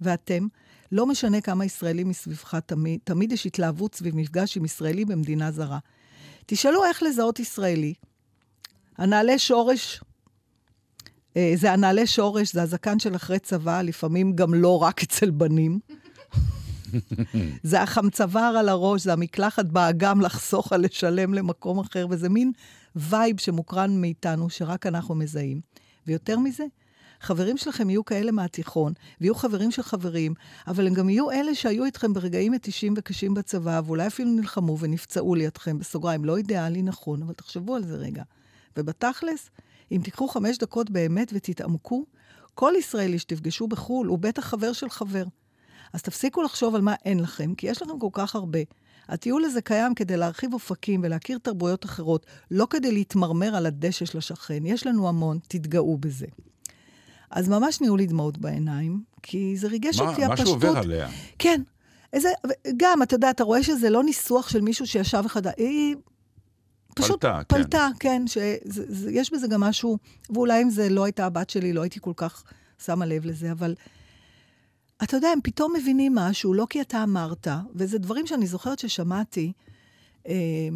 ואתם, 0.00 0.46
לא 0.92 1.06
משנה 1.06 1.40
כמה 1.40 1.64
ישראלים 1.64 2.08
מסביבך 2.08 2.54
תמיד, 2.66 3.00
תמיד 3.04 3.32
יש 3.32 3.46
התלהבות 3.46 3.94
סביב 3.94 4.16
מפגש 4.16 4.56
עם 4.56 4.64
ישראלי 4.64 5.04
במדינה 5.04 5.52
זרה. 5.52 5.78
תשאלו 6.46 6.84
איך 6.84 7.02
לזהות 7.02 7.40
ישראלי. 7.40 7.94
הנעלי 8.98 9.38
שורש, 9.38 10.00
אה, 11.36 11.52
זה 11.56 11.72
הנעלי 11.72 12.06
שורש, 12.06 12.52
זה 12.52 12.62
הזקן 12.62 12.98
של 12.98 13.16
אחרי 13.16 13.38
צבא, 13.38 13.82
לפעמים 13.82 14.36
גם 14.36 14.54
לא 14.54 14.82
רק 14.82 15.02
אצל 15.02 15.30
בנים. 15.30 15.78
זה 17.62 17.82
החמצוואר 17.82 18.54
על 18.58 18.68
הראש, 18.68 19.02
זה 19.02 19.12
המקלחת 19.12 19.64
באגם 19.64 20.20
לחסוך 20.20 20.72
על 20.72 20.80
לשלם 20.80 21.34
למקום 21.34 21.78
אחר, 21.78 22.06
וזה 22.10 22.28
מין 22.28 22.52
vibe 22.96 23.40
שמוקרן 23.40 24.00
מאיתנו, 24.00 24.50
שרק 24.50 24.86
אנחנו 24.86 25.14
מזהים. 25.14 25.60
ויותר 26.06 26.38
מזה, 26.38 26.64
חברים 27.20 27.56
שלכם 27.56 27.90
יהיו 27.90 28.04
כאלה 28.04 28.32
מהתיכון, 28.32 28.92
ויהיו 29.20 29.34
חברים 29.34 29.70
של 29.70 29.82
חברים, 29.82 30.34
אבל 30.66 30.86
הם 30.86 30.94
גם 30.94 31.08
יהיו 31.08 31.30
אלה 31.30 31.54
שהיו 31.54 31.84
איתכם 31.84 32.12
ברגעים 32.12 32.52
מתישים 32.52 32.94
וקשים 32.96 33.34
בצבא, 33.34 33.80
ואולי 33.86 34.06
אפילו 34.06 34.30
נלחמו 34.30 34.78
ונפצעו 34.78 35.34
לידכם, 35.34 35.78
בסוגריים, 35.78 36.24
לא 36.24 36.36
אידיאלי 36.36 36.82
נכון, 36.82 37.22
אבל 37.22 37.34
תחשבו 37.34 37.74
על 37.74 37.84
זה 37.84 37.96
רגע. 37.96 38.22
ובתכלס, 38.78 39.50
אם 39.92 40.00
תיקחו 40.04 40.28
חמש 40.28 40.58
דקות 40.58 40.90
באמת 40.90 41.30
ותתעמקו, 41.34 42.04
כל 42.54 42.72
ישראלי 42.78 43.18
שתפגשו 43.18 43.68
בחו"ל 43.68 44.06
הוא 44.06 44.18
בטח 44.18 44.44
חבר 44.46 44.72
של 44.72 44.90
חבר. 44.90 45.24
אז 45.92 46.02
תפסיקו 46.02 46.42
לחשוב 46.42 46.74
על 46.74 46.80
מה 46.80 46.94
אין 47.04 47.20
לכם, 47.20 47.54
כי 47.54 47.66
יש 47.66 47.82
לכם 47.82 47.98
כל 47.98 48.08
כך 48.12 48.34
הרבה. 48.34 48.58
הטיול 49.08 49.44
הזה 49.44 49.60
קיים 49.62 49.94
כדי 49.94 50.16
להרחיב 50.16 50.54
אופקים 50.54 51.00
ולהכיר 51.04 51.38
תרבויות 51.38 51.84
אחרות, 51.84 52.26
לא 52.50 52.66
כדי 52.70 52.92
להתמרמר 52.92 53.56
על 53.56 53.66
הדשא 53.66 54.04
של 54.04 54.18
השכן. 54.18 54.66
יש 54.66 54.86
לנו 54.86 55.08
המון, 55.08 55.38
תתגאו 55.48 55.98
בזה. 55.98 56.26
אז 57.30 57.48
ממש 57.48 57.80
נהיו 57.80 57.96
לי 57.96 58.06
דמעות 58.06 58.38
בעיניים, 58.38 59.02
כי 59.22 59.56
זה 59.56 59.68
ריגש 59.68 60.00
מה- 60.00 60.10
אותי 60.10 60.24
הפשטות. 60.24 60.56
משהו 60.56 60.68
עובר 60.68 60.78
עליה. 60.78 61.08
כן. 61.38 61.62
איזה, 62.12 62.28
גם, 62.76 63.02
אתה 63.02 63.14
יודע, 63.14 63.30
אתה 63.30 63.44
רואה 63.44 63.62
שזה 63.62 63.90
לא 63.90 64.04
ניסוח 64.04 64.48
של 64.48 64.60
מישהו 64.60 64.86
שישב 64.86 65.22
אחד... 65.26 65.46
היא 65.46 65.96
פשוט 66.96 67.20
פלטה, 67.20 67.40
כן. 67.48 67.56
פלטה, 67.56 67.88
כן. 68.00 68.22
שיש 68.26 69.32
בזה 69.32 69.48
גם 69.48 69.60
משהו, 69.60 69.98
ואולי 70.30 70.62
אם 70.62 70.70
זה 70.70 70.88
לא 70.88 71.04
הייתה 71.04 71.26
הבת 71.26 71.50
שלי, 71.50 71.72
לא 71.72 71.82
הייתי 71.82 72.00
כל 72.00 72.12
כך 72.16 72.44
שמה 72.84 73.06
לב 73.06 73.26
לזה, 73.26 73.52
אבל 73.52 73.74
אתה 75.02 75.16
יודע, 75.16 75.28
הם 75.28 75.38
פתאום 75.42 75.72
מבינים 75.76 76.14
משהו, 76.14 76.54
לא 76.54 76.66
כי 76.70 76.80
אתה 76.80 77.02
אמרת, 77.02 77.48
וזה 77.74 77.98
דברים 77.98 78.26
שאני 78.26 78.46
זוכרת 78.46 78.78
ששמעתי. 78.78 79.52
אה, 80.28 80.68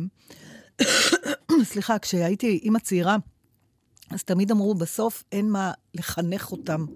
סליחה, 1.71 1.99
כשהייתי 1.99 2.61
אימא 2.63 2.79
צעירה, 2.79 3.17
אז 4.11 4.25
תמיד 4.25 4.51
אמרו, 4.51 4.75
בסוף 4.75 5.25
אין 5.33 5.51
מה 5.51 5.73
לחנך 5.95 6.53
אותם 6.53 6.87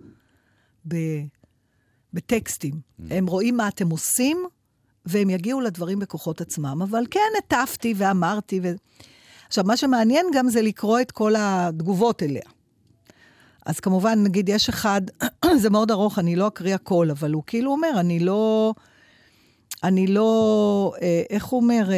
ב, 0.89 0.97
בטקסטים. 2.13 2.81
הם 3.11 3.27
רואים 3.27 3.57
מה 3.57 3.69
אתם 3.69 3.91
עושים, 3.91 4.45
והם 5.07 5.31
יגיעו 5.31 5.61
לדברים 5.61 5.99
בכוחות 5.99 6.41
עצמם. 6.41 6.83
אבל 6.83 7.05
כן, 7.11 7.21
הטפתי 7.39 7.95
ואמרתי. 7.97 8.61
ו... 8.63 8.73
עכשיו, 9.49 9.65
מה 9.65 9.77
שמעניין 9.77 10.27
גם 10.35 10.49
זה 10.49 10.63
לקרוא 10.63 11.01
את 11.01 11.11
כל 11.11 11.35
התגובות 11.39 12.23
אליה. 12.23 12.43
אז 13.67 13.81
כמובן, 13.81 14.23
נגיד, 14.23 14.49
יש 14.49 14.69
אחד, 14.69 15.03
זה 15.63 15.71
מאוד 15.71 15.91
ארוך, 15.91 16.19
אני 16.19 16.37
לא 16.37 16.49
אקריא 16.49 16.75
הכל, 16.75 17.09
אבל 17.11 17.33
הוא 17.33 17.43
כאילו 17.47 17.71
אומר, 17.71 17.91
אני 18.01 18.21
לא... 18.21 18.75
אני 19.85 20.07
לא, 20.07 20.93
אה, 21.03 21.23
איך 21.31 21.45
הוא 21.45 21.61
אומר, 21.61 21.91
אה, 21.91 21.97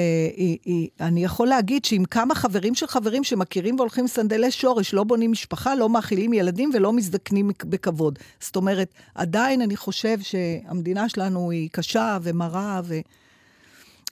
אה, 0.69 1.07
אני 1.07 1.25
יכול 1.25 1.49
להגיד 1.49 1.85
שעם 1.85 2.05
כמה 2.05 2.35
חברים 2.35 2.75
של 2.75 2.87
חברים 2.87 3.25
שמכירים 3.25 3.77
והולכים 3.77 4.07
סנדלי 4.07 4.51
שורש, 4.51 4.95
לא 4.95 5.05
בונים 5.05 5.31
משפחה, 5.31 5.75
לא 5.75 5.89
מאכילים 5.89 6.33
ילדים 6.33 6.71
ולא 6.75 6.93
מזדקנים 6.93 7.51
בכבוד. 7.65 8.19
זאת 8.41 8.57
אומרת, 8.57 8.95
עדיין 9.15 9.63
אני 9.63 9.77
חושב 9.77 10.19
שהמדינה 10.21 11.09
שלנו 11.09 11.51
היא 11.51 11.69
קשה 11.73 12.19
ומרה 12.23 12.81
ו... 12.85 12.95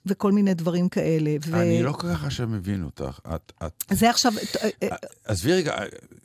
וכל 0.06 0.32
מיני 0.32 0.54
דברים 0.54 0.88
כאלה. 0.88 1.30
ו... 1.46 1.60
אני 1.60 1.82
לא 1.82 1.92
כל 1.92 2.08
כך 2.08 2.24
עכשיו 2.24 2.46
מבין 2.48 2.82
אותך. 2.82 3.18
את, 3.34 3.52
את... 3.66 3.84
זה 3.90 4.10
עכשיו... 4.10 4.32
עזבי 5.24 5.52
רגע, 5.52 5.74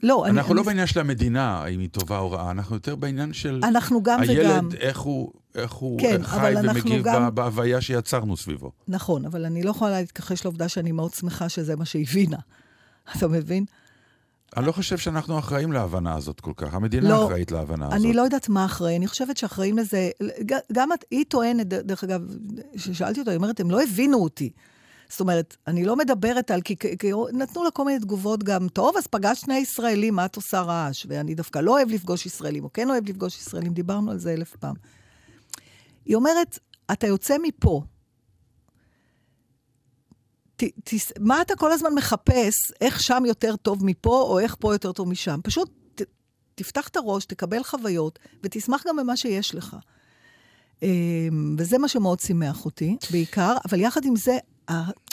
לא, 0.04 0.26
אנחנו 0.26 0.52
אני, 0.52 0.56
לא 0.56 0.62
אני... 0.62 0.66
בעניין 0.66 0.88
של 0.88 1.00
המדינה, 1.00 1.66
אם 1.66 1.80
היא 1.80 1.90
טובה 1.90 2.18
או 2.18 2.32
רעה, 2.32 2.52
אנחנו 2.52 2.76
יותר 2.76 2.96
בעניין 2.96 3.34
של... 3.34 3.62
אנחנו 3.64 4.04
גם 4.04 4.22
הילד, 4.22 4.40
וגם. 4.40 4.70
הילד, 4.70 4.76
איך 4.76 5.00
הוא, 5.00 5.32
איך 5.56 5.72
הוא 5.72 6.00
כן, 6.00 6.24
חי 6.24 6.54
ומגיב 6.64 7.04
גם... 7.04 7.36
בהוויה 7.36 7.82
שיצרנו 7.82 8.38
סביבו. 8.38 8.72
נכון, 8.88 9.26
אבל 9.26 9.46
אני 9.46 9.64
לא 9.64 9.70
יכולה 9.70 10.00
להתכחש 10.00 10.46
לעובדה 10.46 10.70
שאני 10.70 10.92
מאוד 10.92 11.14
שמחה 11.14 11.50
שזה 11.50 11.76
מה 11.76 11.86
שהבינה. 11.86 12.38
אתה 13.18 13.28
מבין? 13.28 13.66
אני 14.58 14.66
לא 14.66 14.72
חושב 14.72 14.98
שאנחנו 14.98 15.40
אחראים 15.40 15.72
להבנה 15.72 16.16
הזאת 16.16 16.40
כל 16.40 16.52
כך. 16.56 16.74
המדינה 16.74 17.10
לא, 17.10 17.26
אחראית 17.26 17.52
להבנה 17.52 17.86
הזאת. 17.86 17.98
אני 18.00 18.14
לא 18.14 18.22
יודעת 18.22 18.50
מה 18.50 18.66
אחראי, 18.66 18.96
אני 18.96 19.08
חושבת 19.08 19.38
שאחראים 19.38 19.78
לזה... 19.78 20.10
גם 20.72 20.94
את, 20.94 21.06
היא 21.12 21.26
טוענת, 21.28 21.68
דרך 21.68 22.04
אגב, 22.04 22.22
כששאלתי 22.76 23.20
אותה, 23.20 23.32
היא 23.32 23.38
אומרת, 23.38 23.60
הם 23.60 23.72
לא 23.72 23.84
הבינו 23.84 24.18
אותי. 24.18 24.52
זאת 25.10 25.20
אומרת, 25.20 25.58
אני 25.68 25.86
לא 25.86 25.96
מדברת 25.96 26.52
על... 26.52 26.62
כי, 26.62 26.76
כי 26.76 27.12
נתנו 27.34 27.64
לה 27.64 27.72
כל 27.72 27.86
מיני 27.86 28.00
תגובות 28.00 28.44
גם, 28.44 28.68
טוב, 28.68 28.98
אז 28.98 29.08
פגשת 29.08 29.42
שני 29.42 29.58
ישראלים, 29.58 30.16
מה 30.16 30.26
את 30.26 30.36
עושה 30.36 30.62
רעש? 30.62 31.06
ואני 31.10 31.36
דווקא 31.36 31.60
לא 31.60 31.72
אוהב 31.72 31.90
לפגוש 31.90 32.26
ישראלים, 32.26 32.64
או 32.64 32.74
כן 32.74 32.90
אוהב 32.90 33.10
לפגוש 33.10 33.38
ישראלים, 33.38 33.74
דיברנו 33.74 34.12
על 34.12 34.18
זה 34.18 34.34
אלף 34.34 34.56
פעם. 34.56 34.76
היא 36.06 36.16
אומרת, 36.16 36.60
אתה 36.92 37.08
יוצא 37.08 37.36
מפה, 37.44 37.82
ת, 40.60 40.64
ת, 40.64 40.94
מה 41.20 41.42
אתה 41.42 41.56
כל 41.56 41.72
הזמן 41.72 41.94
מחפש, 41.96 42.54
איך 42.82 43.02
שם 43.02 43.24
יותר 43.26 43.56
טוב 43.56 43.86
מפה, 43.86 44.22
או 44.22 44.40
איך 44.40 44.56
פה 44.60 44.74
יותר 44.74 44.92
טוב 44.92 45.10
משם? 45.10 45.40
פשוט 45.44 45.70
ת, 45.96 46.02
תפתח 46.56 46.88
את 46.88 46.98
הראש, 46.98 47.26
תקבל 47.26 47.64
חוויות, 47.64 48.20
ותשמח 48.44 48.84
גם 48.88 48.96
במה 48.98 49.18
שיש 49.18 49.56
לך. 49.56 49.76
וזה 51.58 51.78
מה 51.78 51.88
שמאוד 51.88 52.20
שימח 52.20 52.66
אותי, 52.66 52.98
בעיקר, 53.12 53.58
אבל 53.70 53.80
יחד 53.80 54.06
עם 54.06 54.16
זה, 54.16 54.38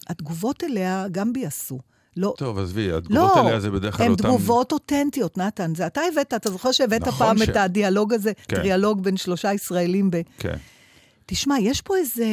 התגובות 0.08 0.64
אליה 0.64 1.06
גם 1.12 1.32
ביאסו. 1.32 1.78
לא. 2.16 2.34
טוב, 2.38 2.58
עזבי, 2.58 2.92
התגובות 2.92 3.36
לא, 3.36 3.48
אליה 3.48 3.60
זה 3.60 3.70
בדרך 3.70 3.96
כלל 3.96 4.10
אותן... 4.10 4.12
אותם... 4.12 4.28
הן 4.28 4.36
תגובות 4.36 4.72
אותנטיות, 4.72 5.38
נתן. 5.38 5.74
זה 5.74 5.86
אתה 5.86 6.00
הבאת, 6.12 6.34
אתה 6.34 6.50
זוכר 6.50 6.72
שהבאת 6.72 7.02
נכון 7.02 7.26
פעם 7.26 7.38
ש... 7.38 7.48
את 7.48 7.56
הדיאלוג 7.56 8.12
הזה, 8.12 8.32
כן. 8.48 8.56
טריאלוג 8.56 9.02
בין 9.02 9.16
שלושה 9.16 9.52
ישראלים 9.52 10.10
ב... 10.10 10.20
כן. 10.38 10.56
תשמע, 11.26 11.58
יש 11.60 11.80
פה 11.80 11.96
איזה... 11.96 12.24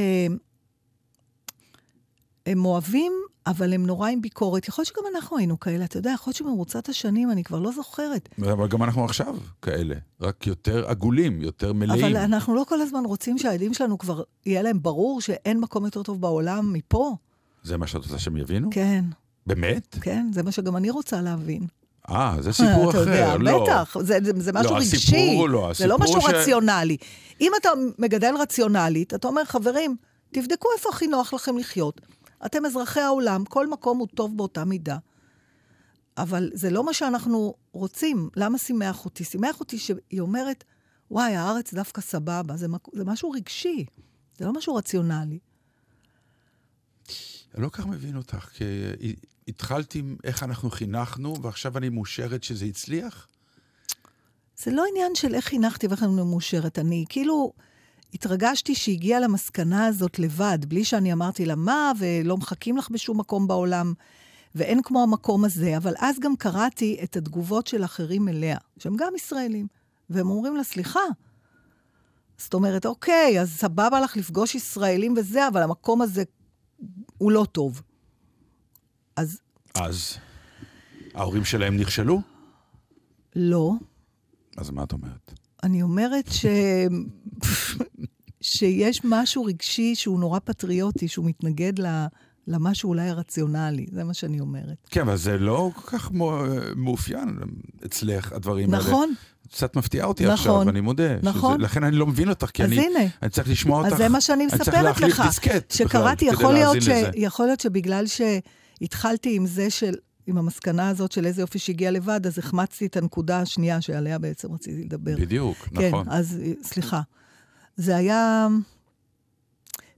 הם 2.46 2.66
אוהבים, 2.66 3.14
אבל 3.48 3.74
הם 3.74 3.86
נורא 3.86 4.10
עם 4.10 4.22
ביקורת. 4.22 4.68
יכול 4.68 4.82
להיות 4.82 4.88
שגם 4.88 5.04
אנחנו 5.16 5.38
היינו 5.38 5.60
כאלה, 5.60 5.86
אתה 5.86 5.98
יודע, 5.98 6.12
יכול 6.16 6.32
להיות 6.32 6.38
שבמרוצת 6.38 6.90
השנים, 6.90 7.32
אני 7.32 7.44
כבר 7.44 7.60
לא 7.60 7.72
זוכרת. 7.72 8.30
אבל 8.42 8.68
גם 8.68 8.84
אנחנו 8.84 9.06
עכשיו 9.06 9.36
כאלה, 9.62 9.96
רק 10.22 10.48
יותר 10.48 10.88
עגולים, 10.88 11.42
יותר 11.42 11.74
מלאים. 11.74 12.06
אבל 12.06 12.18
אנחנו 12.18 12.56
לא 12.56 12.64
כל 12.68 12.82
הזמן 12.82 13.06
רוצים 13.06 13.38
שהילדים 13.38 13.74
שלנו 13.74 13.98
כבר, 13.98 14.24
יהיה 14.46 14.62
להם 14.62 14.82
ברור 14.82 15.22
שאין 15.22 15.60
מקום 15.60 15.86
יותר 15.86 16.04
טוב 16.04 16.22
בעולם 16.22 16.74
מפה. 16.74 17.16
זה 17.64 17.78
מה 17.78 17.88
שאת 17.88 18.04
רוצה 18.04 18.20
שהם 18.20 18.38
יבינו? 18.38 18.70
כן. 18.72 19.06
באמת? 19.48 19.98
כן, 20.02 20.28
זה 20.34 20.44
מה 20.44 20.52
שגם 20.52 20.78
אני 20.78 20.90
רוצה 20.90 21.22
להבין. 21.22 21.68
אה, 22.10 22.36
זה 22.40 22.54
סיפור 22.54 22.90
אחר, 22.90 23.00
יודע, 23.00 23.38
לא. 23.38 23.64
בטח, 23.64 23.98
זה, 24.00 24.18
זה, 24.24 24.32
זה 24.38 24.52
משהו 24.54 24.72
לא, 24.74 24.78
רגשי. 24.78 24.96
הסיפור 24.96 25.50
לא, 25.50 25.72
זה 25.76 25.88
לא 25.88 25.96
הסיפור 25.96 26.18
משהו 26.18 26.32
ש- 26.32 26.34
רציונלי. 26.34 26.98
אם 27.42 27.52
אתה 27.62 27.70
מגדל 28.00 28.34
רציונלית, 28.40 29.14
אתה 29.14 29.28
אומר, 29.28 29.46
חברים, 29.46 29.96
תבדקו 30.34 30.68
איפה 30.78 30.90
הכי 30.90 31.08
נוח 31.08 31.34
לכם 31.34 31.58
לחיות. 31.58 32.02
אתם 32.46 32.66
אזרחי 32.66 33.00
העולם, 33.00 33.46
כל 33.46 33.68
מקום 33.70 33.98
הוא 33.98 34.08
טוב 34.16 34.38
באותה 34.38 34.66
מידה. 34.66 34.98
אבל 36.18 36.50
זה 36.54 36.70
לא 36.70 36.86
מה 36.86 36.94
שאנחנו 36.94 37.54
רוצים. 37.72 38.30
למה 38.36 38.58
שימח 38.58 39.06
אותי? 39.06 39.24
שימח 39.24 39.60
אותי 39.60 39.78
שהיא 39.78 40.20
אומרת, 40.20 40.64
וואי, 41.12 41.36
הארץ 41.36 41.74
דווקא 41.74 42.02
סבבה. 42.02 42.58
זה, 42.58 42.68
מק- 42.68 42.96
זה 42.96 43.06
משהו 43.06 43.32
רגשי, 43.32 43.86
זה 44.38 44.46
לא 44.46 44.54
משהו 44.54 44.76
רציונלי. 44.76 45.40
אני 47.56 47.64
לא 47.64 47.70
כך 47.70 47.86
מבין 47.86 48.18
אותך, 48.18 48.50
כי 48.54 48.64
התחלתי 49.48 50.00
עם 50.00 50.16
איך 50.24 50.44
אנחנו 50.44 50.72
חינכנו, 50.72 51.42
ועכשיו 51.42 51.78
אני 51.78 51.90
מאושרת 51.90 52.44
שזה 52.44 52.66
הצליח? 52.66 53.28
זה 54.58 54.72
לא 54.72 54.84
עניין 54.90 55.16
של 55.16 55.36
איך 55.36 55.46
חינכתי 55.46 55.88
ואיך 55.88 56.04
אני 56.04 56.12
מאושרת. 56.12 56.80
אני 56.80 57.06
כאילו 57.10 57.54
התרגשתי 58.14 58.76
שהיא 58.76 58.96
הגיעה 58.96 59.20
למסקנה 59.20 59.86
הזאת 59.86 60.20
לבד, 60.20 60.60
בלי 60.68 60.84
שאני 60.84 61.14
אמרתי 61.14 61.46
לה 61.46 61.56
מה, 61.56 61.92
ולא 62.00 62.38
מחכים 62.38 62.78
לך 62.78 62.90
בשום 62.90 63.20
מקום 63.20 63.48
בעולם, 63.48 63.94
ואין 64.56 64.82
כמו 64.84 65.04
המקום 65.04 65.46
הזה. 65.46 65.78
אבל 65.78 65.94
אז 66.00 66.20
גם 66.20 66.36
קראתי 66.36 67.00
את 67.04 67.16
התגובות 67.16 67.68
של 67.68 67.84
אחרים 67.84 68.30
אליה, 68.30 68.58
שהם 68.78 68.96
גם 68.96 69.14
ישראלים, 69.16 69.68
והם 70.10 70.30
אומרים 70.30 70.56
לה, 70.56 70.64
סליחה. 70.64 71.00
זאת 72.38 72.54
אומרת, 72.54 72.86
אוקיי, 72.86 73.42
אז 73.42 73.52
סבבה 73.52 74.00
לך 74.02 74.18
לפגוש 74.18 74.56
ישראלים 74.56 75.14
וזה, 75.18 75.48
אבל 75.48 75.64
המקום 75.64 76.02
הזה 76.02 76.24
הוא 77.18 77.32
לא 77.32 77.46
טוב. 77.52 77.82
אז 79.16 79.40
אז 79.76 80.18
ההורים 81.14 81.46
שלהם 81.46 81.78
נכשלו? 81.78 82.22
לא. 83.36 83.74
אז 84.58 84.70
מה 84.70 84.84
את 84.84 84.92
אומרת? 84.92 85.34
אני 85.64 85.82
אומרת 85.82 86.32
ש... 86.32 86.46
שיש 88.42 89.02
משהו 89.04 89.44
רגשי 89.44 89.96
שהוא 89.96 90.20
נורא 90.20 90.40
פטריוטי, 90.40 91.08
שהוא 91.08 91.26
מתנגד 91.26 91.80
ל... 91.80 92.06
למשהו 92.48 92.90
אולי 92.90 93.10
הרציונלי, 93.10 93.86
זה 93.92 94.04
מה 94.04 94.14
שאני 94.14 94.40
אומרת. 94.40 94.88
כן, 94.90 95.02
אבל 95.02 95.18
זה 95.18 95.38
לא 95.38 95.70
כל 95.76 95.98
כך 95.98 96.12
מאופיין 96.76 97.38
אצלך, 97.86 98.32
הדברים 98.32 98.74
האלה. 98.74 98.84
נכון, 98.84 99.14
קצת 99.52 99.76
מפתיעה 99.76 100.08
אותי 100.08 100.24
נכון, 100.24 100.34
עכשיו, 100.34 100.70
אני 100.70 100.82
מודה. 100.82 101.16
נכון. 101.24 101.54
שזה, 101.54 101.64
לכן 101.64 101.84
אני 101.84 101.96
לא 101.96 102.08
מבין 102.08 102.30
אותך, 102.30 102.50
כי 102.54 102.64
אז 102.64 102.72
אני, 102.72 102.86
הנה. 102.86 103.10
אני 103.22 103.30
צריך 103.30 103.50
לשמוע 103.50 103.80
אותך. 103.80 103.92
אז 103.92 103.98
זה 103.98 104.10
מה 104.10 104.22
שאני 104.22 104.44
אני 104.44 104.52
צריך 104.52 104.62
מספרת 104.62 104.84
להחליף 104.84 105.14
לך. 105.14 105.26
דיסקט 105.26 105.72
שקראתי, 105.72 106.26
בכלל, 106.26 106.40
יכול 106.40 106.52
כדי 106.52 106.60
להיות, 106.60 106.74
להאזין 106.74 106.96
ש... 106.96 107.08
לזה. 107.08 107.10
יכול 107.16 107.46
להיות 107.46 107.60
שבגלל 107.60 108.06
שהתחלתי 108.08 109.36
עם 109.36 109.46
זה 109.46 109.70
של... 109.70 109.94
עם 110.28 110.38
המסקנה 110.38 110.90
הזאת 110.90 111.12
של 111.12 111.26
איזה 111.26 111.42
יופי 111.42 111.60
שהגיע 111.60 111.92
לבד, 111.92 112.28
אז 112.28 112.40
החמצתי 112.40 112.86
את 112.86 112.98
הנקודה 112.98 113.40
השנייה 113.40 113.82
שעליה 113.82 114.20
בעצם 114.20 114.54
רציתי 114.54 114.84
לדבר. 114.84 115.16
בדיוק, 115.20 115.58
כן, 115.58 115.88
נכון. 115.88 116.10
אז 116.10 116.40
אה, 116.44 116.52
סליחה. 116.64 117.02
זה 117.76 117.96
היה... 117.96 118.48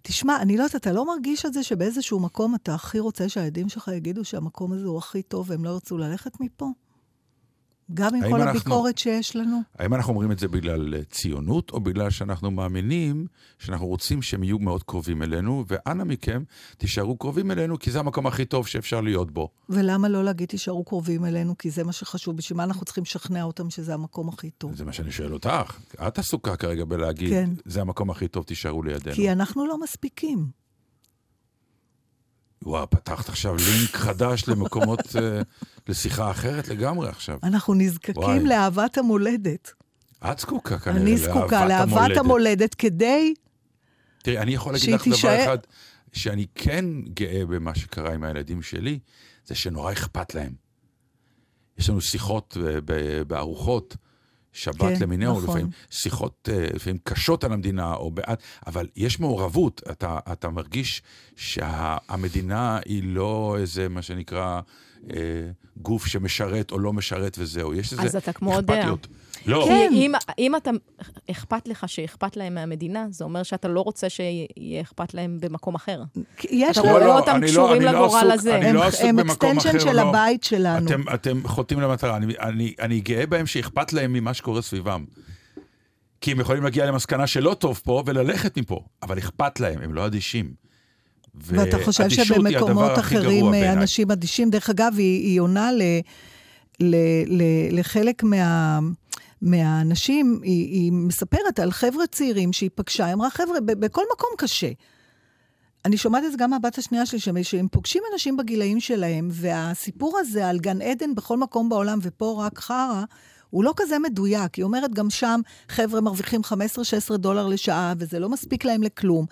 תשמע, 0.01 0.41
אני 0.41 0.57
לא 0.57 0.63
יודעת, 0.63 0.75
אתה 0.75 0.91
לא 0.91 1.05
מרגיש 1.05 1.45
את 1.45 1.53
זה 1.53 1.63
שבאיזשהו 1.63 2.19
מקום 2.19 2.55
אתה 2.55 2.75
הכי 2.75 2.99
רוצה 2.99 3.29
שהילדים 3.29 3.69
שלך 3.69 3.91
יגידו 3.95 4.25
שהמקום 4.25 4.73
הזה 4.73 4.87
הוא 4.87 4.97
הכי 4.97 5.21
טוב 5.21 5.49
והם 5.49 5.65
לא 5.65 5.69
ירצו 5.69 5.97
ללכת 5.97 6.39
מפה? 6.39 6.71
גם 7.93 8.15
עם 8.15 8.21
כל 8.21 8.41
אנחנו- 8.41 8.49
הביקורת 8.49 8.97
שיש 8.97 9.35
לנו? 9.35 9.61
האם 9.79 9.93
אנחנו 9.93 10.11
אומרים 10.13 10.31
את 10.31 10.39
זה 10.39 10.47
בגלל 10.47 10.93
אה, 10.95 11.03
ציונות, 11.03 11.71
או 11.71 11.79
בגלל 11.79 12.09
שאנחנו 12.09 12.51
מאמינים 12.51 13.27
שאנחנו 13.59 13.87
רוצים 13.87 14.21
שהם 14.21 14.43
יהיו 14.43 14.59
מאוד 14.59 14.83
קרובים 14.83 15.23
אלינו, 15.23 15.65
ואנא 15.67 16.03
מכם, 16.03 16.43
תישארו 16.77 17.17
קרובים 17.17 17.51
אלינו, 17.51 17.79
כי 17.79 17.91
זה 17.91 17.99
המקום 17.99 18.27
הכי 18.27 18.45
טוב 18.45 18.67
שאפשר 18.67 19.01
להיות 19.01 19.31
בו. 19.31 19.49
ולמה 19.69 20.07
לא 20.07 20.23
להגיד 20.23 20.47
תישארו 20.47 20.83
קרובים 20.83 21.25
אלינו? 21.25 21.57
כי 21.57 21.69
זה 21.69 21.83
מה 21.83 21.91
שחשוב. 21.91 22.37
בשביל 22.37 22.57
מה 22.57 22.63
אנחנו 22.63 22.85
צריכים 22.85 23.03
לשכנע 23.03 23.43
אותם 23.43 23.69
שזה 23.69 23.93
המקום 23.93 24.29
הכי 24.29 24.49
טוב? 24.49 24.75
זה 24.75 24.85
מה 24.85 24.93
שאני 24.93 25.11
שואל 25.11 25.33
אותך. 25.33 25.79
את 26.07 26.19
עסוקה 26.19 26.55
כרגע 26.55 26.85
בלהגיד, 26.85 27.29
כן. 27.29 27.49
זה 27.65 27.81
המקום 27.81 28.09
הכי 28.09 28.27
טוב, 28.27 28.43
תישארו 28.43 28.83
לידינו. 28.83 29.15
כי 29.15 29.31
אנחנו 29.31 29.67
לא 29.67 29.79
מספיקים. 29.83 30.64
וואו, 32.65 32.89
פתחת 32.89 33.29
עכשיו 33.29 33.55
לינק 33.55 33.95
חדש 33.95 34.47
למקומות, 34.47 34.99
אה, 35.15 35.41
לשיחה 35.87 36.31
אחרת 36.31 36.67
לגמרי 36.67 37.09
עכשיו. 37.09 37.39
אנחנו 37.43 37.73
נזקקים 37.73 38.23
וואי. 38.23 38.43
לאהבת 38.43 38.97
המולדת. 38.97 39.71
את 40.31 40.39
זקוקה 40.39 40.79
כנראה 40.79 41.01
אני 41.01 41.17
זקוקה 41.17 41.65
לאהבת 41.65 42.17
המולדת 42.17 42.75
כדי... 42.75 43.33
תראי, 44.23 44.37
אני 44.37 44.53
יכול 44.53 44.73
להגיד 44.73 44.89
לך 44.93 45.01
דבר 45.07 45.15
תישאר- 45.15 45.43
אחד, 45.43 45.57
שאני 46.13 46.45
כן 46.55 46.85
גאה 47.13 47.45
במה 47.45 47.75
שקרה 47.75 48.13
עם 48.13 48.23
הילדים 48.23 48.61
שלי, 48.61 48.99
זה 49.45 49.55
שנורא 49.55 49.91
אכפת 49.91 50.35
להם. 50.35 50.53
יש 51.77 51.89
לנו 51.89 52.01
שיחות 52.01 52.57
ב- 52.85 53.21
בארוחות, 53.21 53.95
שבת 54.55 54.81
כן, 54.81 54.95
למיניהו, 54.99 55.33
נכון. 55.33 55.43
לפעמים 55.43 55.69
שיחות, 55.89 56.49
אה, 56.51 56.67
לפעמים 56.73 56.97
קשות 57.03 57.43
על 57.43 57.53
המדינה, 57.53 57.93
או 57.93 58.11
בעד, 58.11 58.37
אבל 58.67 58.87
יש 58.95 59.19
מעורבות, 59.19 59.81
אתה, 59.91 60.19
אתה 60.31 60.49
מרגיש 60.49 61.01
שהמדינה 61.35 62.79
היא 62.85 63.03
לא 63.05 63.55
איזה, 63.59 63.89
מה 63.89 64.01
שנקרא, 64.01 64.61
אה, 65.13 65.17
גוף 65.77 66.05
שמשרת 66.05 66.71
או 66.71 66.79
לא 66.79 66.93
משרת 66.93 67.35
וזהו, 67.39 67.73
יש 67.73 67.91
איזה 67.91 68.03
אז 68.03 68.15
אתה 68.15 68.33
כמו 68.33 68.53
יודע. 68.53 68.93
לא, 69.47 69.65
כן. 69.67 69.87
כי 69.91 70.05
אם, 70.05 70.11
אם 70.39 70.55
אתה, 70.55 70.71
אכפת 71.31 71.67
לך 71.67 71.89
שאכפת 71.89 72.37
להם 72.37 72.53
מהמדינה, 72.55 73.05
זה 73.09 73.23
אומר 73.23 73.43
שאתה 73.43 73.67
לא 73.67 73.81
רוצה 73.81 74.09
שיהיה 74.09 74.81
אכפת 74.81 75.13
להם 75.13 75.37
במקום 75.41 75.75
אחר. 75.75 76.01
יש 76.49 76.77
אתה 76.77 76.87
לנו... 76.87 76.91
רואה 76.95 77.05
לא, 77.07 77.19
אותם 77.19 77.41
לא- 77.41 77.47
קשורים 77.47 77.81
לא 77.81 77.91
לגורל 77.91 78.31
הזה. 78.31 78.55
אני 78.55 78.65
הם- 78.65 78.75
לא 78.75 78.83
עסוק 78.83 79.05
הם 79.05 79.15
במקום 79.15 79.57
אחר, 79.57 79.79
של 79.79 79.91
לא. 79.93 80.01
הבית 80.01 80.43
שלנו. 80.43 80.87
אתם, 80.87 81.01
אתם 81.13 81.41
חוטאים 81.47 81.79
למטרה. 81.79 82.17
אני, 82.17 82.33
אני, 82.41 82.73
אני 82.81 82.99
גאה 82.99 83.25
בהם 83.25 83.45
שאכפת 83.45 83.93
להם 83.93 84.13
ממה 84.13 84.33
שקורה 84.33 84.61
סביבם. 84.61 85.05
כי 86.21 86.31
הם 86.31 86.39
יכולים 86.39 86.63
להגיע 86.63 86.85
למסקנה 86.85 87.27
שלא 87.27 87.53
טוב 87.53 87.81
פה 87.83 88.03
וללכת 88.05 88.57
מפה, 88.57 88.79
אבל 89.03 89.17
אכפת 89.17 89.59
להם, 89.59 89.81
הם 89.81 89.93
לא 89.93 90.05
אדישים. 90.05 90.51
ואתה 91.35 91.77
חושב 91.85 92.09
שבמקומות 92.09 92.99
אחרים. 92.99 93.53
אנשים 93.53 94.11
אדישים, 94.11 94.49
דרך 94.49 94.69
אגב, 94.69 94.93
היא, 94.97 95.25
היא 95.27 95.39
עונה 95.39 95.71
ל, 95.71 95.81
ל, 96.79 96.95
ל, 97.27 97.41
לחלק 97.79 98.23
מה... 98.23 98.79
מהאנשים, 99.45 100.39
היא, 100.43 100.69
היא 100.71 100.91
מספרת 100.91 101.59
על 101.59 101.71
חבר'ה 101.71 102.07
צעירים 102.07 102.53
שהיא 102.53 102.69
פגשה, 102.75 103.05
היא 103.05 103.13
אמרה, 103.13 103.29
חבר'ה, 103.29 103.59
בכל 103.61 104.03
מקום 104.13 104.29
קשה. 104.37 104.71
אני 105.85 105.97
שומעת 105.97 106.23
את 106.25 106.31
זה 106.31 106.37
גם 106.37 106.49
מהבת 106.49 106.77
השנייה 106.77 107.05
שלי, 107.05 107.43
שהם 107.43 107.67
פוגשים 107.67 108.03
אנשים 108.13 108.37
בגילאים 108.37 108.79
שלהם, 108.79 109.29
והסיפור 109.31 110.17
הזה 110.19 110.49
על 110.49 110.59
גן 110.59 110.81
עדן 110.81 111.15
בכל 111.15 111.37
מקום 111.37 111.69
בעולם, 111.69 111.99
ופה 112.01 112.43
רק 112.45 112.59
חרא, 112.59 113.03
הוא 113.55 113.63
לא 113.63 113.73
כזה 113.75 113.99
מדויק. 113.99 114.55
היא 114.55 114.63
אומרת, 114.63 114.93
גם 114.93 115.09
שם 115.09 115.41
חבר'ה 115.69 116.01
מרוויחים 116.01 116.41
15-16 117.13 117.17
דולר 117.17 117.47
לשעה, 117.47 117.93
וזה 117.97 118.19
לא 118.19 118.29
מספיק 118.29 118.65
להם 118.65 118.83
לכלום. 118.83 119.25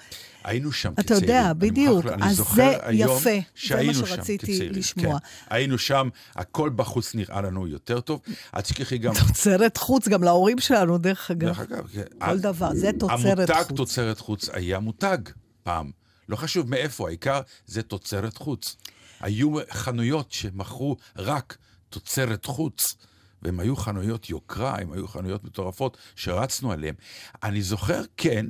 היינו 0.44 0.72
שם 0.72 0.94
אתה 1.00 1.14
יודע, 1.14 1.54
בדיוק. 1.54 2.06
אני 2.06 2.26
אז 2.26 2.36
זוכר 2.36 2.56
זה 2.56 2.78
היום 2.82 3.18
יפה. 3.18 3.30
זה 3.30 3.36
מה 3.36 3.42
שהיינו 3.56 3.94
שם 3.94 4.06
שרציתי 4.06 4.54
כצעירים, 4.54 4.72
לשמוע. 4.72 5.20
כן. 5.20 5.26
היינו 5.50 5.78
שם, 5.78 6.10
הכל 6.36 6.70
בחוץ 6.76 7.16
נראה 7.16 7.42
לנו 7.42 7.68
יותר 7.68 8.00
טוב. 8.00 8.22
אל 8.56 8.62
תשכחי 8.62 8.98
גם... 8.98 9.14
תוצרת 9.28 9.78
חוץ, 9.78 10.08
גם 10.08 10.24
להורים 10.24 10.60
שלנו, 10.60 10.98
דרך 10.98 11.32
אגב. 11.32 11.48
דרך 11.48 11.60
אגב, 11.60 11.88
כן. 11.94 12.04
כל 12.26 12.40
דבר, 12.40 12.74
זה 12.74 12.92
תוצרת 13.00 13.40
המותג 13.40 13.64
חוץ. 13.68 13.78
תוצרת 13.78 14.20
חוץ 14.20 14.50
היה 14.50 14.80
מותג 14.80 15.18
פעם. 15.64 15.92
לא 16.30 16.36
חשוב 16.36 16.70
מאיפה, 16.70 17.08
העיקר 17.08 17.42
זה 17.68 17.82
תוצרת 17.82 18.38
חוץ. 18.38 18.76
היו 19.22 19.56
חנויות 19.72 20.32
שמכרו 20.32 20.98
רק 21.18 21.58
תוצרת 21.90 22.46
חוץ, 22.46 22.96
והן 23.44 23.60
היו 23.60 23.76
חנויות 23.76 24.30
יוקרה, 24.30 24.76
הן 24.76 24.94
היו 24.94 25.08
חנויות 25.08 25.44
מטורפות 25.44 25.98
שרצנו 26.16 26.72
עליהן. 26.72 26.96
אני 27.44 27.62
זוכר, 27.62 28.02
כן, 28.18 28.46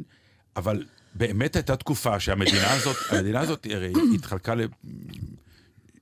אבל 0.55 0.85
באמת 1.15 1.55
הייתה 1.55 1.75
תקופה 1.75 2.19
שהמדינה 2.19 2.73
הזאת, 2.73 2.95
המדינה 3.09 3.39
הזאת 3.39 3.67
הרי 3.71 3.93
התחלקה 4.15 4.53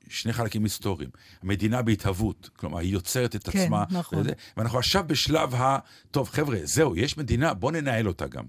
לשני 0.07 0.33
חלקים 0.33 0.63
היסטוריים. 0.63 1.09
המדינה 1.43 1.81
בהתהוות, 1.81 2.49
כלומר, 2.55 2.77
היא 2.77 2.93
יוצרת 2.93 3.35
את 3.35 3.49
כן, 3.49 3.59
עצמה. 3.59 3.83
נכון. 3.89 4.19
וזה, 4.19 4.31
ואנחנו 4.57 4.79
עכשיו 4.79 5.03
בשלב 5.07 5.55
ה... 5.55 5.77
טוב, 6.11 6.29
חבר'ה, 6.29 6.57
זהו, 6.63 6.95
יש 6.95 7.17
מדינה, 7.17 7.53
בואו 7.53 7.71
ננהל 7.71 8.07
אותה 8.07 8.27
גם. 8.27 8.45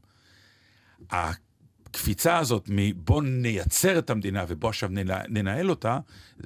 הקפיצה 1.96 2.38
הזאת 2.38 2.64
מבוא 2.68 3.22
נייצר 3.22 3.98
את 3.98 4.10
המדינה 4.10 4.44
ובוא 4.48 4.68
עכשיו 4.68 4.88
ננ- 4.88 5.26
ננהל 5.28 5.70
אותה, 5.70 5.98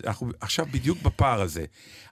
אנחנו 0.07 0.31
עכשיו 0.41 0.67
בדיוק 0.71 1.03
בפער 1.03 1.41
הזה. 1.43 1.65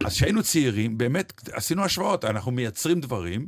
אז 0.04 0.12
כשהיינו 0.12 0.42
צעירים, 0.42 0.98
באמת 0.98 1.32
עשינו 1.52 1.84
השוואות, 1.84 2.24
אנחנו 2.24 2.52
מייצרים 2.52 3.00
דברים. 3.00 3.46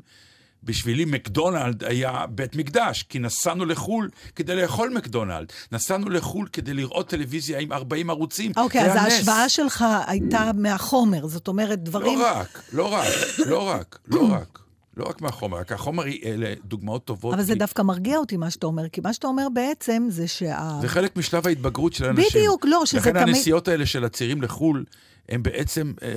בשבילי 0.62 1.04
מקדונלד 1.04 1.84
היה 1.84 2.24
בית 2.30 2.56
מקדש, 2.56 3.02
כי 3.02 3.18
נסענו 3.18 3.64
לחו"ל 3.64 4.10
כדי 4.36 4.56
לאכול 4.56 4.90
מקדונלד. 4.90 5.52
נסענו 5.72 6.08
לחו"ל 6.10 6.48
כדי 6.52 6.74
לראות 6.74 7.08
טלוויזיה 7.08 7.58
עם 7.58 7.72
40 7.72 8.10
ערוצים. 8.10 8.52
אוקיי, 8.56 8.84
זה 8.92 9.00
אז. 9.02 9.12
ההשוואה 9.12 9.48
שלך 9.48 9.84
הייתה 10.06 10.50
מהחומר, 10.54 11.26
זאת 11.26 11.48
אומרת, 11.48 11.82
דברים... 11.82 12.18
לא 12.18 12.26
רק, 12.26 12.62
לא 12.72 12.92
רק, 12.92 13.06
לא 13.46 13.68
רק, 13.68 13.98
לא 14.08 14.32
רק. 14.32 14.58
לא 14.96 15.04
רק 15.08 15.20
מהחומר, 15.22 15.58
רק 15.58 15.72
החומר, 15.72 16.04
היא- 16.04 16.22
אלה 16.24 16.54
דוגמאות 16.64 17.04
טובות. 17.04 17.34
אבל 17.34 17.42
זה 17.42 17.52
כי 17.52 17.58
דווקא 17.58 17.82
מרגיע 17.82 18.18
אותי, 18.18 18.36
מה 18.36 18.50
שאתה 18.50 18.66
אומר, 18.66 18.88
כי 18.88 19.00
מה 19.00 19.12
שאתה 19.12 19.26
אומר 19.26 19.46
בעצם 19.54 20.06
זה 20.10 20.28
שה... 20.28 20.78
זה 20.80 20.88
חלק 20.88 21.16
משלב 21.16 21.46
ההתבגרות 21.46 21.92
של 21.92 22.04
האנשים. 22.04 22.28
בדיוק, 22.34 22.64
לא, 22.68 22.86
שזה 22.86 22.98
לכן 22.98 23.12
תמיד- 23.12 23.28
הנסיעות 23.28 23.68
האלה 23.68 23.86
של 23.86 24.04
הצעירים 24.04 24.42
לחו"ל, 24.42 24.84
הן 25.28 25.42
בעצם 25.42 25.92
אה, 26.02 26.08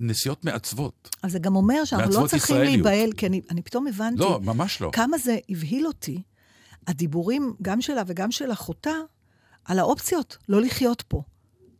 נסיעות 0.00 0.44
מעצבות. 0.44 1.16
אז 1.22 1.32
זה 1.32 1.38
גם 1.38 1.56
אומר 1.56 1.84
שאנחנו 1.84 2.22
לא 2.22 2.26
צריכים. 2.26 2.56
להיבהל, 2.56 3.12
כי 3.12 3.26
אני, 3.26 3.40
אני 3.50 3.62
פתאום 3.62 3.86
הבנתי 3.86 4.20
לא, 4.20 4.40
ממש 4.42 4.80
לא. 4.80 4.90
כמה 4.92 5.18
זה 5.18 5.36
הבהיל 5.48 5.86
אותי, 5.86 6.22
הדיבורים, 6.86 7.52
גם 7.62 7.80
שלה 7.80 8.02
וגם 8.06 8.30
של 8.32 8.52
אחותה, 8.52 8.90
על 9.64 9.78
האופציות, 9.78 10.36
לא 10.48 10.60
לחיות 10.60 11.02
פה. 11.08 11.22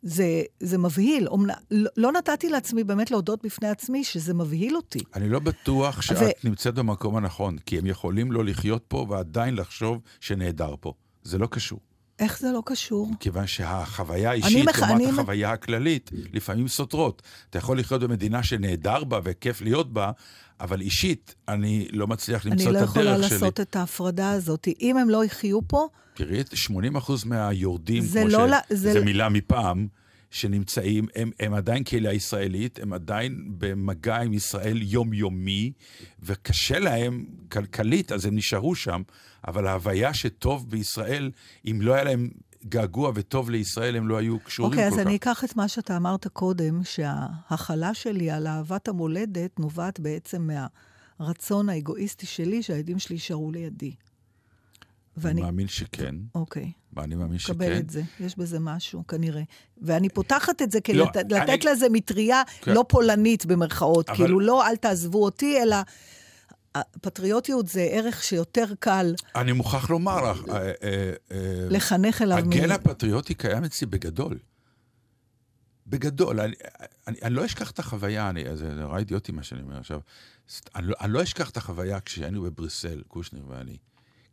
זה, 0.03 0.26
זה 0.61 0.78
מבהיל. 0.78 1.28
אומנ... 1.28 1.48
לא, 1.70 1.90
לא 1.96 2.12
נתתי 2.12 2.48
לעצמי 2.48 2.84
באמת 2.84 3.11
להודות 3.11 3.44
בפני 3.44 3.68
עצמי 3.68 4.05
שזה 4.05 4.34
מבהיל 4.34 4.76
אותי. 4.76 4.98
אני 5.14 5.28
לא 5.28 5.38
בטוח 5.38 6.03
שאת 6.03 6.16
ו- 6.20 6.46
נמצאת 6.48 6.74
במקום 6.74 7.16
הנכון, 7.16 7.57
כי 7.66 7.78
הם 7.78 7.86
יכולים 7.86 8.32
לא 8.32 8.44
לחיות 8.44 8.84
פה 8.88 9.07
ועדיין 9.09 9.55
לחשוב 9.57 9.98
שנהדר 10.20 10.74
פה. 10.80 10.92
זה 11.22 11.38
לא 11.38 11.46
קשור. 11.50 11.80
איך 12.18 12.38
זה 12.40 12.53
לא 12.53 12.62
קשור? 12.66 13.11
כיוון 13.20 13.46
שהחוויה 13.46 14.30
האישית 14.30 14.68
מח- 14.68 14.78
לעומת 14.78 14.94
אני- 15.00 15.11
החוויה 15.11 15.53
הכללית 15.53 16.11
לפעמים 16.32 16.68
סותרות. 16.68 17.22
אתה 17.50 17.59
יכול 17.59 17.78
לחיות 17.78 18.00
במדינה 18.03 18.42
שנהדר 18.42 19.05
בה 19.05 19.20
וכיף 19.24 19.61
להיות 19.62 19.92
בה, 19.92 20.11
אבל 20.62 20.80
אישית 20.80 21.34
אני 21.48 21.88
לא 21.92 22.06
מצליח 22.06 22.46
למצוא 22.46 22.70
אני 22.70 22.76
את 22.76 22.80
לא 22.80 22.86
יכולה 22.86 23.14
הדרך 23.14 23.28
שלי. 23.28 23.34
לעשות 23.38 23.60
את 23.60 23.76
ההפרדה 23.76 24.30
הזאת. 24.30 24.68
אם 24.80 24.96
הם 24.96 25.08
לא 25.10 25.24
יחיו 25.24 25.68
פה, 25.68 25.86
תראי, 26.14 26.40
80% 26.40 26.72
מהיורדים, 27.26 28.02
זה 28.02 28.20
כמו 28.20 28.28
לא 28.28 28.46
ש... 28.48 28.72
זה- 28.72 28.92
זה 28.92 29.04
מילה 29.04 29.28
מפעם, 29.28 29.86
שנמצאים, 30.30 31.06
הם, 31.16 31.30
הם 31.40 31.54
עדיין 31.54 31.84
קהילה 31.84 32.12
ישראלית, 32.12 32.78
הם 32.82 32.92
עדיין 32.92 33.44
במגע 33.58 34.16
עם 34.16 34.32
ישראל 34.32 34.78
יומיומי, 34.82 35.72
וקשה 36.22 36.78
להם 36.78 37.24
כלכלית, 37.52 38.12
אז 38.12 38.24
הם 38.26 38.36
נשארו 38.36 38.74
שם, 38.74 39.02
אבל 39.48 39.66
ההוויה 39.66 40.14
שטוב 40.14 40.70
בישראל, 40.70 41.30
אם 41.70 41.78
לא 41.82 41.94
היה 41.94 42.04
להם 42.04 42.28
געגוע 42.68 43.12
וטוב 43.14 43.50
לישראל, 43.50 43.96
הם 43.96 44.08
לא 44.08 44.16
היו 44.16 44.40
קשורים 44.40 44.72
אוקיי, 44.72 44.88
כל 44.90 44.94
אז 44.94 45.00
כך. 45.00 45.06
אני 45.06 45.16
אקח 45.16 45.44
את 45.44 45.56
מה 45.56 45.68
שאתה 45.68 45.96
אמרת 45.96 46.26
קודם, 46.26 46.80
שההכלה 46.84 47.94
שלי 47.94 48.30
על 48.30 48.46
אהבת 48.46 48.88
המולדת 48.88 49.60
נובעת 49.60 50.00
בעצם 50.00 50.50
מהרצון 51.20 51.68
האגואיסטי 51.68 52.26
שלי 52.26 52.62
שהילדים 52.62 52.98
שלי 52.98 53.16
יישארו 53.16 53.52
לידי. 53.52 53.86
אני 55.16 55.24
ואני, 55.24 55.40
מאמין 55.42 55.68
שכן, 55.68 56.14
אוקיי, 56.34 56.72
אני 56.98 57.14
מאמין 57.14 57.38
קבל 57.46 57.66
שכן. 57.66 57.78
את 57.78 57.90
זה, 57.90 58.02
יש 58.20 58.38
בזה 58.38 58.58
משהו, 58.60 59.06
כנראה. 59.06 59.42
ואני 59.82 60.08
פותחת 60.08 60.62
את 60.62 60.70
זה 60.70 60.80
כדי 60.80 60.96
לא, 60.96 61.04
לת- 61.04 61.16
לתת 61.32 61.48
אני- 61.48 61.72
לזה 61.72 61.86
מטריה 61.90 62.42
כן. 62.60 62.72
לא 62.74 62.84
פולנית 62.88 63.46
במרכאות. 63.46 64.08
אבל- 64.08 64.16
כאילו, 64.18 64.40
לא 64.40 64.68
אל 64.68 64.76
תעזבו 64.76 65.24
אותי, 65.24 65.62
אלא 65.62 65.76
פטריוטיות 67.00 67.68
זה 67.68 67.88
ערך 67.90 68.22
שיותר 68.22 68.64
קל 68.80 69.14
אני 69.36 69.52
מוכרח 69.52 69.90
לומר 69.90 70.30
לך, 70.30 70.38
אה, 70.48 70.54
אה, 70.56 70.72
אה, 71.30 71.66
לחנך 71.70 72.22
אליו. 72.22 72.38
מ- 72.46 72.52
הגן 72.52 72.70
הפטריוטי 72.70 73.34
קיים 73.34 73.64
אצלי 73.64 73.86
בגדול. 73.86 74.38
בגדול. 75.86 76.40
אני, 76.40 76.54
אני, 77.06 77.16
אני 77.22 77.34
לא 77.34 77.44
אשכח 77.44 77.70
את 77.70 77.78
החוויה, 77.78 78.30
אני, 78.30 78.56
זה 78.56 78.68
נורא 78.68 78.98
אידיוטי 78.98 79.32
מה 79.32 79.42
שאני 79.42 79.62
אומר 79.62 79.78
עכשיו. 79.78 80.00
אני 80.76 80.86
לא, 80.86 80.94
אני 81.00 81.12
לא 81.12 81.22
אשכח 81.22 81.50
את 81.50 81.56
החוויה 81.56 82.00
כשהיינו 82.00 82.42
בבריסל, 82.42 83.02
קושניר 83.08 83.44
ואני, 83.48 83.76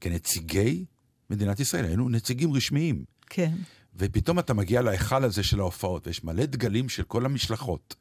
כנציגי 0.02 0.86
מדינת 1.30 1.60
ישראל, 1.60 1.86
היינו 1.86 2.10
נציגים 2.10 2.54
רשמיים. 2.54 3.04
כן. 3.30 3.56
ופתאום 3.96 4.40
אתה 4.40 4.54
מגיע 4.54 4.82
להיכל 4.82 5.24
הזה 5.24 5.44
של 5.44 5.60
ההופעות, 5.60 6.08
ויש 6.08 6.24
מלא 6.24 6.46
דגלים 6.46 6.90
של 6.90 7.04
כל 7.04 7.26
המשלחות. 7.26 7.96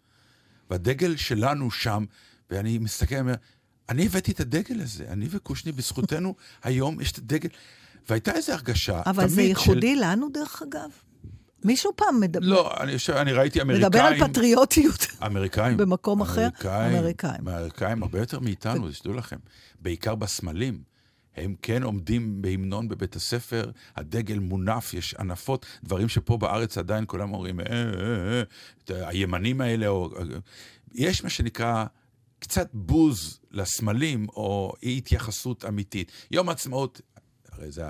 והדגל 0.70 1.16
שלנו 1.16 1.70
שם, 1.70 2.04
ואני 2.50 2.78
מסתכל, 2.78 3.16
אומר, 3.16 3.34
אני 3.88 4.06
הבאתי 4.06 4.32
את 4.32 4.40
הדגל 4.40 4.80
הזה, 4.80 5.04
אני 5.08 5.26
וקושניר, 5.30 5.74
בזכותנו 5.74 6.34
היום 6.64 7.00
יש 7.00 7.12
את 7.12 7.18
הדגל. 7.18 7.48
והייתה 8.08 8.32
איזו 8.32 8.52
הרגשה, 8.52 9.02
אבל 9.06 9.28
זה 9.28 9.36
תמיד 9.36 9.48
ייחודי 9.48 9.96
לנו, 9.96 10.28
דרך 10.32 10.62
אגב. 10.62 10.90
מישהו 11.64 11.92
פעם 11.96 12.20
מדבר, 12.20 12.46
לא, 12.46 12.72
אני, 12.80 12.98
חושב- 12.98 13.12
אני 13.12 13.32
ראיתי 13.32 13.60
אמריקאים... 13.62 13.86
מדבר 13.86 14.00
על 14.00 14.28
פטריוטיות. 14.28 15.06
אמריקאים. 15.26 15.76
במקום 15.76 16.20
אחר? 16.20 16.40
אמריקאים. 16.42 16.96
אמריקאים. 16.96 17.48
אמריקאים 17.48 18.02
הרבה 18.02 18.18
יותר 18.18 18.40
מאיתנו, 18.40 18.88
תדעו 19.02 19.14
לכם. 19.14 19.36
בעיקר 19.80 20.14
בסמלים. 20.14 20.82
הם 21.36 21.54
כן 21.62 21.82
עומדים 21.82 22.42
בהמנון 22.42 22.88
בבית 22.88 23.16
הספר, 23.16 23.70
הדגל 23.96 24.38
מונף, 24.38 24.94
יש 24.94 25.14
הנפות, 25.18 25.66
דברים 25.84 26.08
שפה 26.08 26.36
בארץ 26.36 26.78
עדיין 26.78 27.04
כולם 27.06 27.34
אומרים, 27.34 27.60
אה, 27.60 27.66
אה, 27.66 28.42
אה, 28.90 29.08
הימנים 29.08 29.60
האלה, 29.60 29.88
או... 29.88 30.10
יש 30.94 31.24
מה 31.24 31.30
שנקרא 31.30 31.84
קצת 32.38 32.68
בוז 32.72 33.37
לסמלים, 33.50 34.26
או 34.28 34.72
אי 34.82 34.98
התייחסות 34.98 35.64
אמיתית. 35.64 36.12
יום 36.30 36.48
העצמאות, 36.48 37.00
הרי 37.52 37.70
זה 37.70 37.84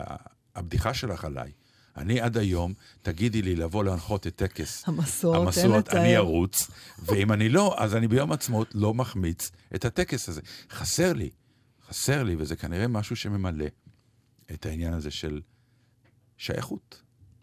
הבדיחה 0.54 0.94
שלך 0.94 1.24
עליי. 1.24 1.52
אני 1.96 2.20
עד 2.20 2.36
היום, 2.36 2.74
תגידי 3.02 3.42
לי 3.42 3.56
לבוא 3.56 3.84
להנחות 3.84 4.26
את 4.26 4.36
טקס 4.36 4.88
המסורת, 4.88 5.40
המסורת. 5.40 5.88
אני 5.88 6.16
ארוץ, 6.16 6.70
ואם 6.98 7.32
אני 7.32 7.48
לא, 7.48 7.74
אז 7.78 7.94
אני 7.94 8.08
ביום 8.08 8.30
העצמאות 8.30 8.68
לא 8.74 8.94
מחמיץ 8.94 9.50
את 9.74 9.84
הטקס 9.84 10.28
הזה. 10.28 10.40
חסר 10.70 11.12
לי, 11.12 11.30
חסר 11.88 12.22
לי, 12.22 12.36
וזה 12.38 12.56
כנראה 12.56 12.88
משהו 12.88 13.16
שממלא 13.16 13.66
את 14.52 14.66
העניין 14.66 14.92
הזה 14.92 15.10
של 15.10 15.40
שייכות. 16.36 17.02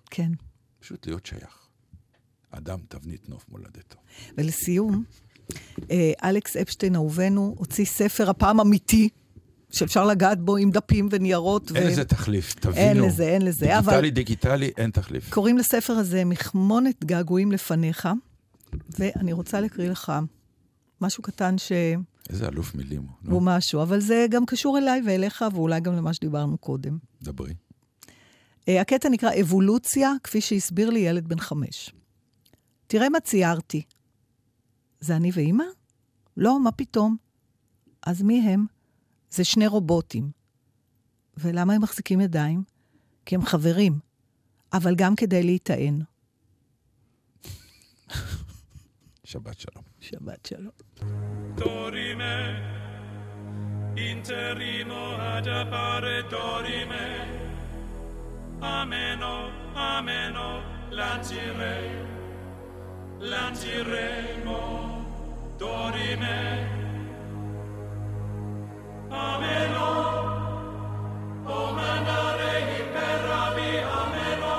כן. 0.09 0.31
פשוט 0.79 1.07
להיות 1.07 1.25
שייך. 1.25 1.67
אדם 2.51 2.79
תבנית 2.87 3.29
נוף 3.29 3.49
מולדתו. 3.49 3.97
ולסיום, 4.37 5.03
אלכס 6.23 6.57
אפשטיין 6.57 6.95
אהובנו 6.95 7.55
הוציא 7.57 7.85
ספר, 7.85 8.29
הפעם 8.29 8.59
אמיתי, 8.59 9.09
שאפשר 9.71 10.05
לגעת 10.05 10.39
בו 10.41 10.57
עם 10.57 10.71
דפים 10.71 11.07
וניירות. 11.11 11.71
אין 11.75 11.83
ו- 11.83 11.89
לזה 11.89 12.03
תחליף, 12.05 12.53
תבינו. 12.53 12.77
אין 12.77 12.97
לזה, 12.97 13.23
אין 13.23 13.41
לזה, 13.41 13.79
אבל- 13.79 13.91
דיגיטלי, 14.01 14.11
דיגיטלי, 14.11 14.71
אין 14.77 14.91
תחליף. 14.91 15.33
קוראים 15.33 15.57
לספר 15.57 15.93
הזה 15.93 16.25
מחמונת 16.25 17.05
געגועים 17.05 17.51
לפניך, 17.51 18.09
ואני 18.99 19.33
רוצה 19.33 19.59
להקריא 19.59 19.89
לך 19.89 20.13
משהו 21.01 21.23
קטן 21.23 21.57
שהוא 21.57 22.03
איזה 22.29 22.47
אלוף 22.47 22.75
מילים 22.75 23.01
הוא. 23.01 23.09
נו, 23.23 23.39
משהו, 23.41 23.81
אבל 23.81 23.99
זה 23.99 24.25
גם 24.29 24.45
קשור 24.45 24.77
אליי 24.77 25.01
ואליך, 25.05 25.45
ואולי 25.53 25.79
גם 25.79 25.95
למה 25.95 26.13
שדיברנו 26.13 26.57
קודם. 26.57 26.97
דברי. 27.23 27.53
אה, 28.69 28.81
הקטע 28.81 29.09
נקרא 29.09 29.29
אבולוציה, 29.41 30.11
כפי 30.23 30.41
שהסביר 30.41 30.89
לי 30.89 30.99
ילד 30.99 31.27
בן 31.27 31.39
חמש. 31.39 31.93
תראה 32.87 33.09
מה 33.09 33.19
ציירתי. 33.19 33.81
זה 34.99 35.15
אני 35.15 35.31
ואימא? 35.33 35.63
לא, 36.37 36.59
מה 36.59 36.71
פתאום? 36.71 37.17
אז 38.05 38.21
מי 38.21 38.41
הם? 38.41 38.65
זה 39.29 39.43
שני 39.43 39.67
רובוטים. 39.67 40.31
ולמה 41.37 41.73
הם 41.73 41.81
מחזיקים 41.81 42.21
ידיים? 42.21 42.63
כי 43.25 43.35
הם 43.35 43.45
חברים, 43.45 43.99
אבל 44.73 44.95
גם 44.95 45.15
כדי 45.15 45.43
להיטען. 45.43 46.01
שבת 49.23 49.59
שלום. 49.59 49.83
שבת 49.99 50.45
שלום. 50.45 50.71
Dorime, 51.57 52.37
interimo 54.11 55.03
ad 55.33 55.47
appare 55.47 56.15
dorime. 56.35 57.07
Ameno, 58.59 59.35
ameno, 59.95 60.49
lancirei, 60.99 62.14
lanciremo 63.19 65.05
dorime 65.57 66.67
ameno 69.09 69.89
o 71.45 71.71
manare 71.73 72.53
imperavi 72.79 73.71
ameno. 74.01 74.57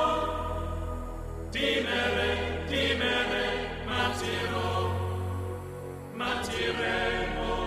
Dimere 1.50 2.30
dimere 2.68 3.46
matiro 3.86 4.70
matiremo. 6.14 7.65